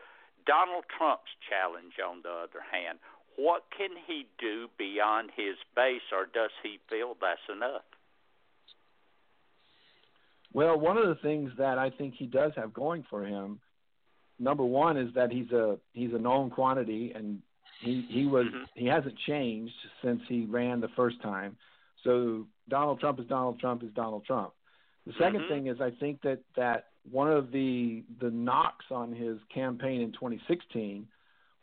Donald 0.46 0.84
Trump's 0.96 1.32
challenge, 1.48 1.94
on 2.04 2.22
the 2.22 2.30
other 2.30 2.62
hand, 2.70 2.98
what 3.36 3.64
can 3.76 3.90
he 4.06 4.26
do 4.38 4.68
beyond 4.78 5.30
his 5.36 5.56
base, 5.74 6.06
or 6.12 6.26
does 6.26 6.50
he 6.62 6.78
feel 6.88 7.16
that's 7.20 7.40
enough? 7.50 7.82
Well, 10.52 10.78
one 10.78 10.96
of 10.96 11.08
the 11.08 11.16
things 11.16 11.50
that 11.58 11.78
I 11.78 11.90
think 11.90 12.14
he 12.14 12.26
does 12.26 12.52
have 12.56 12.72
going 12.72 13.04
for 13.10 13.24
him, 13.24 13.58
number 14.38 14.64
one, 14.64 14.96
is 14.96 15.12
that 15.14 15.32
he's 15.32 15.50
a 15.50 15.78
he's 15.92 16.14
a 16.14 16.18
known 16.18 16.50
quantity, 16.50 17.12
and 17.14 17.42
he 17.80 18.06
he 18.08 18.26
was 18.26 18.46
mm-hmm. 18.46 18.62
he 18.74 18.86
hasn't 18.86 19.16
changed 19.26 19.74
since 20.02 20.20
he 20.28 20.46
ran 20.46 20.80
the 20.80 20.88
first 20.94 21.20
time. 21.22 21.56
So 22.04 22.46
Donald 22.68 23.00
Trump 23.00 23.18
is 23.18 23.26
Donald 23.26 23.58
Trump 23.58 23.82
is 23.82 23.90
Donald 23.94 24.24
Trump. 24.24 24.52
The 25.06 25.12
2nd 25.14 25.42
Mhm. 25.42 25.48
thing 25.48 25.66
is 25.66 25.80
I 25.80 25.90
think 25.90 26.22
that 26.22 26.38
that 26.54 26.90
one 27.10 27.30
of 27.30 27.50
the 27.52 28.02
the 28.20 28.30
knocks 28.30 28.86
on 28.90 29.12
his 29.12 29.38
campaign 29.52 30.00
in 30.00 30.12
2016 30.12 31.06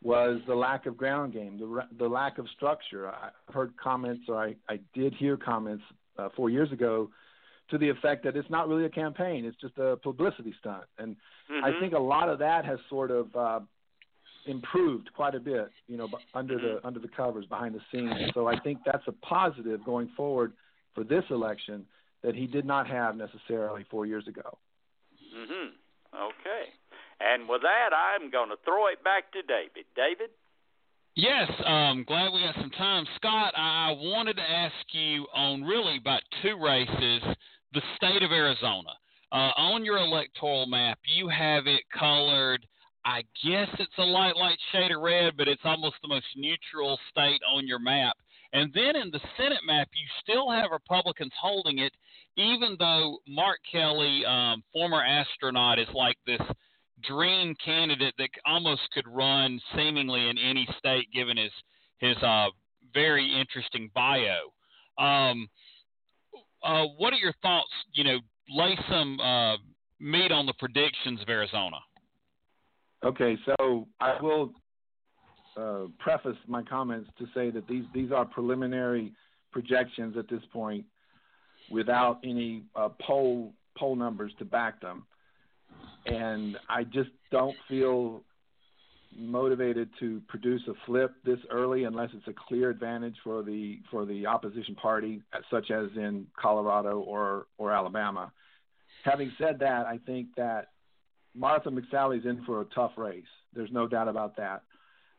was 0.02 0.40
the 0.46 0.54
lack 0.54 0.86
of 0.86 0.96
ground 0.96 1.32
game, 1.32 1.58
the 1.58 1.86
the 1.98 2.08
lack 2.08 2.38
of 2.38 2.46
structure. 2.56 3.08
I 3.08 3.30
I've 3.48 3.54
heard 3.54 3.76
comments, 3.76 4.24
or 4.28 4.36
I 4.42 4.56
I 4.68 4.80
did 4.94 5.14
hear 5.14 5.36
comments 5.36 5.84
uh, 6.18 6.28
four 6.36 6.50
years 6.50 6.72
ago 6.72 7.10
to 7.70 7.78
the 7.78 7.88
effect 7.88 8.24
that 8.24 8.36
it's 8.36 8.50
not 8.50 8.68
really 8.68 8.84
a 8.84 8.90
campaign; 8.90 9.44
it's 9.44 9.56
just 9.60 9.78
a 9.78 9.96
publicity 9.96 10.54
stunt. 10.60 10.84
And 10.98 11.16
I 11.50 11.70
Mhm. 11.70 11.80
think 11.80 11.94
a 11.94 11.98
lot 11.98 12.28
of 12.28 12.38
that 12.40 12.64
has 12.64 12.80
sort 12.88 13.10
of 13.10 13.34
uh, 13.36 13.60
improved 14.46 15.12
quite 15.14 15.34
a 15.34 15.40
bit, 15.40 15.70
you 15.86 15.96
know, 15.96 16.08
under 16.34 16.58
the 16.58 16.86
under 16.86 16.98
the 17.00 17.08
covers, 17.08 17.46
behind 17.46 17.74
the 17.74 17.82
scenes. 17.90 18.32
So 18.34 18.46
I 18.46 18.58
think 18.58 18.78
that's 18.84 19.06
a 19.06 19.12
positive 19.12 19.84
going 19.84 20.08
forward 20.08 20.52
for 20.94 21.04
this 21.04 21.24
election 21.30 21.86
that 22.22 22.34
he 22.34 22.46
did 22.46 22.64
not 22.64 22.86
have 22.88 23.16
necessarily 23.16 23.84
four 23.84 24.06
years 24.06 24.26
ago. 24.28 24.58
Hmm 25.32 25.68
Okay. 26.14 26.64
And 27.20 27.48
with 27.48 27.62
that, 27.62 27.90
I'm 27.94 28.30
going 28.30 28.50
to 28.50 28.56
throw 28.64 28.88
it 28.88 29.02
back 29.02 29.32
to 29.32 29.42
David. 29.42 29.86
David? 29.96 30.30
Yes, 31.14 31.50
um, 31.66 32.04
glad 32.06 32.32
we 32.32 32.40
got 32.40 32.54
some 32.54 32.70
time. 32.70 33.04
Scott, 33.16 33.52
I 33.56 33.92
wanted 33.96 34.36
to 34.36 34.42
ask 34.42 34.74
you 34.92 35.26
on 35.34 35.62
really 35.62 35.98
about 35.98 36.22
two 36.42 36.56
races, 36.58 37.22
the 37.74 37.82
state 37.96 38.22
of 38.22 38.32
Arizona. 38.32 38.90
Uh, 39.30 39.52
on 39.56 39.84
your 39.84 39.98
electoral 39.98 40.66
map, 40.66 40.98
you 41.04 41.28
have 41.28 41.66
it 41.66 41.82
colored, 41.98 42.66
I 43.04 43.22
guess 43.44 43.68
it's 43.78 43.98
a 43.98 44.02
light, 44.02 44.36
light 44.36 44.58
shade 44.72 44.92
of 44.92 45.02
red, 45.02 45.36
but 45.36 45.48
it's 45.48 45.62
almost 45.64 45.96
the 46.02 46.08
most 46.08 46.26
neutral 46.36 46.98
state 47.10 47.40
on 47.52 47.66
your 47.66 47.78
map. 47.78 48.16
And 48.52 48.70
then 48.74 48.96
in 48.96 49.10
the 49.10 49.20
Senate 49.36 49.64
map, 49.66 49.88
you 49.94 50.06
still 50.22 50.50
have 50.50 50.70
Republicans 50.70 51.32
holding 51.40 51.78
it, 51.78 51.92
even 52.36 52.76
though 52.78 53.18
Mark 53.26 53.58
Kelly, 53.70 54.24
um, 54.26 54.62
former 54.72 55.02
astronaut, 55.02 55.78
is 55.78 55.88
like 55.94 56.16
this 56.26 56.40
dream 57.02 57.54
candidate 57.64 58.14
that 58.18 58.28
almost 58.46 58.82
could 58.92 59.06
run 59.08 59.60
seemingly 59.74 60.28
in 60.28 60.38
any 60.38 60.68
state, 60.78 61.06
given 61.12 61.36
his 61.36 61.50
his 61.98 62.16
uh, 62.22 62.48
very 62.92 63.40
interesting 63.40 63.90
bio. 63.94 64.50
Um, 64.98 65.48
uh, 66.62 66.84
what 66.98 67.12
are 67.12 67.16
your 67.16 67.34
thoughts? 67.42 67.70
You 67.94 68.04
know, 68.04 68.18
lay 68.50 68.76
some 68.90 69.18
uh, 69.20 69.56
meat 69.98 70.32
on 70.32 70.46
the 70.46 70.54
predictions 70.58 71.20
of 71.22 71.28
Arizona. 71.28 71.78
Okay, 73.04 73.36
so 73.46 73.88
I 74.00 74.20
will 74.20 74.52
uh, 75.56 75.84
preface 75.98 76.36
my 76.46 76.62
comments 76.62 77.10
to 77.18 77.26
say 77.34 77.50
that 77.50 77.66
these 77.68 77.84
these 77.94 78.12
are 78.12 78.24
preliminary 78.24 79.12
projections 79.52 80.16
at 80.16 80.28
this 80.28 80.42
point, 80.52 80.84
without 81.70 82.20
any 82.24 82.64
uh, 82.74 82.88
poll 83.00 83.52
poll 83.76 83.96
numbers 83.96 84.32
to 84.38 84.44
back 84.44 84.80
them, 84.80 85.04
and 86.06 86.56
I 86.68 86.84
just 86.84 87.10
don't 87.30 87.56
feel 87.68 88.22
motivated 89.14 89.90
to 90.00 90.22
produce 90.28 90.62
a 90.68 90.72
flip 90.86 91.12
this 91.24 91.38
early 91.50 91.84
unless 91.84 92.08
it's 92.14 92.26
a 92.28 92.32
clear 92.48 92.70
advantage 92.70 93.16
for 93.22 93.42
the 93.42 93.80
for 93.90 94.04
the 94.04 94.26
opposition 94.26 94.74
party, 94.74 95.22
such 95.50 95.70
as 95.70 95.88
in 95.96 96.26
Colorado 96.40 97.00
or 97.00 97.46
or 97.58 97.72
Alabama. 97.72 98.32
Having 99.04 99.32
said 99.38 99.58
that, 99.60 99.86
I 99.86 99.98
think 100.06 100.28
that 100.36 100.68
Martha 101.34 101.70
McSally's 101.70 102.24
in 102.24 102.44
for 102.44 102.60
a 102.60 102.64
tough 102.66 102.92
race. 102.96 103.24
There's 103.54 103.72
no 103.72 103.86
doubt 103.86 104.08
about 104.08 104.36
that. 104.36 104.62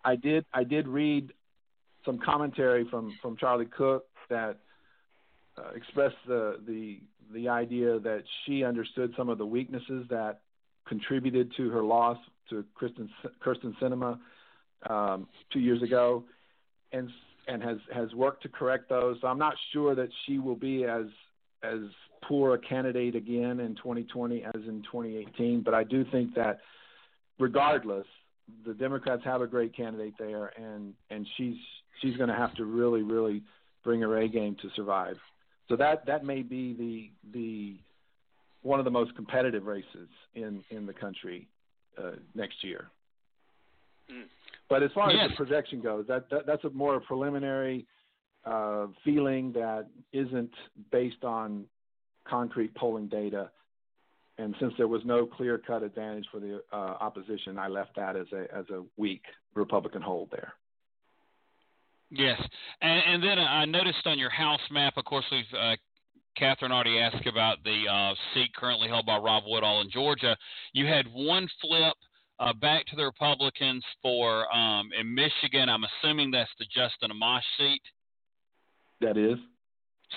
I 0.03 0.15
did 0.15 0.45
I 0.53 0.63
did 0.63 0.87
read 0.87 1.31
some 2.05 2.19
commentary 2.19 2.87
from 2.89 3.17
from 3.21 3.37
Charlie 3.37 3.65
Cook 3.65 4.05
that 4.29 4.57
uh, 5.57 5.71
expressed 5.75 6.15
the 6.27 6.59
the 6.65 6.99
the 7.33 7.49
idea 7.49 7.99
that 7.99 8.23
she 8.45 8.63
understood 8.63 9.13
some 9.17 9.29
of 9.29 9.37
the 9.37 9.45
weaknesses 9.45 10.05
that 10.09 10.41
contributed 10.85 11.51
to 11.57 11.69
her 11.69 11.83
loss 11.83 12.17
to 12.49 12.63
Kristen 12.75 13.09
Kyrsten 13.45 13.73
Sinema 13.81 14.19
um, 14.89 15.27
two 15.51 15.59
years 15.59 15.81
ago, 15.81 16.23
and 16.91 17.09
and 17.47 17.63
has 17.63 17.77
has 17.93 18.13
worked 18.13 18.43
to 18.43 18.49
correct 18.49 18.89
those. 18.89 19.17
So 19.21 19.27
I'm 19.27 19.39
not 19.39 19.55
sure 19.71 19.95
that 19.95 20.09
she 20.25 20.39
will 20.39 20.55
be 20.55 20.85
as 20.85 21.05
as 21.63 21.79
poor 22.23 22.55
a 22.55 22.59
candidate 22.59 23.15
again 23.15 23.59
in 23.59 23.75
2020 23.75 24.43
as 24.43 24.61
in 24.67 24.83
2018. 24.83 25.61
But 25.61 25.73
I 25.73 25.83
do 25.83 26.05
think 26.11 26.35
that 26.35 26.59
regardless, 27.39 28.05
the 28.65 28.73
Democrats 28.73 29.23
have 29.23 29.41
a 29.41 29.47
great 29.47 29.75
candidate 29.75 30.13
there, 30.19 30.51
and 30.57 30.93
and 31.09 31.27
she's 31.37 31.55
she's 32.01 32.15
going 32.17 32.29
to 32.29 32.35
have 32.35 32.53
to 32.55 32.65
really 32.65 33.01
really 33.01 33.43
bring 33.83 34.01
her 34.01 34.17
A 34.17 34.27
game 34.27 34.55
to 34.61 34.69
survive. 34.75 35.17
So 35.69 35.75
that 35.77 36.05
that 36.05 36.25
may 36.25 36.41
be 36.41 36.73
the 36.73 37.31
the 37.33 37.75
one 38.61 38.79
of 38.79 38.85
the 38.85 38.91
most 38.91 39.15
competitive 39.15 39.65
races 39.65 40.09
in 40.35 40.63
in 40.69 40.85
the 40.85 40.93
country 40.93 41.47
uh, 41.97 42.11
next 42.35 42.63
year. 42.63 42.87
Mm. 44.11 44.25
But 44.69 44.83
as 44.83 44.91
far 44.93 45.11
Yes. 45.11 45.25
as 45.25 45.31
the 45.31 45.45
projection 45.45 45.81
goes, 45.81 46.05
that, 46.07 46.29
that 46.29 46.45
that's 46.45 46.63
a 46.63 46.69
more 46.69 46.99
preliminary 46.99 47.85
uh, 48.45 48.87
feeling 49.03 49.51
that 49.53 49.87
isn't 50.11 50.51
based 50.91 51.23
on 51.23 51.65
concrete 52.25 52.73
polling 52.75 53.07
data. 53.07 53.49
And 54.37 54.55
since 54.59 54.73
there 54.77 54.87
was 54.87 55.01
no 55.05 55.25
clear 55.25 55.59
cut 55.59 55.83
advantage 55.83 56.25
for 56.31 56.39
the 56.39 56.63
uh, 56.71 56.75
opposition, 56.75 57.59
I 57.59 57.67
left 57.67 57.95
that 57.95 58.15
as 58.15 58.25
a 58.33 58.45
as 58.55 58.65
a 58.69 58.83
weak 58.97 59.23
Republican 59.53 60.01
hold 60.01 60.29
there. 60.31 60.53
Yes, 62.09 62.39
and, 62.81 63.03
and 63.07 63.23
then 63.23 63.39
I 63.39 63.65
noticed 63.65 64.05
on 64.05 64.19
your 64.19 64.29
house 64.29 64.61
map, 64.71 64.93
of 64.97 65.05
course, 65.05 65.25
we've 65.31 65.59
uh, 65.59 65.75
Catherine 66.37 66.71
already 66.71 66.99
asked 66.99 67.27
about 67.27 67.57
the 67.63 67.83
uh, 67.91 68.13
seat 68.33 68.53
currently 68.55 68.87
held 68.87 69.05
by 69.05 69.17
Rob 69.17 69.43
Woodall 69.45 69.81
in 69.81 69.89
Georgia. 69.91 70.35
You 70.73 70.85
had 70.87 71.05
one 71.13 71.47
flip 71.61 71.95
uh, 72.39 72.53
back 72.53 72.85
to 72.87 72.95
the 72.95 73.05
Republicans 73.05 73.83
for 74.01 74.51
um, 74.53 74.89
in 74.99 75.13
Michigan. 75.13 75.69
I'm 75.69 75.83
assuming 75.83 76.31
that's 76.31 76.49
the 76.57 76.65
Justin 76.65 77.11
Amash 77.11 77.41
seat. 77.57 77.81
That 79.01 79.17
is. 79.17 79.37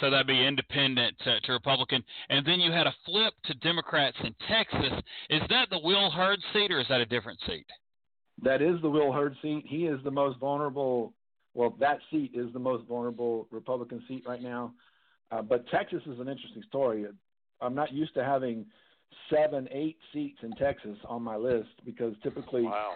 So 0.01 0.11
that'd 0.11 0.26
be 0.26 0.47
independent 0.47 1.16
to, 1.24 1.40
to, 1.40 1.53
Republican. 1.53 2.03
And 2.28 2.47
then 2.47 2.61
you 2.61 2.70
had 2.70 2.86
a 2.86 2.94
flip 3.05 3.32
to 3.47 3.55
Democrats 3.55 4.16
in 4.22 4.34
Texas. 4.49 4.92
Is 5.30 5.42
that 5.49 5.70
the 5.70 5.78
Will 5.78 6.11
Hurd 6.11 6.40
seat 6.53 6.70
or 6.70 6.80
is 6.80 6.86
that 6.88 7.01
a 7.01 7.07
different 7.07 7.38
seat? 7.47 7.66
That 8.42 8.61
is 8.61 8.80
the 8.82 8.90
Will 8.90 9.12
Hurd 9.12 9.36
seat. 9.40 9.64
He 9.66 9.86
is 9.86 9.99
the 10.05 10.11
most 10.11 10.38
vulnerable. 10.38 11.14
Well, 11.55 11.74
that 11.80 11.99
seat 12.11 12.32
is 12.34 12.53
the 12.53 12.59
most 12.59 12.86
vulnerable 12.86 13.49
Republican 13.51 14.03
seat 14.07 14.24
right 14.26 14.42
now. 14.42 14.74
Uh, 15.30 15.42
but 15.42 15.66
Texas 15.68 16.03
is 16.07 16.20
an 16.20 16.28
interesting 16.28 16.62
story. 16.68 17.07
I'm 17.61 17.74
not 17.74 17.92
used 17.92 18.14
to 18.14 18.24
having 18.24 18.66
seven, 19.30 19.68
eight 19.72 19.97
seats 20.12 20.38
in 20.42 20.53
Texas 20.53 20.97
on 21.09 21.22
my 21.22 21.36
list 21.36 21.70
because 21.84 22.14
typically 22.22 22.62
wow. 22.62 22.92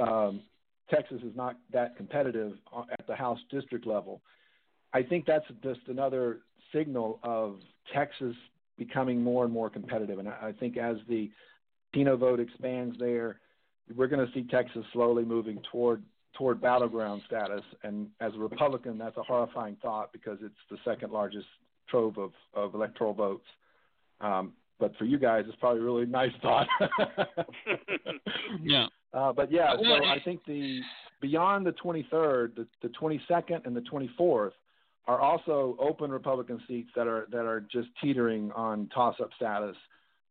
um, 0.00 0.42
Texas 0.90 1.20
is 1.22 1.34
not 1.34 1.56
that 1.72 1.96
competitive 1.96 2.52
at 2.92 3.06
the 3.06 3.14
House 3.14 3.38
district 3.50 3.86
level. 3.86 4.20
I 4.96 5.02
think 5.02 5.26
that's 5.26 5.44
just 5.62 5.80
another 5.88 6.38
signal 6.72 7.20
of 7.22 7.56
Texas 7.94 8.34
becoming 8.78 9.22
more 9.22 9.44
and 9.44 9.52
more 9.52 9.68
competitive. 9.68 10.18
And 10.18 10.26
I 10.26 10.54
think 10.58 10.78
as 10.78 10.96
the 11.06 11.30
Latino 11.92 12.16
vote 12.16 12.40
expands 12.40 12.96
there, 12.98 13.40
we're 13.94 14.06
going 14.06 14.26
to 14.26 14.32
see 14.32 14.44
Texas 14.44 14.84
slowly 14.94 15.24
moving 15.24 15.60
toward 15.70 16.02
toward 16.32 16.62
battleground 16.62 17.20
status. 17.26 17.60
And 17.82 18.08
as 18.20 18.32
a 18.34 18.38
Republican, 18.38 18.96
that's 18.96 19.16
a 19.18 19.22
horrifying 19.22 19.76
thought 19.82 20.12
because 20.12 20.38
it's 20.42 20.54
the 20.70 20.78
second 20.84 21.12
largest 21.12 21.46
trove 21.88 22.16
of, 22.16 22.32
of 22.54 22.74
electoral 22.74 23.12
votes. 23.12 23.46
Um, 24.22 24.54
but 24.78 24.96
for 24.96 25.04
you 25.04 25.18
guys, 25.18 25.44
it's 25.46 25.56
probably 25.56 25.80
a 25.82 25.84
really 25.84 26.06
nice 26.06 26.32
thought. 26.40 26.66
yeah. 28.62 28.86
Uh, 29.12 29.32
but 29.32 29.52
yeah, 29.52 29.74
so 29.76 30.04
I 30.04 30.18
think 30.24 30.40
the 30.46 30.80
beyond 31.20 31.66
the 31.66 31.72
23rd, 31.72 32.56
the, 32.56 32.66
the 32.82 32.88
22nd, 32.88 33.66
and 33.66 33.74
the 33.74 33.80
24th 33.80 34.52
are 35.06 35.20
also 35.20 35.76
open 35.78 36.10
Republican 36.10 36.60
seats 36.66 36.90
that 36.96 37.06
are 37.06 37.26
that 37.30 37.46
are 37.46 37.60
just 37.60 37.88
teetering 38.02 38.50
on 38.52 38.88
toss-up 38.94 39.30
status, 39.36 39.76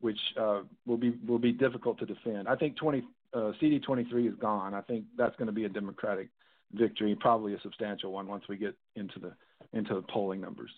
which 0.01 0.19
uh, 0.39 0.61
will 0.85 0.97
be 0.97 1.13
will 1.27 1.39
be 1.39 1.51
difficult 1.51 1.97
to 1.99 2.05
defend. 2.05 2.47
I 2.47 2.55
think 2.55 2.75
20 2.77 3.03
uh, 3.33 3.51
CD 3.59 3.79
23 3.79 4.27
is 4.27 4.35
gone. 4.39 4.73
I 4.73 4.81
think 4.81 5.05
that's 5.17 5.35
going 5.37 5.47
to 5.47 5.53
be 5.53 5.65
a 5.65 5.69
Democratic 5.69 6.29
victory, 6.73 7.15
probably 7.19 7.53
a 7.53 7.61
substantial 7.61 8.11
one 8.11 8.27
once 8.27 8.43
we 8.49 8.57
get 8.57 8.75
into 8.95 9.19
the 9.19 9.33
into 9.77 9.95
the 9.95 10.01
polling 10.01 10.41
numbers. 10.41 10.71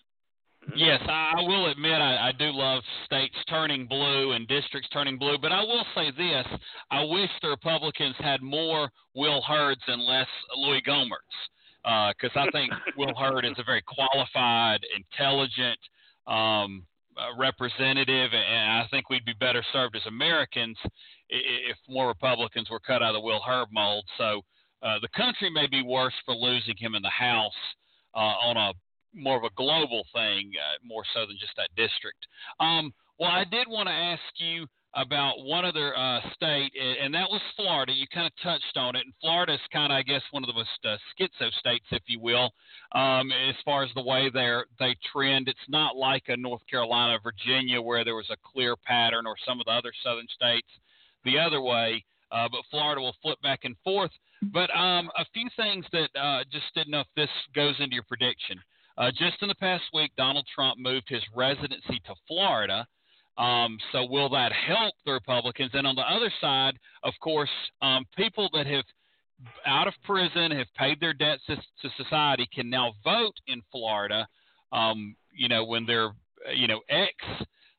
Yes, 0.76 1.00
I 1.08 1.40
will 1.46 1.70
admit 1.70 2.00
I, 2.00 2.28
I 2.28 2.32
do 2.32 2.50
love 2.52 2.82
states 3.06 3.34
turning 3.48 3.86
blue 3.86 4.32
and 4.32 4.46
districts 4.48 4.88
turning 4.92 5.16
blue, 5.16 5.38
but 5.40 5.52
I 5.52 5.62
will 5.62 5.84
say 5.94 6.10
this: 6.10 6.46
I 6.90 7.04
wish 7.04 7.30
the 7.40 7.48
Republicans 7.48 8.16
had 8.18 8.42
more 8.42 8.90
Will 9.14 9.40
Hurds 9.42 9.80
and 9.86 10.02
less 10.02 10.26
Louie 10.56 10.82
Gohmerts, 10.86 11.36
because 11.88 12.36
uh, 12.36 12.40
I 12.40 12.50
think 12.50 12.72
Will 12.96 13.14
Hurd 13.14 13.44
is 13.44 13.58
a 13.58 13.64
very 13.64 13.82
qualified, 13.82 14.80
intelligent 14.96 15.78
um, 16.26 16.84
uh, 17.16 17.36
representative, 17.38 18.30
and 18.32 18.82
I 18.82 18.86
think 18.90 19.08
we'd 19.08 19.24
be 19.24 19.34
better 19.40 19.64
served 19.72 19.96
as 19.96 20.02
Americans 20.06 20.76
if 21.30 21.76
more 21.88 22.08
Republicans 22.08 22.70
were 22.70 22.80
cut 22.80 23.02
out 23.02 23.14
of 23.14 23.14
the 23.14 23.20
Will 23.20 23.40
Hurd 23.40 23.68
mold. 23.72 24.04
So 24.16 24.42
uh, 24.82 24.98
the 25.00 25.08
country 25.16 25.50
may 25.50 25.66
be 25.66 25.82
worse 25.82 26.14
for 26.24 26.34
losing 26.34 26.76
him 26.76 26.94
in 26.94 27.02
the 27.02 27.10
House 27.10 27.52
uh, 28.14 28.18
on 28.18 28.56
a 28.56 28.72
more 29.14 29.36
of 29.36 29.44
a 29.44 29.54
global 29.56 30.04
thing, 30.14 30.52
uh, 30.56 30.86
more 30.86 31.02
so 31.14 31.26
than 31.26 31.36
just 31.40 31.52
that 31.56 31.70
district. 31.76 32.26
Um, 32.60 32.92
well, 33.18 33.30
I 33.30 33.44
did 33.44 33.66
want 33.68 33.88
to 33.88 33.92
ask 33.92 34.22
you 34.36 34.66
about 34.98 35.44
one 35.44 35.64
other 35.64 35.96
uh, 35.96 36.20
state, 36.34 36.72
and 37.02 37.14
that 37.14 37.30
was 37.30 37.40
Florida. 37.56 37.92
You 37.92 38.06
kind 38.12 38.26
of 38.26 38.32
touched 38.42 38.76
on 38.76 38.96
it, 38.96 39.04
and 39.04 39.14
Florida 39.20 39.54
is 39.54 39.60
kind 39.72 39.92
of, 39.92 39.96
I 39.96 40.02
guess, 40.02 40.22
one 40.32 40.42
of 40.42 40.48
the 40.48 40.54
most 40.54 40.68
uh, 40.84 40.96
schizo 41.14 41.52
states, 41.58 41.86
if 41.92 42.02
you 42.06 42.18
will, 42.20 42.50
um, 42.92 43.30
as 43.48 43.54
far 43.64 43.84
as 43.84 43.90
the 43.94 44.02
way 44.02 44.28
they 44.28 44.58
they 44.78 44.96
trend. 45.12 45.48
It's 45.48 45.58
not 45.68 45.96
like 45.96 46.24
a 46.28 46.36
North 46.36 46.62
Carolina, 46.68 47.18
Virginia, 47.22 47.80
where 47.80 48.04
there 48.04 48.16
was 48.16 48.30
a 48.30 48.36
clear 48.52 48.74
pattern, 48.76 49.26
or 49.26 49.36
some 49.46 49.60
of 49.60 49.66
the 49.66 49.72
other 49.72 49.92
southern 50.02 50.26
states 50.34 50.68
the 51.24 51.38
other 51.38 51.60
way. 51.60 52.04
Uh, 52.30 52.48
but 52.50 52.60
Florida 52.70 53.00
will 53.00 53.16
flip 53.22 53.40
back 53.42 53.60
and 53.64 53.76
forth. 53.82 54.10
But 54.52 54.70
um, 54.76 55.10
a 55.16 55.24
few 55.32 55.48
things 55.56 55.84
that 55.92 56.10
uh, 56.18 56.44
just 56.52 56.66
didn't 56.74 56.90
know 56.90 57.00
if 57.00 57.06
this 57.16 57.30
goes 57.54 57.74
into 57.78 57.94
your 57.94 58.04
prediction. 58.04 58.60
Uh, 58.98 59.10
just 59.10 59.40
in 59.42 59.48
the 59.48 59.54
past 59.54 59.84
week, 59.94 60.10
Donald 60.16 60.46
Trump 60.52 60.78
moved 60.78 61.06
his 61.08 61.22
residency 61.34 62.00
to 62.06 62.14
Florida. 62.26 62.86
Um, 63.38 63.78
so 63.92 64.04
will 64.04 64.28
that 64.30 64.52
help 64.52 64.94
the 65.06 65.12
Republicans? 65.12 65.70
And 65.72 65.86
on 65.86 65.94
the 65.94 66.02
other 66.02 66.32
side, 66.40 66.74
of 67.04 67.14
course, 67.20 67.50
um, 67.80 68.04
people 68.16 68.50
that 68.52 68.66
have 68.66 68.84
out 69.64 69.86
of 69.86 69.94
prison 70.04 70.50
have 70.50 70.66
paid 70.76 71.00
their 71.00 71.12
debts 71.12 71.42
to, 71.46 71.56
to 71.56 71.88
society 71.96 72.48
can 72.52 72.68
now 72.68 72.92
vote 73.04 73.34
in 73.46 73.62
Florida. 73.70 74.26
Um, 74.72 75.14
you 75.32 75.48
know 75.48 75.64
when 75.64 75.86
they're 75.86 76.10
you 76.54 76.66
know 76.66 76.80
ex 76.90 77.14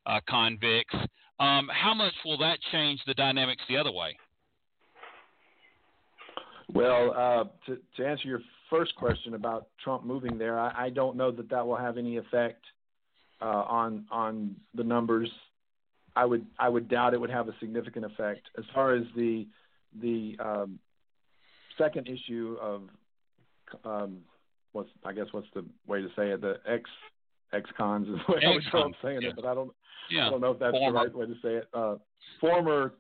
uh, 0.06 0.20
convicts. 0.28 0.96
Um, 1.40 1.70
how 1.72 1.94
much 1.94 2.14
will 2.26 2.38
that 2.40 2.60
change 2.72 3.00
the 3.06 3.14
dynamics 3.14 3.62
the 3.70 3.78
other 3.78 3.92
way? 3.92 4.18
Well, 6.74 7.14
uh, 7.16 7.44
to, 7.66 7.78
to 7.98 8.06
answer 8.06 8.28
your 8.28 8.42
first 8.70 8.94
question 8.96 9.34
about 9.34 9.68
Trump 9.82 10.06
moving 10.06 10.38
there, 10.38 10.60
I, 10.60 10.86
I 10.86 10.90
don't 10.90 11.16
know 11.16 11.32
that 11.32 11.50
that 11.50 11.66
will 11.66 11.78
have 11.78 11.98
any 11.98 12.18
effect 12.18 12.64
uh, 13.42 13.46
on 13.46 14.06
on 14.12 14.56
the 14.74 14.84
numbers. 14.84 15.30
I 16.20 16.26
would 16.26 16.46
I 16.60 16.68
would 16.68 16.90
doubt 16.90 17.14
it 17.14 17.22
would 17.22 17.30
have 17.30 17.48
a 17.48 17.56
significant 17.62 18.04
effect. 18.04 18.42
As 18.58 18.66
far 18.74 18.94
as 18.94 19.04
the 19.16 19.48
the 20.02 20.36
um, 20.44 20.80
second 21.78 22.10
issue 22.10 22.58
of 22.62 22.82
um, 23.86 24.18
what's 24.74 24.90
I 25.06 25.14
guess 25.14 25.28
what's 25.32 25.48
the 25.56 25.64
way 25.88 26.02
to 26.02 26.10
say 26.18 26.32
it 26.32 26.42
the 26.42 26.56
ex 26.68 26.90
ex 27.54 27.70
cons 27.78 28.10
is 28.10 28.16
the 28.28 28.34
way 28.34 28.42
I 28.46 28.50
was 28.50 28.94
saying 29.02 29.22
yeah. 29.22 29.30
it, 29.30 29.36
but 29.38 29.46
I 29.46 29.54
don't 29.54 29.72
yeah. 30.12 30.28
I 30.28 30.30
don't 30.30 30.42
know 30.42 30.52
if 30.52 30.60
that's 30.60 30.72
former. 30.72 30.92
the 30.92 31.06
right 31.06 31.16
way 31.16 31.26
to 31.26 31.36
say 31.42 31.56
it. 31.56 31.70
Uh, 31.74 31.96
former, 32.42 32.96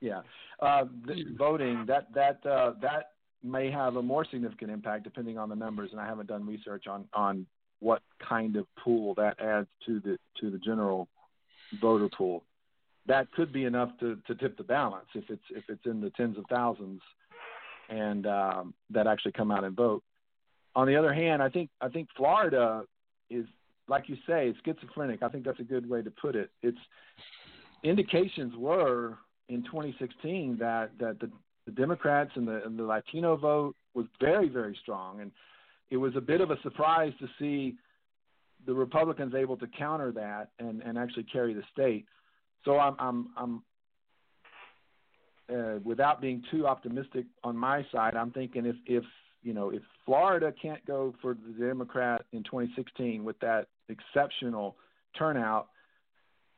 yeah, 0.00 0.22
uh, 0.58 0.86
th- 1.06 1.28
voting 1.38 1.84
that 1.86 2.12
that 2.14 2.44
uh, 2.44 2.72
that 2.82 3.10
may 3.44 3.70
have 3.70 3.94
a 3.94 4.02
more 4.02 4.26
significant 4.28 4.72
impact 4.72 5.04
depending 5.04 5.38
on 5.38 5.48
the 5.48 5.56
numbers, 5.56 5.90
and 5.92 6.00
I 6.00 6.06
haven't 6.06 6.26
done 6.26 6.44
research 6.44 6.88
on 6.88 7.04
on 7.14 7.46
what 7.78 8.02
kind 8.28 8.56
of 8.56 8.66
pool 8.82 9.14
that 9.14 9.38
adds 9.38 9.68
to 9.86 10.00
the 10.00 10.18
to 10.40 10.50
the 10.50 10.58
general 10.58 11.06
voter 11.80 12.08
pool. 12.16 12.44
That 13.06 13.30
could 13.32 13.52
be 13.52 13.64
enough 13.64 13.90
to, 14.00 14.18
to 14.26 14.34
tip 14.34 14.56
the 14.56 14.64
balance 14.64 15.06
if 15.14 15.24
it's 15.28 15.42
if 15.50 15.64
it's 15.68 15.84
in 15.84 16.00
the 16.00 16.10
tens 16.10 16.38
of 16.38 16.44
thousands, 16.48 17.02
and 17.90 18.26
um, 18.26 18.74
that 18.90 19.06
actually 19.06 19.32
come 19.32 19.50
out 19.50 19.64
and 19.64 19.76
vote. 19.76 20.02
On 20.74 20.86
the 20.86 20.96
other 20.96 21.12
hand, 21.12 21.42
I 21.42 21.48
think 21.48 21.70
I 21.80 21.88
think 21.88 22.08
Florida 22.16 22.84
is 23.30 23.46
like 23.88 24.08
you 24.08 24.16
say, 24.26 24.54
schizophrenic. 24.64 25.22
I 25.22 25.28
think 25.28 25.44
that's 25.44 25.60
a 25.60 25.64
good 25.64 25.88
way 25.88 26.02
to 26.02 26.10
put 26.10 26.34
it. 26.34 26.50
It's 26.62 26.78
indications 27.82 28.54
were 28.56 29.18
in 29.48 29.62
2016 29.64 30.56
that 30.58 30.90
that 30.98 31.20
the, 31.20 31.30
the 31.66 31.72
Democrats 31.72 32.30
and 32.34 32.48
the, 32.48 32.64
and 32.64 32.78
the 32.78 32.84
Latino 32.84 33.36
vote 33.36 33.76
was 33.94 34.06
very 34.20 34.48
very 34.48 34.76
strong, 34.82 35.20
and 35.20 35.30
it 35.90 35.96
was 35.96 36.16
a 36.16 36.20
bit 36.20 36.40
of 36.40 36.50
a 36.50 36.60
surprise 36.62 37.12
to 37.20 37.28
see 37.38 37.76
the 38.66 38.74
Republicans 38.74 39.34
able 39.34 39.56
to 39.58 39.66
counter 39.66 40.12
that 40.12 40.48
and, 40.58 40.82
and 40.82 40.98
actually 40.98 41.24
carry 41.24 41.54
the 41.54 41.62
state. 41.72 42.06
So 42.64 42.78
I'm 42.78 42.96
I'm 42.98 43.28
I'm 43.36 43.62
uh, 45.54 45.78
without 45.84 46.20
being 46.20 46.42
too 46.50 46.66
optimistic 46.66 47.26
on 47.42 47.56
my 47.56 47.84
side, 47.92 48.16
I'm 48.16 48.30
thinking 48.30 48.66
if 48.66 48.76
if 48.86 49.04
you 49.42 49.52
know 49.52 49.70
if 49.70 49.82
Florida 50.06 50.52
can't 50.60 50.84
go 50.86 51.14
for 51.20 51.34
the 51.34 51.66
Democrat 51.66 52.24
in 52.32 52.42
2016 52.44 53.24
with 53.24 53.38
that 53.40 53.66
exceptional 53.88 54.76
turnout 55.18 55.68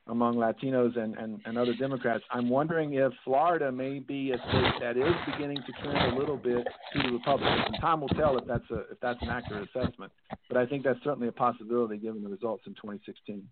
among 0.09 0.37
Latinos 0.37 0.97
and, 0.97 1.17
and, 1.17 1.41
and 1.45 1.59
other 1.59 1.75
Democrats. 1.75 2.23
I'm 2.31 2.49
wondering 2.49 2.95
if 2.95 3.13
Florida 3.25 3.73
may 3.73 3.99
be 3.99 4.33
a 4.33 4.39
state 4.39 4.73
that 4.81 4.97
is 4.97 5.15
beginning 5.33 5.59
to 5.59 5.73
trend 5.83 6.15
a 6.15 6.19
little 6.19 6.37
bit 6.37 6.67
to 6.93 7.03
the 7.03 7.13
Republicans. 7.13 7.63
And 7.67 7.81
time 7.81 8.01
will 8.01 8.09
tell 8.09 8.39
if 8.39 8.47
that's 8.47 8.71
a 8.71 8.81
if 8.93 9.01
that's 9.01 9.21
an 9.23 9.29
accurate 9.29 9.69
assessment. 9.69 10.13
But 10.49 10.59
I 10.59 10.67
think 10.67 10.85
that's 10.85 11.03
certainly 11.03 11.29
a 11.29 11.33
possibility 11.33 11.97
given 11.97 12.23
the 12.23 12.29
results 12.29 12.65
in 12.67 12.75
2016. 12.75 13.49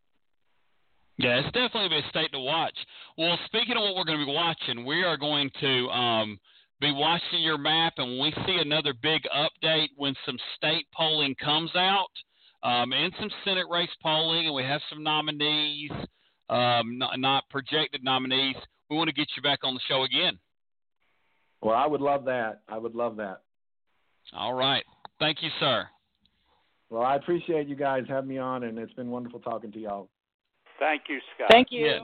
Yeah, 1.16 1.38
it's 1.38 1.52
definitely 1.52 1.98
a 1.98 2.09
state 2.09 2.32
to 2.32 2.40
watch. 2.40 2.74
Well, 3.16 3.38
speaking 3.46 3.76
of 3.76 3.82
what 3.82 3.94
we're 3.96 4.05
going 4.05 4.18
to 4.18 4.26
be 4.26 4.32
watching, 4.32 4.84
we 4.84 5.05
are 5.05 5.16
going 5.16 5.48
to 5.61 5.88
um, 5.88 6.40
be 6.80 6.90
watching 6.92 7.40
your 7.40 7.57
map, 7.57 7.94
and 7.98 8.20
we 8.20 8.32
see 8.46 8.59
another 8.61 8.92
big 9.00 9.22
update 9.34 9.88
when 9.96 10.14
some 10.26 10.36
state 10.57 10.86
polling 10.92 11.36
comes 11.36 11.70
out 11.76 12.11
um, 12.64 12.92
and 12.92 13.12
some 13.20 13.30
Senate 13.44 13.66
race 13.70 13.94
polling, 14.02 14.46
and 14.46 14.55
we 14.55 14.64
have 14.64 14.80
some 14.90 15.05
nominees, 15.05 15.90
um, 16.49 16.99
not, 16.99 17.18
not 17.18 17.45
projected 17.51 18.05
nominees. 18.05 18.57
We 18.90 18.97
want 18.97 19.09
to 19.09 19.14
get 19.14 19.28
you 19.36 19.42
back 19.42 19.61
on 19.62 19.74
the 19.74 19.80
show 19.88 20.05
again. 20.05 20.38
Well, 21.62 21.74
I 21.74 21.86
would 21.86 22.01
love 22.01 22.24
that. 22.26 22.61
I 22.68 22.78
would 22.78 22.95
love 22.95 23.16
that. 23.16 23.42
All 24.34 24.55
right. 24.55 24.84
Thank 25.18 25.42
you, 25.42 25.51
sir. 25.61 25.86
Well, 26.90 27.03
I 27.03 27.16
appreciate 27.16 27.66
you 27.66 27.76
guys 27.76 28.05
having 28.09 28.28
me 28.28 28.38
on, 28.38 28.64
and 28.64 28.78
it's 28.78 28.92
been 28.92 29.11
wonderful 29.11 29.40
talking 29.40 29.72
to 29.72 29.78
y'all. 29.78 30.09
Thank 30.78 31.03
you, 31.09 31.18
Scott. 31.34 31.49
Thank 31.51 31.68
you. 31.70 31.86
Yeah. 31.86 31.99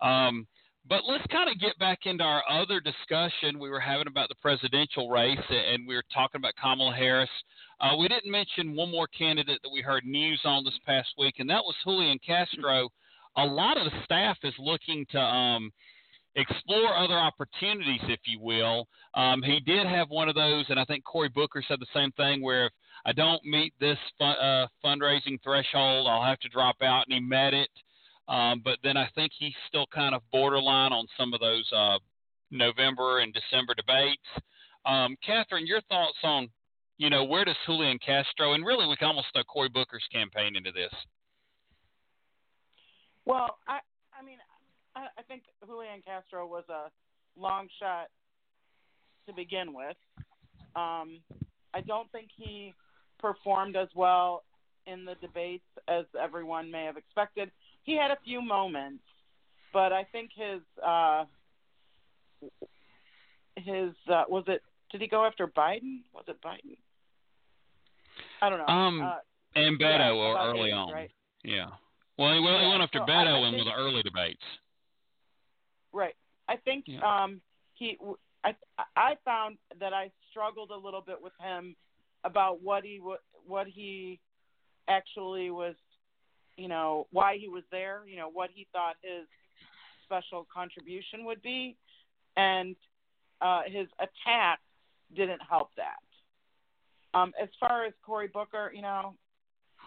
Um, 0.01 0.47
but 0.87 1.03
let's 1.07 1.25
kind 1.31 1.49
of 1.49 1.59
get 1.59 1.77
back 1.79 1.99
into 2.05 2.23
our 2.23 2.43
other 2.49 2.79
discussion 2.79 3.59
we 3.59 3.69
were 3.69 3.79
having 3.79 4.07
about 4.07 4.29
the 4.29 4.35
presidential 4.41 5.09
race, 5.09 5.37
and 5.49 5.87
we 5.87 5.95
were 5.95 6.03
talking 6.13 6.39
about 6.39 6.53
Kamala 6.61 6.93
Harris. 6.93 7.29
Uh, 7.79 7.95
we 7.97 8.07
didn't 8.07 8.31
mention 8.31 8.75
one 8.75 8.91
more 8.91 9.07
candidate 9.07 9.59
that 9.63 9.71
we 9.71 9.81
heard 9.81 10.05
news 10.05 10.41
on 10.43 10.63
this 10.63 10.77
past 10.85 11.09
week, 11.17 11.35
and 11.39 11.49
that 11.49 11.63
was 11.63 11.75
Julian 11.83 12.19
Castro. 12.25 12.89
A 13.37 13.45
lot 13.45 13.77
of 13.77 13.85
the 13.85 14.03
staff 14.03 14.37
is 14.43 14.53
looking 14.59 15.05
to 15.11 15.19
um, 15.19 15.71
explore 16.35 16.95
other 16.95 17.17
opportunities, 17.17 18.01
if 18.07 18.19
you 18.25 18.39
will. 18.39 18.87
Um, 19.15 19.41
he 19.43 19.59
did 19.59 19.85
have 19.87 20.09
one 20.09 20.29
of 20.29 20.35
those, 20.35 20.65
and 20.69 20.79
I 20.79 20.85
think 20.85 21.03
Cory 21.03 21.29
Booker 21.29 21.63
said 21.67 21.79
the 21.79 21.87
same 21.93 22.11
thing, 22.13 22.41
where 22.41 22.65
if 22.65 22.71
I 23.05 23.13
don't 23.13 23.43
meet 23.43 23.73
this 23.79 23.97
uh, 24.19 24.67
fundraising 24.83 25.41
threshold, 25.43 26.07
I'll 26.07 26.23
have 26.23 26.39
to 26.39 26.49
drop 26.49 26.77
out, 26.81 27.05
and 27.07 27.13
he 27.13 27.19
met 27.19 27.53
it. 27.53 27.69
Um, 28.31 28.61
but 28.63 28.77
then 28.81 28.95
I 28.95 29.09
think 29.13 29.33
he's 29.37 29.53
still 29.67 29.85
kind 29.93 30.15
of 30.15 30.21
borderline 30.31 30.93
on 30.93 31.05
some 31.19 31.33
of 31.33 31.41
those 31.41 31.69
uh, 31.75 31.97
November 32.49 33.19
and 33.19 33.33
December 33.33 33.73
debates. 33.75 34.23
Um, 34.85 35.17
Catherine, 35.25 35.67
your 35.67 35.81
thoughts 35.81 36.17
on, 36.23 36.47
you 36.97 37.09
know, 37.09 37.25
where 37.25 37.43
does 37.43 37.57
Julian 37.65 37.99
Castro, 37.99 38.53
and 38.53 38.65
really 38.65 38.87
we 38.87 38.95
can 38.95 39.09
almost 39.09 39.27
throw 39.33 39.43
Cory 39.43 39.67
Booker's 39.67 40.05
campaign 40.13 40.55
into 40.55 40.71
this. 40.71 40.93
Well, 43.25 43.57
I, 43.67 43.79
I 44.17 44.23
mean, 44.25 44.37
I, 44.95 45.07
I 45.17 45.21
think 45.27 45.43
Julian 45.65 46.01
Castro 46.05 46.47
was 46.47 46.63
a 46.69 46.89
long 47.37 47.67
shot 47.81 48.07
to 49.27 49.33
begin 49.33 49.73
with. 49.73 49.97
Um, 50.77 51.19
I 51.73 51.81
don't 51.85 52.09
think 52.13 52.29
he 52.35 52.73
performed 53.19 53.75
as 53.75 53.89
well 53.93 54.43
in 54.87 55.03
the 55.03 55.15
debates 55.15 55.67
as 55.89 56.05
everyone 56.19 56.71
may 56.71 56.85
have 56.85 56.97
expected. 56.97 57.51
He 57.83 57.95
had 57.97 58.11
a 58.11 58.17
few 58.23 58.41
moments, 58.41 59.03
but 59.73 59.91
I 59.91 60.03
think 60.11 60.31
his 60.35 60.61
uh, 60.85 61.25
his 63.55 63.91
uh, 64.11 64.23
was 64.29 64.43
it 64.47 64.61
did 64.91 65.01
he 65.01 65.07
go 65.07 65.25
after 65.25 65.47
Biden? 65.47 65.99
Was 66.13 66.25
it 66.27 66.37
Biden? 66.41 66.77
I 68.41 68.49
don't 68.49 68.59
know. 68.59 68.65
Um, 68.65 69.01
uh, 69.01 69.15
and 69.55 69.79
Beto 69.79 69.99
yeah, 69.99 70.11
or 70.11 70.37
early 70.49 70.71
on. 70.71 70.91
right? 70.91 71.11
Yeah. 71.43 71.67
Well, 72.17 72.33
he, 72.33 72.39
well, 72.39 72.59
he 72.59 72.67
went 72.67 72.81
after 72.83 72.99
so 72.99 73.05
Beto 73.05 73.43
I 73.43 73.47
in 73.47 73.53
think- 73.55 73.65
the 73.65 73.73
early 73.73 74.03
debates. 74.03 74.43
Right. 75.93 76.15
I 76.47 76.57
think 76.57 76.85
Yeah. 76.87 76.99
um, 77.03 77.41
he. 77.75 77.97
I 78.43 78.55
I 78.95 79.15
found 79.23 79.57
that 79.79 79.93
I 79.93 80.11
struggled 80.29 80.71
a 80.71 80.75
little 80.75 81.01
bit 81.01 81.21
with 81.21 81.33
him 81.39 81.75
about 82.23 82.61
what 82.61 82.83
he 82.83 82.99
what 83.45 83.67
he 83.67 84.19
actually 84.87 85.51
was, 85.51 85.75
you 86.57 86.67
know, 86.67 87.07
why 87.11 87.37
he 87.37 87.47
was 87.47 87.63
there. 87.71 88.01
You 88.07 88.17
know, 88.17 88.29
what 88.31 88.49
he 88.53 88.67
thought 88.71 88.95
his 89.01 89.27
special 90.05 90.47
contribution 90.53 91.25
would 91.25 91.41
be, 91.41 91.77
and 92.35 92.75
uh, 93.41 93.61
his 93.65 93.87
attack 93.99 94.59
didn't 95.15 95.41
help 95.47 95.69
that. 95.77 97.17
Um, 97.17 97.33
as 97.41 97.49
far 97.59 97.85
as 97.85 97.93
Cory 98.05 98.27
Booker, 98.27 98.71
you 98.73 98.81
know, 98.81 99.15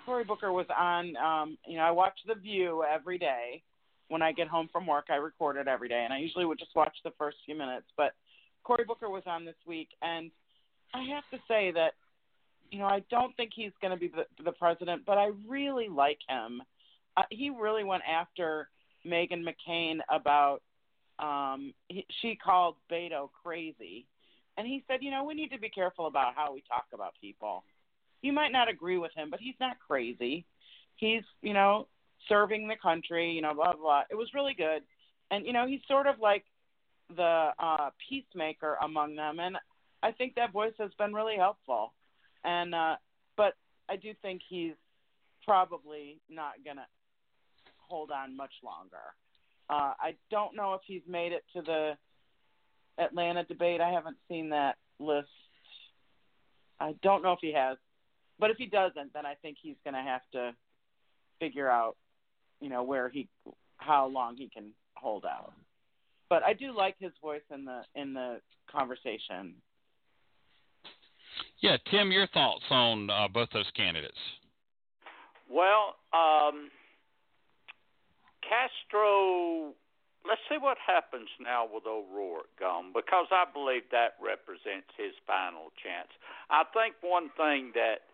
Cory 0.04 0.24
Booker 0.24 0.52
was 0.52 0.66
on. 0.76 1.16
Um, 1.16 1.58
you 1.66 1.76
know, 1.76 1.84
I 1.84 1.90
watch 1.90 2.18
The 2.26 2.34
View 2.34 2.84
every 2.84 3.18
day 3.18 3.62
when 4.08 4.22
I 4.22 4.32
get 4.32 4.48
home 4.48 4.68
from 4.72 4.86
work. 4.86 5.06
I 5.10 5.16
record 5.16 5.56
it 5.56 5.68
every 5.68 5.88
day, 5.88 6.02
and 6.04 6.12
I 6.12 6.18
usually 6.18 6.44
would 6.44 6.58
just 6.58 6.74
watch 6.76 6.94
the 7.04 7.12
first 7.18 7.38
few 7.46 7.56
minutes. 7.56 7.86
But 7.96 8.12
Cory 8.62 8.84
Booker 8.86 9.08
was 9.08 9.22
on 9.26 9.44
this 9.44 9.54
week, 9.66 9.88
and 10.02 10.30
I 10.92 11.04
have 11.14 11.24
to 11.30 11.44
say 11.48 11.72
that, 11.72 11.92
you 12.74 12.80
know, 12.80 12.86
I 12.86 13.04
don't 13.08 13.36
think 13.36 13.52
he's 13.54 13.70
going 13.80 13.92
to 13.92 13.96
be 13.96 14.08
the, 14.08 14.24
the 14.42 14.50
president, 14.50 15.02
but 15.06 15.16
I 15.16 15.30
really 15.46 15.88
like 15.88 16.18
him. 16.28 16.60
Uh, 17.16 17.22
he 17.30 17.50
really 17.50 17.84
went 17.84 18.02
after 18.02 18.68
Meghan 19.06 19.44
McCain 19.46 19.98
about. 20.10 20.60
Um, 21.20 21.72
he, 21.86 22.04
she 22.20 22.34
called 22.34 22.74
Beto 22.90 23.28
crazy, 23.44 24.06
and 24.58 24.66
he 24.66 24.82
said, 24.88 24.98
you 25.02 25.12
know, 25.12 25.22
we 25.22 25.34
need 25.34 25.52
to 25.52 25.60
be 25.60 25.68
careful 25.68 26.08
about 26.08 26.34
how 26.34 26.52
we 26.52 26.64
talk 26.66 26.86
about 26.92 27.14
people. 27.20 27.62
You 28.22 28.32
might 28.32 28.50
not 28.50 28.68
agree 28.68 28.98
with 28.98 29.12
him, 29.14 29.30
but 29.30 29.38
he's 29.38 29.54
not 29.60 29.76
crazy. 29.86 30.44
He's, 30.96 31.22
you 31.42 31.52
know, 31.52 31.86
serving 32.28 32.66
the 32.66 32.74
country, 32.82 33.30
you 33.30 33.42
know, 33.42 33.54
blah, 33.54 33.74
blah. 33.74 34.02
It 34.10 34.16
was 34.16 34.34
really 34.34 34.54
good. 34.54 34.82
And, 35.30 35.46
you 35.46 35.52
know, 35.52 35.68
he's 35.68 35.80
sort 35.86 36.08
of 36.08 36.16
like 36.18 36.44
the 37.14 37.50
uh, 37.56 37.90
peacemaker 38.08 38.76
among 38.82 39.14
them. 39.14 39.38
And 39.38 39.56
I 40.02 40.10
think 40.10 40.34
that 40.34 40.52
voice 40.52 40.74
has 40.80 40.90
been 40.98 41.14
really 41.14 41.36
helpful. 41.36 41.92
And, 42.44 42.74
uh, 42.74 42.96
but 43.36 43.54
I 43.88 43.96
do 43.96 44.12
think 44.22 44.42
he's 44.48 44.74
probably 45.44 46.20
not 46.28 46.52
to 46.64 46.82
hold 47.78 48.10
on 48.10 48.36
much 48.36 48.52
longer. 48.62 48.96
Uh, 49.68 49.94
I 49.98 50.14
don't 50.30 50.54
know 50.54 50.74
if 50.74 50.82
he's 50.86 51.02
made 51.08 51.32
it 51.32 51.44
to 51.54 51.62
the 51.62 51.92
Atlanta 52.98 53.44
debate. 53.44 53.80
I 53.80 53.90
haven't 53.90 54.16
seen 54.28 54.50
that 54.50 54.76
list. 54.98 55.28
I 56.78 56.94
don't 57.02 57.22
know 57.22 57.32
if 57.32 57.38
he 57.40 57.52
has. 57.52 57.78
But 58.38 58.50
if 58.50 58.56
he 58.56 58.66
doesn't, 58.66 59.12
then 59.14 59.24
I 59.24 59.34
think 59.40 59.58
he's 59.62 59.76
going 59.84 59.94
to 59.94 60.02
have 60.02 60.22
to 60.32 60.52
figure 61.40 61.70
out, 61.70 61.96
you 62.60 62.68
know, 62.68 62.82
where 62.82 63.08
he, 63.08 63.28
how 63.76 64.06
long 64.06 64.36
he 64.36 64.48
can 64.48 64.72
hold 64.94 65.24
out. 65.24 65.52
But 66.28 66.42
I 66.42 66.52
do 66.52 66.76
like 66.76 66.96
his 66.98 67.12
voice 67.22 67.42
in 67.52 67.64
the 67.64 67.82
in 67.94 68.14
the 68.14 68.40
conversation. 68.70 69.54
Yeah, 71.64 71.80
Tim, 71.88 72.12
your 72.12 72.26
thoughts 72.28 72.68
on 72.68 73.08
uh, 73.08 73.24
both 73.32 73.48
those 73.56 73.64
candidates? 73.74 74.20
Well, 75.48 75.96
um, 76.12 76.68
Castro. 78.44 79.72
Let's 80.28 80.44
see 80.48 80.60
what 80.60 80.76
happens 80.76 81.28
now 81.40 81.64
with 81.64 81.88
O'Rourke 81.88 82.52
gone, 82.60 82.92
because 82.92 83.32
I 83.32 83.48
believe 83.48 83.88
that 83.92 84.20
represents 84.20 84.92
his 84.96 85.16
final 85.24 85.72
chance. 85.80 86.12
I 86.52 86.68
think 86.76 87.00
one 87.00 87.32
thing 87.32 87.72
that 87.72 88.04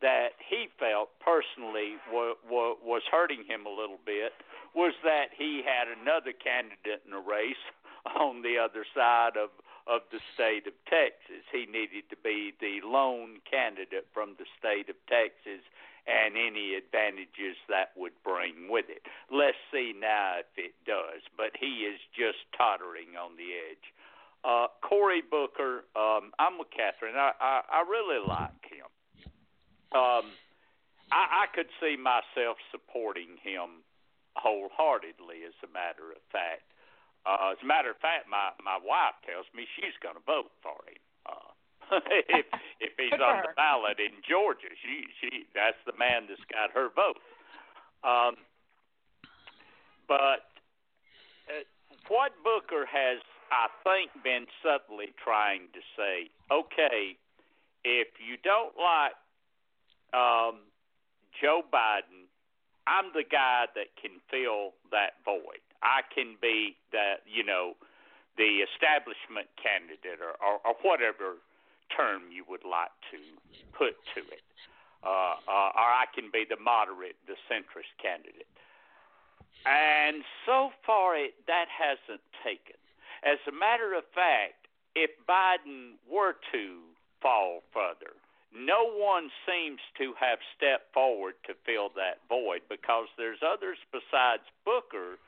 that 0.00 0.40
he 0.40 0.72
felt 0.80 1.12
personally 1.20 2.00
wa- 2.08 2.40
wa- 2.48 2.80
was 2.80 3.04
hurting 3.12 3.44
him 3.44 3.68
a 3.68 3.72
little 3.72 4.00
bit 4.00 4.32
was 4.72 4.96
that 5.04 5.28
he 5.36 5.60
had 5.60 5.92
another 5.92 6.32
candidate 6.32 7.04
in 7.04 7.12
the 7.12 7.20
race 7.20 7.64
on 8.16 8.40
the 8.40 8.56
other 8.56 8.88
side 8.96 9.36
of 9.36 9.52
of 9.86 10.00
the 10.10 10.20
state 10.32 10.66
of 10.66 10.72
Texas. 10.88 11.44
He 11.52 11.66
needed 11.66 12.08
to 12.10 12.16
be 12.16 12.52
the 12.60 12.80
lone 12.84 13.40
candidate 13.48 14.08
from 14.12 14.36
the 14.38 14.48
state 14.58 14.88
of 14.88 14.96
Texas 15.08 15.60
and 16.06 16.36
any 16.36 16.74
advantages 16.76 17.56
that 17.68 17.92
would 17.96 18.12
bring 18.24 18.68
with 18.68 18.86
it. 18.88 19.04
Let's 19.32 19.56
see 19.72 19.96
now 19.96 20.40
if 20.40 20.52
it 20.56 20.74
does, 20.84 21.24
but 21.36 21.56
he 21.58 21.88
is 21.88 22.00
just 22.12 22.44
tottering 22.56 23.16
on 23.16 23.36
the 23.36 23.56
edge. 23.56 23.86
Uh, 24.44 24.68
Cory 24.84 25.22
Booker, 25.24 25.88
um, 25.96 26.36
I'm 26.38 26.58
with 26.60 26.68
Catherine. 26.68 27.16
I, 27.16 27.32
I, 27.40 27.80
I 27.80 27.80
really 27.88 28.20
like 28.20 28.60
him. 28.68 28.84
Um, 29.96 30.28
I, 31.08 31.44
I 31.44 31.54
could 31.54 31.72
see 31.80 31.96
myself 31.96 32.60
supporting 32.68 33.40
him 33.40 33.80
wholeheartedly, 34.36 35.48
as 35.48 35.56
a 35.64 35.72
matter 35.72 36.12
of 36.12 36.20
fact. 36.28 36.68
Uh, 37.24 37.56
as 37.56 37.58
a 37.62 37.66
matter 37.66 37.90
of 37.90 37.98
fact, 37.98 38.28
my 38.28 38.52
my 38.60 38.76
wife 38.76 39.16
tells 39.24 39.48
me 39.56 39.64
she's 39.76 39.96
going 40.04 40.16
to 40.16 40.24
vote 40.28 40.52
for 40.60 40.76
him. 40.84 41.00
Uh, 41.24 41.50
if 42.28 42.46
if 42.80 42.92
he's 43.00 43.16
on 43.16 43.44
the 43.44 43.52
ballot 43.56 43.96
in 43.98 44.12
Georgia, 44.20 44.68
she 44.84 45.08
she 45.20 45.48
that's 45.56 45.80
the 45.88 45.96
man 45.96 46.28
that's 46.28 46.44
got 46.52 46.72
her 46.76 46.92
vote. 46.92 47.16
Um, 48.04 48.36
but 50.06 50.52
uh, 51.48 51.64
what 52.08 52.32
Booker 52.44 52.84
has, 52.84 53.24
I 53.48 53.72
think, 53.84 54.12
been 54.22 54.46
subtly 54.60 55.16
trying 55.16 55.72
to 55.72 55.80
say, 55.96 56.28
okay, 56.52 57.16
if 57.84 58.08
you 58.20 58.36
don't 58.44 58.76
like 58.76 59.16
um, 60.12 60.68
Joe 61.40 61.62
Biden, 61.72 62.28
I'm 62.86 63.12
the 63.14 63.24
guy 63.24 63.64
that 63.74 63.96
can 64.00 64.20
fill 64.30 64.76
that 64.92 65.24
void. 65.24 65.64
I 65.82 66.02
can 66.14 66.36
be 66.40 66.76
the 66.92 67.20
you 67.26 67.44
know 67.44 67.74
the 68.36 68.66
establishment 68.66 69.46
candidate 69.54 70.18
or, 70.18 70.34
or, 70.42 70.58
or 70.66 70.74
whatever 70.82 71.38
term 71.94 72.30
you 72.34 72.42
would 72.48 72.66
like 72.66 72.90
to 73.14 73.18
put 73.78 73.94
to 74.14 74.20
it, 74.26 74.42
uh, 75.06 75.38
uh, 75.46 75.70
or 75.78 75.88
I 75.94 76.06
can 76.14 76.30
be 76.32 76.42
the 76.42 76.58
moderate, 76.58 77.14
the 77.30 77.38
centrist 77.46 77.94
candidate. 78.02 78.50
And 79.64 80.24
so 80.44 80.70
far, 80.84 81.16
it, 81.16 81.34
that 81.46 81.70
hasn't 81.70 82.20
taken. 82.42 82.76
As 83.22 83.38
a 83.48 83.54
matter 83.54 83.94
of 83.94 84.04
fact, 84.12 84.68
if 84.94 85.10
Biden 85.24 85.96
were 86.10 86.36
to 86.52 86.64
fall 87.22 87.62
further, 87.72 88.12
no 88.54 88.86
one 88.86 89.30
seems 89.48 89.80
to 89.98 90.14
have 90.20 90.38
stepped 90.54 90.92
forward 90.92 91.34
to 91.46 91.54
fill 91.66 91.90
that 91.96 92.22
void 92.28 92.62
because 92.68 93.08
there's 93.16 93.42
others 93.42 93.78
besides 93.90 94.44
Booker 94.64 95.18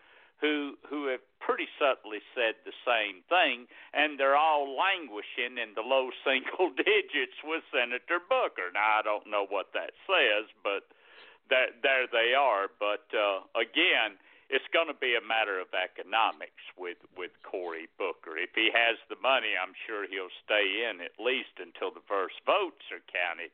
who 0.41 0.77
who 0.89 1.09
have 1.09 1.25
pretty 1.41 1.69
subtly 1.81 2.21
said 2.35 2.61
the 2.65 2.77
same 2.85 3.25
thing, 3.29 3.67
and 3.95 4.21
they're 4.21 4.37
all 4.37 4.77
languishing 4.77 5.57
in 5.57 5.73
the 5.75 5.87
low 5.87 6.11
single 6.27 6.71
digits 6.77 7.39
with 7.45 7.65
Senator 7.73 8.21
Booker. 8.21 8.73
Now 8.75 9.01
I 9.01 9.03
don't 9.03 9.31
know 9.31 9.47
what 9.49 9.73
that 9.73 9.97
says, 10.05 10.49
but 10.63 10.85
that 11.49 11.81
there 11.83 12.07
they 12.11 12.35
are. 12.35 12.69
But 12.69 13.07
uh, 13.17 13.47
again, 13.57 14.21
it's 14.49 14.67
going 14.71 14.87
to 14.87 14.99
be 14.99 15.19
a 15.19 15.25
matter 15.25 15.59
of 15.59 15.73
economics 15.75 16.63
with 16.79 17.01
with 17.17 17.33
Cory 17.43 17.89
Booker. 17.99 18.39
If 18.39 18.55
he 18.55 18.71
has 18.71 19.01
the 19.09 19.19
money, 19.19 19.57
I'm 19.59 19.75
sure 19.87 20.07
he'll 20.07 20.33
stay 20.45 20.87
in 20.87 21.01
at 21.01 21.17
least 21.19 21.59
until 21.59 21.91
the 21.91 22.05
first 22.07 22.39
votes 22.47 22.85
are 22.93 23.03
counted. 23.09 23.51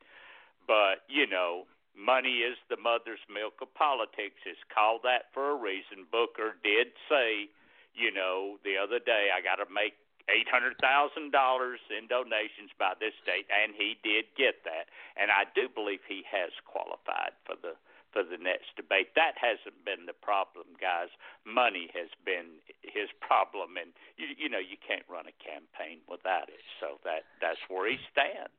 But 0.67 1.07
you 1.09 1.31
know, 1.31 1.65
money 1.97 2.43
is 2.43 2.57
the 2.69 2.81
mother's 2.81 3.23
milk 3.29 3.61
of 3.61 3.73
politics. 3.75 4.41
It's 4.45 4.63
called 4.73 5.05
that 5.05 5.33
for 5.33 5.53
a 5.53 5.59
reason. 5.59 6.09
Booker 6.11 6.57
did 6.65 6.93
say, 7.09 7.49
you 7.95 8.11
know, 8.13 8.57
the 8.65 8.77
other 8.81 8.99
day 8.99 9.29
I 9.33 9.45
got 9.45 9.63
to 9.63 9.69
make 9.69 9.95
eight 10.31 10.47
hundred 10.47 10.79
thousand 10.79 11.33
dollars 11.33 11.81
in 11.91 12.07
donations 12.07 12.71
by 12.79 12.95
this 13.01 13.17
date, 13.27 13.47
and 13.51 13.75
he 13.75 13.99
did 14.03 14.31
get 14.39 14.63
that. 14.65 14.89
And 15.19 15.31
I 15.31 15.49
do 15.55 15.69
believe 15.69 16.01
he 16.07 16.23
has 16.31 16.53
qualified 16.65 17.35
for 17.45 17.57
the 17.59 17.75
for 18.13 18.23
the 18.23 18.37
next 18.37 18.77
debate. 18.77 19.17
That 19.17 19.41
hasn't 19.41 19.89
been 19.89 20.05
the 20.05 20.17
problem, 20.17 20.77
guys. 20.77 21.09
Money 21.49 21.89
has 21.97 22.13
been 22.29 22.61
his 22.85 23.09
problem, 23.25 23.81
and 23.81 23.91
you, 24.21 24.47
you 24.47 24.49
know 24.53 24.61
you 24.61 24.77
can't 24.79 25.05
run 25.09 25.27
a 25.27 25.37
campaign 25.41 26.05
without 26.07 26.49
it. 26.53 26.63
So 26.79 27.01
that 27.05 27.27
that's 27.41 27.61
where 27.69 27.89
he 27.89 27.99
stands. 28.13 28.55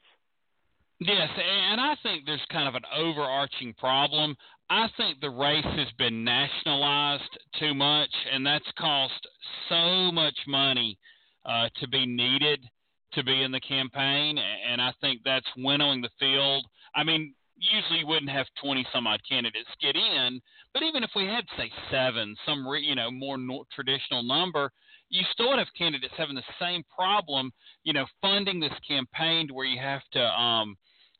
Yes, 0.99 1.29
and 1.37 1.81
I 1.81 1.95
think 2.03 2.25
there's 2.25 2.45
kind 2.51 2.67
of 2.67 2.75
an 2.75 2.83
overarching 2.95 3.73
problem. 3.73 4.35
I 4.69 4.87
think 4.97 5.19
the 5.19 5.29
race 5.29 5.65
has 5.65 5.87
been 5.97 6.23
nationalized 6.23 7.37
too 7.59 7.73
much, 7.73 8.09
and 8.31 8.45
that's 8.45 8.65
cost 8.79 9.27
so 9.69 10.11
much 10.11 10.37
money 10.47 10.97
uh, 11.45 11.67
to 11.81 11.87
be 11.89 12.05
needed 12.05 12.65
to 13.13 13.23
be 13.23 13.43
in 13.43 13.51
the 13.51 13.59
campaign, 13.59 14.39
and 14.39 14.81
I 14.81 14.91
think 15.01 15.21
that's 15.23 15.45
winnowing 15.57 16.01
the 16.01 16.09
field. 16.19 16.65
I 16.95 17.03
mean, 17.03 17.35
usually 17.57 17.99
you 17.99 18.07
wouldn't 18.07 18.31
have 18.31 18.47
20 18.61 18.85
some 18.93 19.05
odd 19.05 19.21
candidates 19.27 19.69
get 19.81 19.95
in, 19.95 20.41
but 20.73 20.83
even 20.83 21.03
if 21.03 21.11
we 21.15 21.25
had 21.25 21.45
say 21.57 21.71
seven, 21.91 22.35
some 22.45 22.67
re, 22.67 22.81
you 22.81 22.95
know 22.95 23.11
more 23.11 23.37
traditional 23.75 24.23
number, 24.23 24.71
you 25.13 25.23
still 25.31 25.49
would 25.49 25.59
have 25.59 25.67
candidates 25.77 26.13
having 26.17 26.35
the 26.35 26.43
same 26.59 26.83
problem, 26.93 27.51
you 27.83 27.93
know, 27.93 28.05
funding 28.21 28.59
this 28.59 28.73
campaign 28.87 29.47
to 29.47 29.53
where 29.53 29.65
you 29.65 29.79
have 29.79 30.01
to 30.13 30.21
um, 30.21 30.75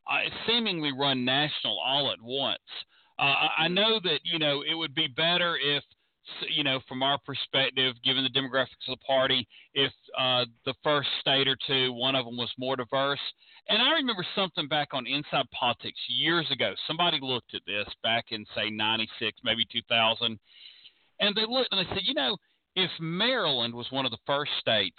uh, 0.10 0.30
seemingly 0.48 0.92
run 0.92 1.24
national 1.24 1.80
all 1.80 2.12
at 2.12 2.22
once. 2.22 2.58
Uh, 3.20 3.48
I 3.58 3.68
know 3.68 4.00
that 4.04 4.20
you 4.24 4.40
know 4.40 4.64
it 4.70 4.74
would 4.74 4.96
be 4.96 5.08
better 5.08 5.58
if 5.58 5.84
you 6.50 6.64
know, 6.64 6.80
from 6.88 7.04
our 7.04 7.18
perspective, 7.26 7.96
given 8.04 8.24
the 8.24 8.30
demographics 8.30 8.88
of 8.88 8.98
the 8.98 9.06
party, 9.06 9.48
if 9.74 9.92
uh, 10.18 10.46
the 10.66 10.74
first 10.84 11.10
state 11.20 11.48
or 11.48 11.58
two, 11.68 11.92
one 11.94 12.16
of 12.16 12.26
them 12.26 12.38
was 12.38 12.50
more 12.58 12.76
diverse. 12.76 13.20
And 13.70 13.82
I 13.82 13.92
remember 13.92 14.26
something 14.36 14.68
back 14.68 14.90
on 14.94 15.08
Inside 15.08 15.50
Politics 15.52 16.00
years 16.08 16.50
ago. 16.52 16.74
Somebody 16.88 17.20
looked 17.22 17.54
at 17.56 17.62
this 17.66 17.88
back 18.04 18.26
in, 18.30 18.46
say, 18.56 18.70
96, 18.70 19.38
maybe 19.44 19.66
2000. 19.72 20.40
And 21.20 21.36
they 21.36 21.46
looked 21.48 21.70
and 21.72 21.86
they 21.86 21.90
said, 21.90 22.04
you 22.04 22.14
know, 22.14 22.38
if 22.76 22.92
Maryland 23.00 23.74
was 23.74 23.88
one 23.92 24.06
of 24.06 24.12
the 24.12 24.18
first 24.26 24.52
states, 24.60 24.98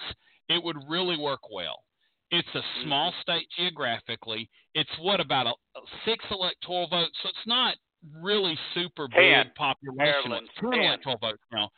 it 0.48 0.62
would 0.62 0.76
really 0.88 1.18
work 1.18 1.40
well. 1.52 1.82
It's 2.30 2.48
a 2.54 2.62
small 2.82 3.10
mm-hmm. 3.10 3.20
state 3.22 3.48
geographically. 3.56 4.48
It's 4.74 4.90
what 5.00 5.20
about 5.20 5.46
a, 5.46 5.50
a 5.50 5.82
six 6.04 6.24
electoral 6.30 6.88
votes, 6.88 7.16
so 7.22 7.28
it's 7.28 7.46
not 7.46 7.76
really 8.20 8.58
super 8.74 9.08
ten. 9.08 9.44
big 9.46 9.54
population. 9.54 9.96
Maryland's 9.96 10.50
ten, 10.60 10.70
ten 10.70 10.80
electoral 10.80 11.18
votes 11.18 11.42
now. 11.52 11.70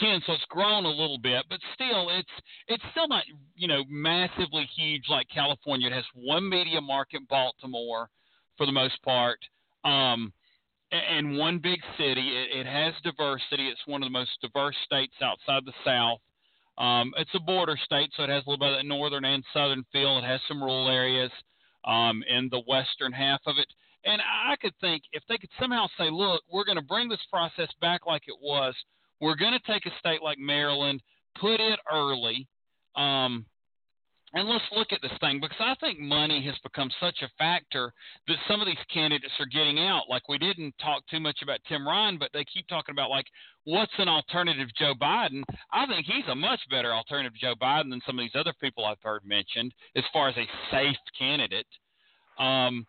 Ten, 0.00 0.20
so 0.26 0.34
it's 0.34 0.44
grown 0.48 0.84
a 0.84 0.90
little 0.90 1.18
bit, 1.18 1.44
but 1.48 1.58
still, 1.74 2.10
it's 2.10 2.28
it's 2.68 2.82
still 2.92 3.08
not 3.08 3.24
you 3.56 3.68
know 3.68 3.82
massively 3.88 4.68
huge 4.76 5.04
like 5.08 5.26
California. 5.34 5.88
It 5.88 5.92
has 5.92 6.04
one 6.14 6.48
media 6.48 6.80
market, 6.80 7.26
Baltimore, 7.28 8.08
for 8.56 8.66
the 8.66 8.72
most 8.72 9.02
part, 9.02 9.38
um, 9.84 10.32
and 10.92 11.36
one 11.36 11.58
big 11.58 11.80
city. 11.98 12.36
It, 12.36 12.60
it 12.60 12.66
has 12.66 12.94
diversity. 13.02 13.68
It's 13.68 13.80
one 13.86 14.02
of 14.02 14.06
the 14.06 14.12
most 14.12 14.30
diverse 14.40 14.76
states 14.84 15.14
outside 15.22 15.64
the 15.64 15.72
South. 15.84 16.18
Um, 16.76 17.12
it's 17.16 17.30
a 17.34 17.40
border 17.40 17.76
state, 17.84 18.10
so 18.16 18.24
it 18.24 18.30
has 18.30 18.44
a 18.46 18.50
little 18.50 18.58
bit 18.58 18.72
of 18.72 18.78
that 18.78 18.86
northern 18.86 19.24
and 19.24 19.44
southern 19.52 19.84
feel. 19.92 20.18
It 20.18 20.24
has 20.24 20.40
some 20.48 20.62
rural 20.62 20.88
areas 20.88 21.30
um, 21.84 22.22
in 22.28 22.48
the 22.50 22.62
western 22.66 23.12
half 23.12 23.40
of 23.46 23.58
it. 23.58 23.68
And 24.04 24.20
I 24.20 24.56
could 24.56 24.74
think 24.80 25.02
if 25.12 25.22
they 25.28 25.38
could 25.38 25.50
somehow 25.58 25.86
say, 25.98 26.10
look, 26.10 26.42
we're 26.52 26.64
going 26.64 26.76
to 26.76 26.84
bring 26.84 27.08
this 27.08 27.24
process 27.30 27.68
back 27.80 28.06
like 28.06 28.22
it 28.26 28.36
was. 28.42 28.74
We're 29.20 29.36
going 29.36 29.52
to 29.52 29.72
take 29.72 29.86
a 29.86 29.98
state 29.98 30.22
like 30.22 30.38
Maryland, 30.38 31.00
put 31.40 31.60
it 31.60 31.78
early, 31.90 32.46
um, 32.96 33.46
and 34.34 34.48
let's 34.48 34.64
look 34.72 34.92
at 34.92 35.00
this 35.00 35.16
thing 35.20 35.40
because 35.40 35.60
I 35.60 35.74
think 35.80 36.00
money 36.00 36.44
has 36.44 36.56
become 36.62 36.90
such 37.00 37.22
a 37.22 37.30
factor 37.38 37.92
that 38.26 38.36
some 38.48 38.60
of 38.60 38.66
these 38.66 38.76
candidates 38.92 39.32
are 39.38 39.46
getting 39.46 39.78
out. 39.78 40.02
Like 40.10 40.28
we 40.28 40.38
didn't 40.38 40.74
talk 40.82 41.04
too 41.08 41.20
much 41.20 41.38
about 41.42 41.60
Tim 41.68 41.86
Ryan, 41.86 42.18
but 42.18 42.30
they 42.32 42.44
keep 42.44 42.66
talking 42.66 42.92
about 42.92 43.10
like 43.10 43.26
what's 43.62 43.92
an 43.98 44.08
alternative 44.08 44.68
Joe 44.76 44.94
Biden. 45.00 45.42
I 45.72 45.86
think 45.86 46.06
he's 46.06 46.26
a 46.28 46.34
much 46.34 46.60
better 46.68 46.92
alternative 46.92 47.38
Joe 47.40 47.54
Biden 47.60 47.90
than 47.90 48.02
some 48.04 48.18
of 48.18 48.24
these 48.24 48.38
other 48.38 48.54
people 48.60 48.84
I've 48.84 49.02
heard 49.02 49.24
mentioned 49.24 49.72
as 49.96 50.04
far 50.12 50.28
as 50.28 50.36
a 50.36 50.46
safe 50.70 50.96
candidate. 51.16 51.66
Um, 52.38 52.86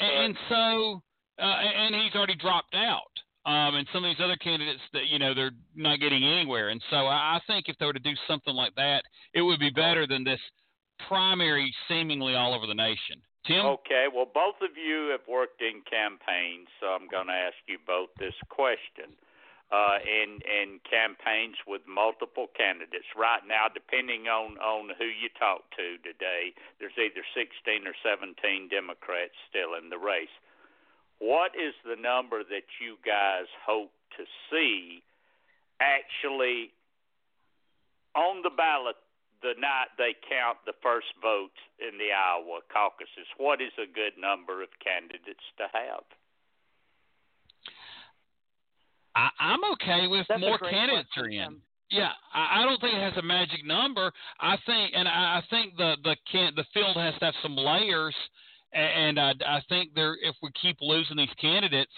and 0.00 0.34
so 0.48 1.02
uh, 1.38 1.44
and 1.44 1.94
he's 1.94 2.14
already 2.14 2.36
dropped 2.36 2.74
out. 2.74 3.12
Um, 3.46 3.74
and 3.74 3.86
some 3.92 4.04
of 4.04 4.10
these 4.10 4.22
other 4.22 4.36
candidates 4.36 4.80
that 4.92 5.08
you 5.08 5.18
know 5.18 5.34
they're 5.34 5.52
not 5.74 6.00
getting 6.00 6.24
anywhere. 6.24 6.68
And 6.68 6.80
so 6.90 6.96
I 6.96 7.40
think 7.46 7.66
if 7.68 7.76
they 7.78 7.86
were 7.86 7.92
to 7.92 7.98
do 7.98 8.12
something 8.28 8.54
like 8.54 8.74
that, 8.76 9.02
it 9.34 9.42
would 9.42 9.58
be 9.58 9.70
better 9.70 10.06
than 10.06 10.24
this 10.24 10.40
primary 11.08 11.72
seemingly 11.88 12.34
all 12.34 12.54
over 12.54 12.66
the 12.66 12.74
nation. 12.74 13.22
Tim. 13.46 13.64
Okay. 13.64 14.06
Well, 14.12 14.28
both 14.28 14.60
of 14.60 14.76
you 14.76 15.08
have 15.16 15.24
worked 15.26 15.62
in 15.62 15.80
campaigns, 15.88 16.68
so 16.80 16.92
I'm 16.92 17.08
going 17.08 17.28
to 17.28 17.38
ask 17.38 17.56
you 17.66 17.78
both 17.86 18.12
this 18.20 18.36
question 18.52 19.16
uh, 19.72 20.02
in 20.04 20.42
in 20.44 20.82
campaigns 20.84 21.56
with 21.66 21.80
multiple 21.88 22.52
candidates. 22.52 23.08
Right 23.16 23.40
now, 23.46 23.72
depending 23.72 24.28
on 24.28 24.58
on 24.58 24.92
who 24.98 25.08
you 25.08 25.32
talk 25.38 25.70
to 25.78 25.96
today, 26.04 26.52
there's 26.78 26.96
either 26.98 27.24
16 27.32 27.86
or 27.86 27.96
17 28.04 28.36
Democrats 28.68 29.38
still 29.48 29.78
in 29.78 29.88
the 29.88 29.98
race. 29.98 30.32
What 31.18 31.56
is 31.56 31.72
the 31.84 31.96
number 31.96 32.44
that 32.44 32.68
you 32.80 33.00
guys 33.06 33.48
hope 33.64 33.92
to 34.16 34.24
see 34.50 35.02
actually 35.80 36.72
on 38.16 38.42
the 38.42 38.50
ballot 38.50 38.96
the 39.42 39.54
night 39.58 39.92
they 39.96 40.14
count 40.28 40.58
the 40.66 40.76
first 40.82 41.08
votes 41.22 41.58
in 41.80 41.96
the 41.98 42.12
Iowa 42.12 42.60
caucuses? 42.72 43.28
What 43.36 43.60
is 43.60 43.72
a 43.78 43.88
good 43.88 44.16
number 44.20 44.62
of 44.62 44.68
candidates 44.84 45.44
to 45.58 45.66
have? 45.72 46.04
I, 49.16 49.28
I'm 49.40 49.64
okay 49.74 50.06
with 50.06 50.26
That's 50.28 50.40
more 50.40 50.58
candidates 50.58 51.10
are 51.16 51.28
in. 51.28 51.60
Yeah, 51.90 52.12
I, 52.32 52.60
I 52.60 52.64
don't 52.64 52.80
think 52.80 52.94
it 52.94 53.02
has 53.02 53.16
a 53.16 53.22
magic 53.22 53.64
number. 53.64 54.12
I 54.40 54.56
think, 54.64 54.92
and 54.94 55.08
I, 55.08 55.40
I 55.40 55.42
think 55.50 55.76
the 55.76 55.96
the 56.04 56.16
can 56.30 56.52
the 56.54 56.64
field 56.72 56.96
has 56.96 57.14
to 57.18 57.24
have 57.26 57.34
some 57.42 57.56
layers, 57.56 58.14
and, 58.72 59.18
and 59.18 59.20
I, 59.20 59.58
I 59.58 59.62
think 59.68 59.94
there 59.94 60.16
if 60.22 60.36
we 60.42 60.50
keep 60.62 60.76
losing 60.80 61.16
these 61.16 61.34
candidates, 61.40 61.92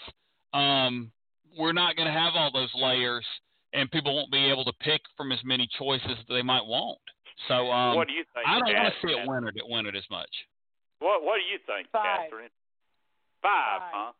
um, 0.53 1.11
we're 1.57 1.73
not 1.73 1.95
going 1.95 2.07
to 2.07 2.13
have 2.13 2.33
all 2.35 2.51
those 2.51 2.71
layers, 2.75 3.25
and 3.73 3.91
people 3.91 4.15
won't 4.15 4.31
be 4.31 4.49
able 4.49 4.65
to 4.65 4.73
pick 4.81 5.01
from 5.15 5.31
as 5.31 5.39
many 5.43 5.69
choices 5.77 6.17
that 6.27 6.33
they 6.33 6.41
might 6.41 6.65
want. 6.65 6.97
So, 7.47 7.71
um, 7.71 7.95
what 7.95 8.07
do 8.07 8.13
you 8.13 8.23
think? 8.33 8.47
I 8.47 8.59
don't 8.59 8.69
want 8.73 8.93
to 8.93 8.99
see 9.01 9.13
Catherine? 9.13 9.25
it 9.25 9.29
wintered 9.29 9.57
it 9.57 9.67
wintered 9.67 9.95
as 9.95 10.07
much. 10.09 10.31
What 10.99 11.23
What 11.23 11.37
do 11.41 11.45
you 11.51 11.59
think, 11.67 11.89
Five. 11.91 12.29
Catherine? 12.31 12.53
Five, 13.41 13.81
Five. 13.81 13.91
huh? 13.91 14.11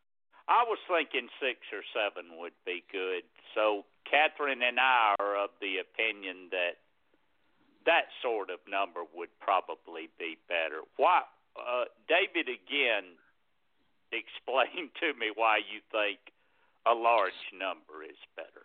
I 0.46 0.60
was 0.68 0.76
thinking 0.84 1.28
six 1.40 1.64
or 1.72 1.80
seven 1.96 2.36
would 2.36 2.52
be 2.68 2.84
good. 2.92 3.24
So 3.56 3.88
Catherine 4.04 4.60
and 4.60 4.76
I 4.78 5.16
are 5.18 5.40
of 5.40 5.50
the 5.64 5.80
opinion 5.80 6.52
that 6.52 6.76
that 7.88 8.12
sort 8.20 8.50
of 8.50 8.60
number 8.68 9.00
would 9.16 9.32
probably 9.40 10.12
be 10.20 10.36
better. 10.48 10.84
Why, 10.96 11.22
uh, 11.56 11.88
David? 12.08 12.48
Again, 12.52 13.16
explain 14.12 14.92
to 15.00 15.16
me 15.18 15.32
why 15.34 15.58
you 15.64 15.80
think 15.88 16.20
a 16.84 16.92
large 16.92 17.40
number 17.56 18.04
is 18.04 18.20
better. 18.36 18.63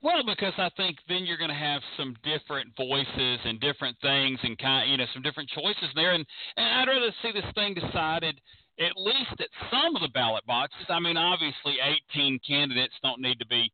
Well, 0.00 0.22
because 0.24 0.54
I 0.58 0.70
think 0.76 0.98
then 1.08 1.24
you're 1.24 1.38
going 1.38 1.50
to 1.50 1.56
have 1.56 1.82
some 1.96 2.14
different 2.22 2.70
voices 2.76 3.38
and 3.44 3.60
different 3.60 3.96
things 4.00 4.38
and 4.42 4.56
kind, 4.58 4.90
you 4.90 4.96
know, 4.96 5.06
some 5.12 5.22
different 5.22 5.50
choices 5.50 5.90
there. 5.96 6.12
And, 6.12 6.24
and 6.56 6.66
I'd 6.66 6.88
rather 6.88 7.12
see 7.20 7.32
this 7.32 7.50
thing 7.54 7.74
decided 7.74 8.40
at 8.80 8.92
least 8.96 9.40
at 9.40 9.48
some 9.70 9.96
of 9.96 10.02
the 10.02 10.08
ballot 10.14 10.46
boxes. 10.46 10.86
I 10.88 11.00
mean, 11.00 11.16
obviously, 11.16 11.76
18 12.14 12.38
candidates 12.46 12.94
don't 13.02 13.20
need 13.20 13.38
to 13.40 13.46
be 13.46 13.72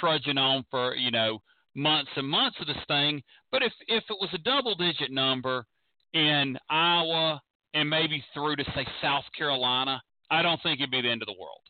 trudging 0.00 0.38
on 0.38 0.64
for 0.70 0.94
you 0.94 1.10
know 1.10 1.40
months 1.74 2.10
and 2.16 2.28
months 2.28 2.56
of 2.60 2.66
this 2.66 2.76
thing. 2.88 3.22
But 3.50 3.62
if 3.62 3.72
if 3.88 4.04
it 4.08 4.16
was 4.20 4.30
a 4.32 4.38
double 4.38 4.74
digit 4.74 5.10
number 5.10 5.66
in 6.12 6.56
Iowa 6.70 7.40
and 7.74 7.90
maybe 7.90 8.24
through 8.32 8.56
to 8.56 8.64
say 8.76 8.86
South 9.02 9.24
Carolina, 9.36 10.00
I 10.30 10.42
don't 10.42 10.62
think 10.62 10.80
it'd 10.80 10.90
be 10.90 11.02
the 11.02 11.10
end 11.10 11.22
of 11.22 11.26
the 11.26 11.34
world. 11.38 11.60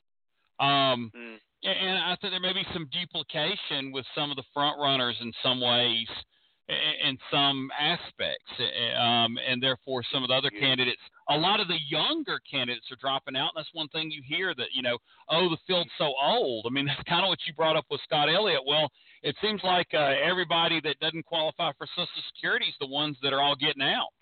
Um, 0.60 1.10
mm. 1.16 1.36
And 1.64 1.98
I 1.98 2.16
think 2.20 2.32
there 2.32 2.40
may 2.40 2.52
be 2.52 2.66
some 2.74 2.88
duplication 2.92 3.90
with 3.90 4.04
some 4.14 4.30
of 4.30 4.36
the 4.36 4.42
front 4.52 4.78
runners 4.78 5.16
in 5.22 5.32
some 5.42 5.62
ways, 5.62 6.06
in 6.68 7.16
some 7.30 7.70
aspects, 7.80 8.52
um, 9.00 9.38
and 9.48 9.62
therefore 9.62 10.02
some 10.12 10.22
of 10.22 10.28
the 10.28 10.34
other 10.34 10.50
candidates. 10.50 11.00
A 11.30 11.36
lot 11.36 11.60
of 11.60 11.68
the 11.68 11.78
younger 11.88 12.38
candidates 12.50 12.84
are 12.92 13.00
dropping 13.00 13.34
out, 13.34 13.52
and 13.54 13.64
that's 13.64 13.72
one 13.72 13.88
thing 13.88 14.10
you 14.10 14.20
hear 14.26 14.54
that 14.54 14.68
you 14.74 14.82
know, 14.82 14.98
oh, 15.30 15.48
the 15.48 15.56
field's 15.66 15.90
so 15.96 16.12
old. 16.22 16.66
I 16.68 16.70
mean, 16.70 16.84
that's 16.88 17.02
kind 17.08 17.24
of 17.24 17.28
what 17.28 17.38
you 17.46 17.54
brought 17.54 17.76
up 17.76 17.86
with 17.90 18.00
Scott 18.04 18.28
Elliott. 18.28 18.60
Well, 18.66 18.90
it 19.22 19.34
seems 19.40 19.62
like 19.64 19.88
uh, 19.94 20.12
everybody 20.22 20.82
that 20.82 21.00
doesn't 21.00 21.24
qualify 21.24 21.72
for 21.78 21.86
Social 21.96 22.22
Security 22.34 22.66
is 22.66 22.74
the 22.78 22.88
ones 22.88 23.16
that 23.22 23.32
are 23.32 23.40
all 23.40 23.56
getting 23.56 23.82
out. 23.82 24.12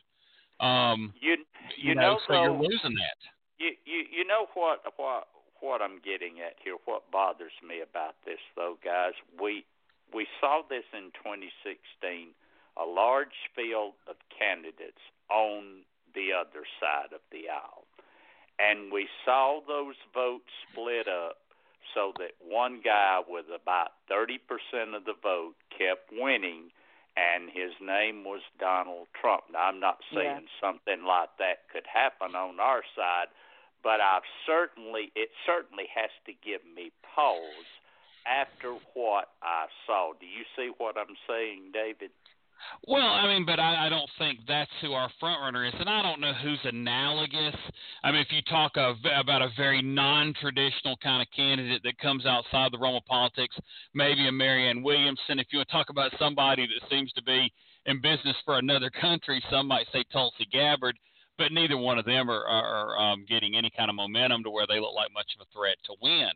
Um, 0.64 1.12
you 1.20 1.38
you, 1.76 1.90
you 1.90 1.94
know, 1.96 2.14
know, 2.14 2.18
so 2.28 2.34
you're 2.34 2.52
losing 2.52 2.94
that. 2.94 3.18
You 3.58 3.70
you 3.84 4.04
you 4.18 4.26
know 4.26 4.46
what 4.54 4.78
what 4.96 5.26
what 5.62 5.80
I'm 5.80 6.02
getting 6.04 6.42
at 6.42 6.58
here. 6.62 6.76
What 6.84 7.10
bothers 7.10 7.54
me 7.62 7.80
about 7.80 8.18
this, 8.26 8.42
though, 8.56 8.76
guys, 8.84 9.14
we 9.40 9.64
we 10.12 10.26
saw 10.40 10.60
this 10.68 10.84
in 10.92 11.14
2016. 11.22 12.34
A 12.76 12.88
large 12.88 13.36
field 13.54 13.94
of 14.08 14.16
candidates 14.32 15.00
on 15.30 15.84
the 16.14 16.32
other 16.32 16.64
side 16.80 17.12
of 17.12 17.20
the 17.30 17.48
aisle, 17.48 17.84
and 18.58 18.92
we 18.92 19.08
saw 19.24 19.60
those 19.66 19.96
votes 20.12 20.48
split 20.68 21.06
up 21.06 21.36
so 21.94 22.12
that 22.18 22.32
one 22.40 22.80
guy 22.82 23.20
with 23.28 23.46
about 23.52 23.92
30% 24.10 24.96
of 24.96 25.04
the 25.04 25.12
vote 25.22 25.54
kept 25.76 26.08
winning 26.12 26.72
and 27.16 27.52
his 27.52 27.72
name 27.80 28.24
was 28.24 28.40
Donald 28.58 29.08
Trump. 29.12 29.44
Now, 29.52 29.68
I'm 29.68 29.80
not 29.80 30.00
saying 30.14 30.48
yeah. 30.48 30.60
something 30.60 31.04
like 31.04 31.28
that 31.38 31.68
could 31.68 31.84
happen 31.84 32.34
on 32.34 32.56
our 32.56 32.80
side, 32.96 33.28
but 33.82 34.00
I've 34.00 34.26
certainly 34.46 35.12
it 35.14 35.30
certainly 35.46 35.84
has 35.94 36.10
to 36.26 36.32
give 36.32 36.60
me 36.64 36.90
pause 37.14 37.68
after 38.26 38.78
what 38.94 39.28
I 39.42 39.66
saw. 39.86 40.12
Do 40.18 40.26
you 40.26 40.44
see 40.56 40.70
what 40.78 40.96
I'm 40.96 41.16
saying, 41.28 41.72
David? 41.72 42.10
Well, 42.86 43.06
I 43.06 43.26
mean, 43.26 43.44
but 43.44 43.58
I, 43.58 43.86
I 43.86 43.88
don't 43.88 44.08
think 44.18 44.40
that's 44.46 44.70
who 44.80 44.92
our 44.92 45.10
front 45.18 45.40
runner 45.40 45.64
is, 45.64 45.74
and 45.78 45.88
I 45.88 46.02
don't 46.02 46.20
know 46.20 46.32
who's 46.32 46.60
analogous. 46.64 47.56
I 48.04 48.12
mean, 48.12 48.20
if 48.20 48.30
you 48.30 48.42
talk 48.42 48.72
of, 48.76 48.96
about 49.18 49.42
a 49.42 49.50
very 49.56 49.82
non-traditional 49.82 50.96
kind 51.02 51.22
of 51.22 51.28
candidate 51.34 51.82
that 51.84 51.98
comes 51.98 52.26
outside 52.26 52.72
the 52.72 52.78
realm 52.78 52.96
of 52.96 53.06
politics, 53.06 53.56
maybe 53.94 54.28
a 54.28 54.32
Marianne 54.32 54.82
Williamson. 54.82 55.38
If 55.38 55.48
you 55.50 55.58
want 55.58 55.68
to 55.68 55.72
talk 55.72 55.90
about 55.90 56.12
somebody 56.18 56.66
that 56.66 56.88
seems 56.90 57.12
to 57.12 57.22
be 57.22 57.52
in 57.86 58.00
business 58.00 58.36
for 58.44 58.58
another 58.58 58.90
country, 58.90 59.42
some 59.50 59.66
might 59.66 59.86
say 59.92 60.04
Tulsi 60.12 60.46
Gabbard, 60.52 60.96
but 61.42 61.50
neither 61.50 61.76
one 61.76 61.98
of 61.98 62.04
them 62.04 62.30
are, 62.30 62.46
are 62.46 62.96
um, 62.96 63.26
getting 63.28 63.56
any 63.56 63.68
kind 63.76 63.90
of 63.90 63.96
momentum 63.96 64.44
to 64.44 64.50
where 64.50 64.66
they 64.68 64.78
look 64.78 64.94
like 64.94 65.12
much 65.12 65.26
of 65.34 65.42
a 65.42 65.50
threat 65.52 65.74
to 65.84 65.94
win. 66.00 66.30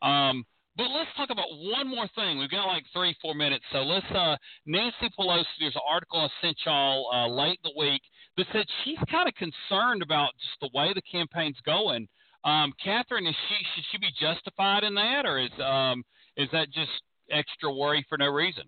Um, 0.00 0.42
but 0.74 0.88
let's 0.88 1.10
talk 1.18 1.28
about 1.28 1.48
one 1.50 1.86
more 1.86 2.08
thing. 2.14 2.38
We've 2.38 2.50
got 2.50 2.64
like 2.64 2.84
three, 2.94 3.14
four 3.20 3.34
minutes. 3.34 3.64
So 3.72 3.80
let's, 3.80 4.06
uh, 4.10 4.36
Nancy 4.64 5.12
Pelosi, 5.18 5.44
there's 5.60 5.76
an 5.76 5.82
article 5.86 6.20
I 6.20 6.28
sent 6.40 6.56
y'all 6.64 7.10
uh, 7.12 7.28
late 7.28 7.58
in 7.62 7.70
the 7.70 7.78
week 7.78 8.00
that 8.38 8.46
said 8.50 8.64
she's 8.84 8.96
kind 9.10 9.28
of 9.28 9.34
concerned 9.34 10.00
about 10.00 10.30
just 10.40 10.56
the 10.62 10.70
way 10.72 10.94
the 10.94 11.02
campaign's 11.02 11.60
going. 11.66 12.08
Um, 12.44 12.72
Catherine, 12.82 13.26
is 13.26 13.34
she 13.50 13.56
should 13.74 13.84
she 13.92 13.98
be 13.98 14.08
justified 14.18 14.82
in 14.82 14.94
that, 14.94 15.26
or 15.26 15.38
is 15.38 15.50
um, 15.62 16.04
is 16.36 16.48
that 16.52 16.70
just 16.70 16.92
extra 17.30 17.70
worry 17.70 18.06
for 18.08 18.16
no 18.16 18.28
reason? 18.28 18.64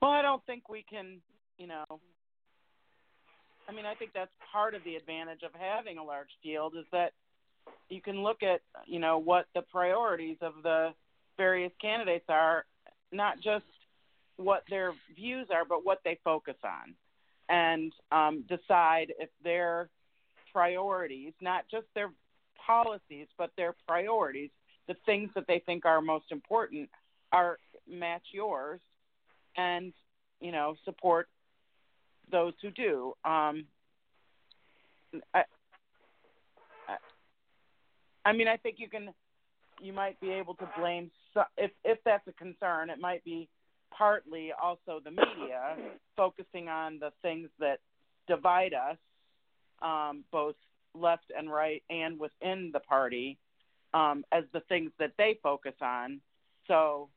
Well, 0.00 0.12
I 0.12 0.22
don't 0.22 0.42
think 0.46 0.70
we 0.70 0.84
can, 0.88 1.20
you 1.58 1.66
know. 1.66 1.84
I 3.70 3.72
mean, 3.72 3.86
I 3.86 3.94
think 3.94 4.10
that's 4.12 4.32
part 4.52 4.74
of 4.74 4.82
the 4.82 4.96
advantage 4.96 5.42
of 5.44 5.52
having 5.54 5.98
a 5.98 6.02
large 6.02 6.30
field 6.42 6.74
is 6.76 6.86
that 6.90 7.12
you 7.88 8.00
can 8.02 8.24
look 8.24 8.42
at 8.42 8.62
you 8.86 8.98
know 8.98 9.18
what 9.18 9.46
the 9.54 9.62
priorities 9.62 10.38
of 10.40 10.54
the 10.64 10.92
various 11.36 11.70
candidates 11.80 12.24
are, 12.28 12.64
not 13.12 13.36
just 13.36 13.64
what 14.36 14.64
their 14.68 14.92
views 15.14 15.46
are, 15.54 15.64
but 15.64 15.84
what 15.84 16.00
they 16.04 16.18
focus 16.24 16.56
on, 16.64 16.94
and 17.48 17.92
um, 18.10 18.44
decide 18.48 19.12
if 19.20 19.28
their 19.44 19.88
priorities, 20.52 21.32
not 21.40 21.64
just 21.70 21.86
their 21.94 22.10
policies, 22.66 23.28
but 23.38 23.50
their 23.56 23.76
priorities, 23.86 24.50
the 24.88 24.96
things 25.06 25.30
that 25.36 25.46
they 25.46 25.62
think 25.64 25.84
are 25.84 26.00
most 26.00 26.32
important, 26.32 26.88
are 27.30 27.56
match 27.88 28.24
yours, 28.32 28.80
and 29.56 29.92
you 30.40 30.50
know 30.50 30.74
support 30.84 31.28
those 32.30 32.54
who 32.62 32.70
do. 32.70 33.12
Um, 33.24 33.64
I, 35.34 35.42
I 38.24 38.32
mean, 38.32 38.48
I 38.48 38.56
think 38.56 38.76
you 38.78 38.88
can, 38.88 39.12
you 39.80 39.92
might 39.92 40.20
be 40.20 40.30
able 40.30 40.54
to 40.54 40.68
blame 40.78 41.10
if 41.56 41.70
if 41.84 41.98
that's 42.04 42.26
a 42.28 42.32
concern. 42.32 42.90
It 42.90 42.98
might 43.00 43.24
be 43.24 43.48
partly 43.96 44.50
also 44.52 45.00
the 45.02 45.10
media 45.10 45.76
focusing 46.16 46.68
on 46.68 46.98
the 46.98 47.12
things 47.22 47.48
that 47.58 47.78
divide 48.28 48.74
us, 48.74 48.96
um, 49.82 50.24
both 50.30 50.56
left 50.94 51.32
and 51.36 51.50
right, 51.50 51.82
and 51.90 52.18
within 52.18 52.70
the 52.72 52.80
party, 52.80 53.38
um, 53.94 54.24
as 54.32 54.44
the 54.52 54.60
things 54.68 54.90
that 54.98 55.12
they 55.18 55.38
focus 55.42 55.74
on. 55.80 56.20
So, 56.66 57.08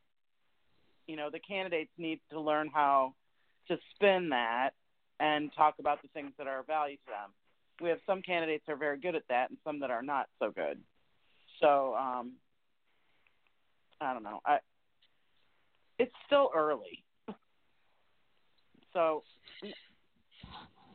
you 1.06 1.16
know, 1.16 1.28
the 1.30 1.38
candidates 1.40 1.90
need 1.98 2.20
to 2.30 2.40
learn 2.40 2.70
how 2.72 3.14
to 3.68 3.76
spin 3.94 4.30
that 4.30 4.70
and 5.20 5.50
talk 5.56 5.76
about 5.78 6.02
the 6.02 6.08
things 6.08 6.32
that 6.38 6.46
are 6.46 6.60
of 6.60 6.66
value 6.66 6.96
to 6.96 7.06
them. 7.06 7.30
We 7.80 7.88
have 7.88 7.98
some 8.06 8.22
candidates 8.22 8.64
that 8.66 8.72
are 8.74 8.76
very 8.76 8.98
good 8.98 9.14
at 9.14 9.24
that, 9.28 9.50
and 9.50 9.58
some 9.64 9.80
that 9.80 9.90
are 9.90 10.02
not 10.02 10.28
so 10.38 10.50
good. 10.50 10.78
So 11.60 11.94
um, 11.94 12.32
I 14.00 14.12
don't 14.12 14.22
know. 14.22 14.40
I 14.44 14.58
it's 15.98 16.14
still 16.26 16.50
early. 16.54 17.04
so 18.92 19.22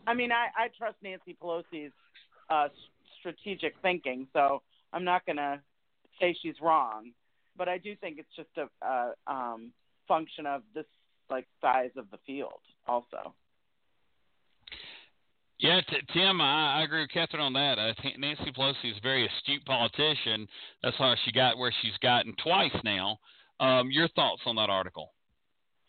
I 0.07 0.13
mean, 0.13 0.31
I 0.31 0.47
I 0.57 0.67
trust 0.77 0.97
Nancy 1.03 1.37
Pelosi's 1.41 1.93
uh, 2.49 2.67
strategic 3.19 3.75
thinking, 3.81 4.27
so 4.33 4.61
I'm 4.93 5.03
not 5.03 5.25
going 5.25 5.37
to 5.37 5.59
say 6.19 6.35
she's 6.41 6.55
wrong, 6.61 7.11
but 7.57 7.69
I 7.69 7.77
do 7.77 7.95
think 7.95 8.19
it's 8.19 8.35
just 8.35 8.49
a, 8.57 8.85
a 8.85 9.13
um, 9.27 9.71
function 10.07 10.45
of 10.45 10.63
this 10.73 10.85
like 11.29 11.47
size 11.61 11.91
of 11.95 12.09
the 12.11 12.17
field 12.25 12.61
also. 12.87 13.33
Yeah, 15.59 15.81
t- 15.81 15.97
Tim, 16.13 16.39
I, 16.39 16.79
I 16.79 16.83
agree 16.83 17.01
with 17.01 17.11
Catherine 17.11 17.43
on 17.43 17.53
that. 17.53 17.77
I 17.77 17.93
think 18.01 18.17
Nancy 18.17 18.51
Pelosi 18.55 18.91
is 18.91 18.97
a 18.97 19.03
very 19.03 19.27
astute 19.27 19.65
politician. 19.65 20.47
That's 20.81 20.95
how 20.97 21.13
she 21.25 21.33
got 21.33 21.57
where 21.57 21.73
she's 21.81 21.97
gotten 22.01 22.33
twice 22.41 22.75
now. 22.85 23.19
Um, 23.59 23.91
your 23.91 24.07
thoughts 24.09 24.41
on 24.45 24.55
that 24.55 24.69
article? 24.69 25.11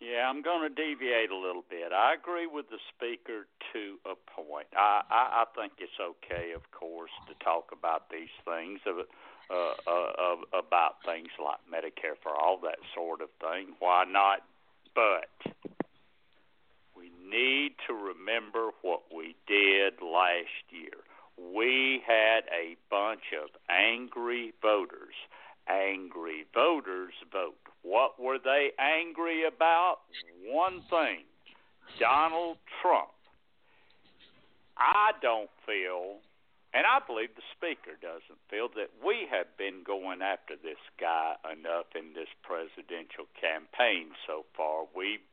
Yeah, 0.00 0.26
I'm 0.28 0.42
going 0.42 0.66
to 0.66 0.74
deviate 0.74 1.30
a 1.30 1.36
little 1.36 1.62
bit. 1.68 1.92
I 1.92 2.14
agree 2.14 2.48
with 2.48 2.66
the 2.70 2.78
speaker 2.96 3.46
to 3.72 3.98
a 4.10 4.16
point. 4.32 4.66
I, 4.74 5.02
I, 5.08 5.22
I 5.42 5.44
think 5.54 5.74
it's 5.78 5.92
okay, 6.00 6.50
of 6.56 6.62
course, 6.72 7.12
to 7.28 7.44
talk 7.44 7.68
about 7.70 8.10
these 8.10 8.32
things, 8.44 8.80
of, 8.86 9.06
uh, 9.52 9.74
uh, 9.86 10.58
about 10.58 11.04
things 11.06 11.28
like 11.38 11.60
Medicare 11.70 12.18
for 12.22 12.32
all 12.32 12.58
that 12.64 12.78
sort 12.94 13.20
of 13.20 13.28
thing. 13.38 13.76
Why 13.78 14.02
not? 14.08 14.40
But 14.96 15.30
need 17.30 17.72
to 17.86 17.94
remember 17.94 18.70
what 18.82 19.02
we 19.14 19.36
did 19.46 19.94
last 20.02 20.64
year. 20.70 21.00
We 21.38 22.02
had 22.06 22.44
a 22.52 22.76
bunch 22.90 23.32
of 23.32 23.50
angry 23.70 24.52
voters. 24.60 25.14
Angry 25.68 26.44
voters 26.52 27.14
vote. 27.32 27.56
What 27.82 28.20
were 28.20 28.38
they 28.42 28.70
angry 28.78 29.44
about? 29.46 29.98
One 30.44 30.82
thing 30.90 31.24
Donald 31.98 32.58
Trump. 32.82 33.10
I 34.76 35.12
don't 35.20 35.50
feel, 35.66 36.24
and 36.72 36.88
I 36.88 37.04
believe 37.04 37.36
the 37.36 37.44
Speaker 37.52 38.00
doesn't 38.00 38.40
feel, 38.48 38.68
that 38.76 38.88
we 39.04 39.28
have 39.28 39.52
been 39.58 39.84
going 39.84 40.22
after 40.22 40.56
this 40.56 40.80
guy 40.98 41.36
enough 41.52 41.92
in 41.92 42.16
this 42.16 42.32
presidential 42.40 43.28
campaign 43.36 44.16
so 44.26 44.48
far. 44.56 44.88
We've 44.96 45.24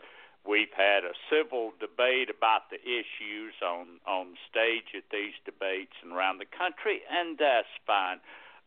We've 0.48 0.72
had 0.72 1.04
a 1.04 1.12
civil 1.30 1.74
debate 1.80 2.30
about 2.30 2.70
the 2.72 2.80
issues 2.80 3.54
on 3.62 4.00
on 4.08 4.38
stage 4.50 4.95
at 4.95 5.04
these 5.12 5.36
debates 5.43 5.93
and 6.02 6.14
around 6.14 6.39
the 6.39 6.45
country, 6.48 7.02
and 7.12 7.38
that's 7.38 7.68
fine. 7.86 8.20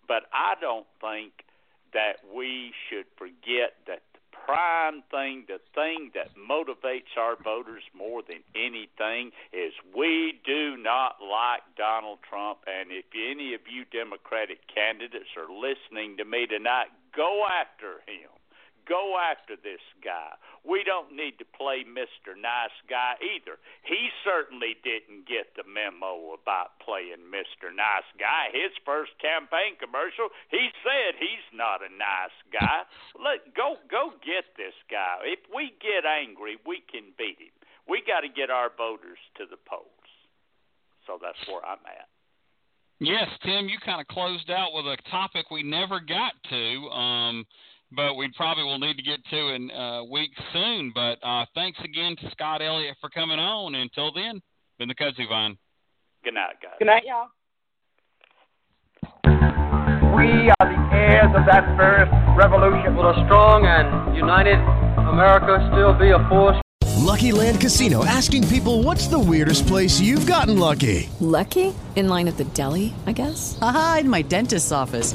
But 0.06 0.28
I 0.32 0.54
don't 0.60 0.86
think 1.00 1.32
that 1.94 2.20
we 2.34 2.72
should 2.88 3.06
forget 3.16 3.80
that 3.86 4.02
the 4.12 4.20
prime 4.44 5.02
thing, 5.10 5.44
the 5.48 5.60
thing 5.74 6.10
that 6.14 6.36
motivates 6.36 7.16
our 7.16 7.36
voters 7.36 7.82
more 7.96 8.22
than 8.22 8.42
anything 8.54 9.32
is 9.52 9.72
we 9.96 10.38
do 10.44 10.76
not 10.76 11.16
like 11.22 11.62
Donald 11.76 12.18
Trump. 12.28 12.58
And 12.66 12.92
if 12.92 13.06
any 13.14 13.54
of 13.54 13.62
you 13.70 13.84
Democratic 13.86 14.60
candidates 14.68 15.32
are 15.36 15.48
listening 15.48 16.18
to 16.18 16.24
me 16.24 16.46
tonight, 16.46 16.88
go 17.16 17.46
after 17.46 18.02
him. 18.06 18.39
Go 18.90 19.14
after 19.14 19.54
this 19.54 19.82
guy. 20.02 20.34
We 20.66 20.82
don't 20.82 21.14
need 21.14 21.38
to 21.38 21.46
play 21.46 21.86
Mr. 21.86 22.34
Nice 22.34 22.74
Guy 22.90 23.14
either. 23.22 23.62
He 23.86 24.10
certainly 24.26 24.74
didn't 24.82 25.30
get 25.30 25.54
the 25.54 25.62
memo 25.62 26.34
about 26.34 26.82
playing 26.82 27.30
Mr. 27.30 27.70
Nice 27.70 28.10
Guy. 28.18 28.50
His 28.50 28.74
first 28.82 29.14
campaign 29.22 29.78
commercial, 29.78 30.34
he 30.50 30.74
said 30.82 31.14
he's 31.22 31.46
not 31.54 31.86
a 31.86 31.94
nice 31.94 32.34
guy. 32.50 32.82
Let 33.14 33.54
go 33.54 33.78
go 33.86 34.10
get 34.26 34.58
this 34.58 34.74
guy. 34.90 35.22
If 35.22 35.46
we 35.54 35.70
get 35.78 36.02
angry, 36.02 36.58
we 36.66 36.82
can 36.90 37.14
beat 37.14 37.38
him. 37.38 37.54
We 37.86 38.02
got 38.02 38.26
to 38.26 38.30
get 38.30 38.50
our 38.50 38.74
voters 38.74 39.22
to 39.38 39.46
the 39.46 39.60
polls. 39.70 40.10
So 41.06 41.14
that's 41.22 41.38
where 41.46 41.62
I'm 41.62 41.82
at. 41.86 42.10
Yes, 43.00 43.28
Tim, 43.46 43.68
you 43.68 43.78
kind 43.80 44.00
of 44.00 44.06
closed 44.08 44.50
out 44.50 44.74
with 44.74 44.84
a 44.84 44.98
topic 45.10 45.50
we 45.50 45.62
never 45.62 46.00
got 46.00 46.34
to. 46.50 46.88
Um, 46.90 47.46
but 47.92 48.14
we 48.14 48.30
probably 48.36 48.64
will 48.64 48.78
need 48.78 48.96
to 48.96 49.02
get 49.02 49.24
to 49.30 49.54
in 49.54 49.70
a 49.70 49.74
uh, 49.74 50.04
week 50.04 50.30
soon. 50.52 50.92
But 50.94 51.18
uh, 51.22 51.44
thanks 51.54 51.78
again 51.84 52.16
to 52.20 52.30
Scott 52.30 52.62
Elliott 52.62 52.96
for 53.00 53.10
coming 53.10 53.38
on. 53.38 53.74
Until 53.74 54.12
then, 54.12 54.40
been 54.78 54.88
the 54.88 54.94
Kudzu 54.94 55.28
Vine. 55.28 55.56
Good 56.24 56.34
night, 56.34 56.56
guys. 56.62 56.72
Good 56.78 56.86
night, 56.86 57.04
y'all. 57.06 57.28
We 60.16 60.50
are 60.50 60.66
the 60.66 60.96
heirs 60.96 61.32
of 61.34 61.46
that 61.46 61.64
first 61.76 62.12
revolution. 62.36 62.96
Will 62.96 63.10
a 63.10 63.24
strong 63.24 63.64
and 63.64 64.16
united 64.16 64.58
America 65.08 65.66
still 65.72 65.94
be 65.94 66.10
a 66.10 66.28
force? 66.28 66.60
Lucky 66.98 67.32
Land 67.32 67.60
Casino 67.60 68.04
asking 68.04 68.46
people 68.48 68.82
what's 68.82 69.06
the 69.08 69.18
weirdest 69.18 69.66
place 69.66 70.00
you've 70.00 70.26
gotten 70.26 70.58
lucky? 70.58 71.08
Lucky? 71.20 71.74
In 71.96 72.08
line 72.08 72.28
at 72.28 72.36
the 72.36 72.44
deli, 72.44 72.94
I 73.06 73.12
guess? 73.12 73.58
Aha, 73.60 73.98
in 74.00 74.08
my 74.08 74.22
dentist's 74.22 74.70
office. 74.70 75.14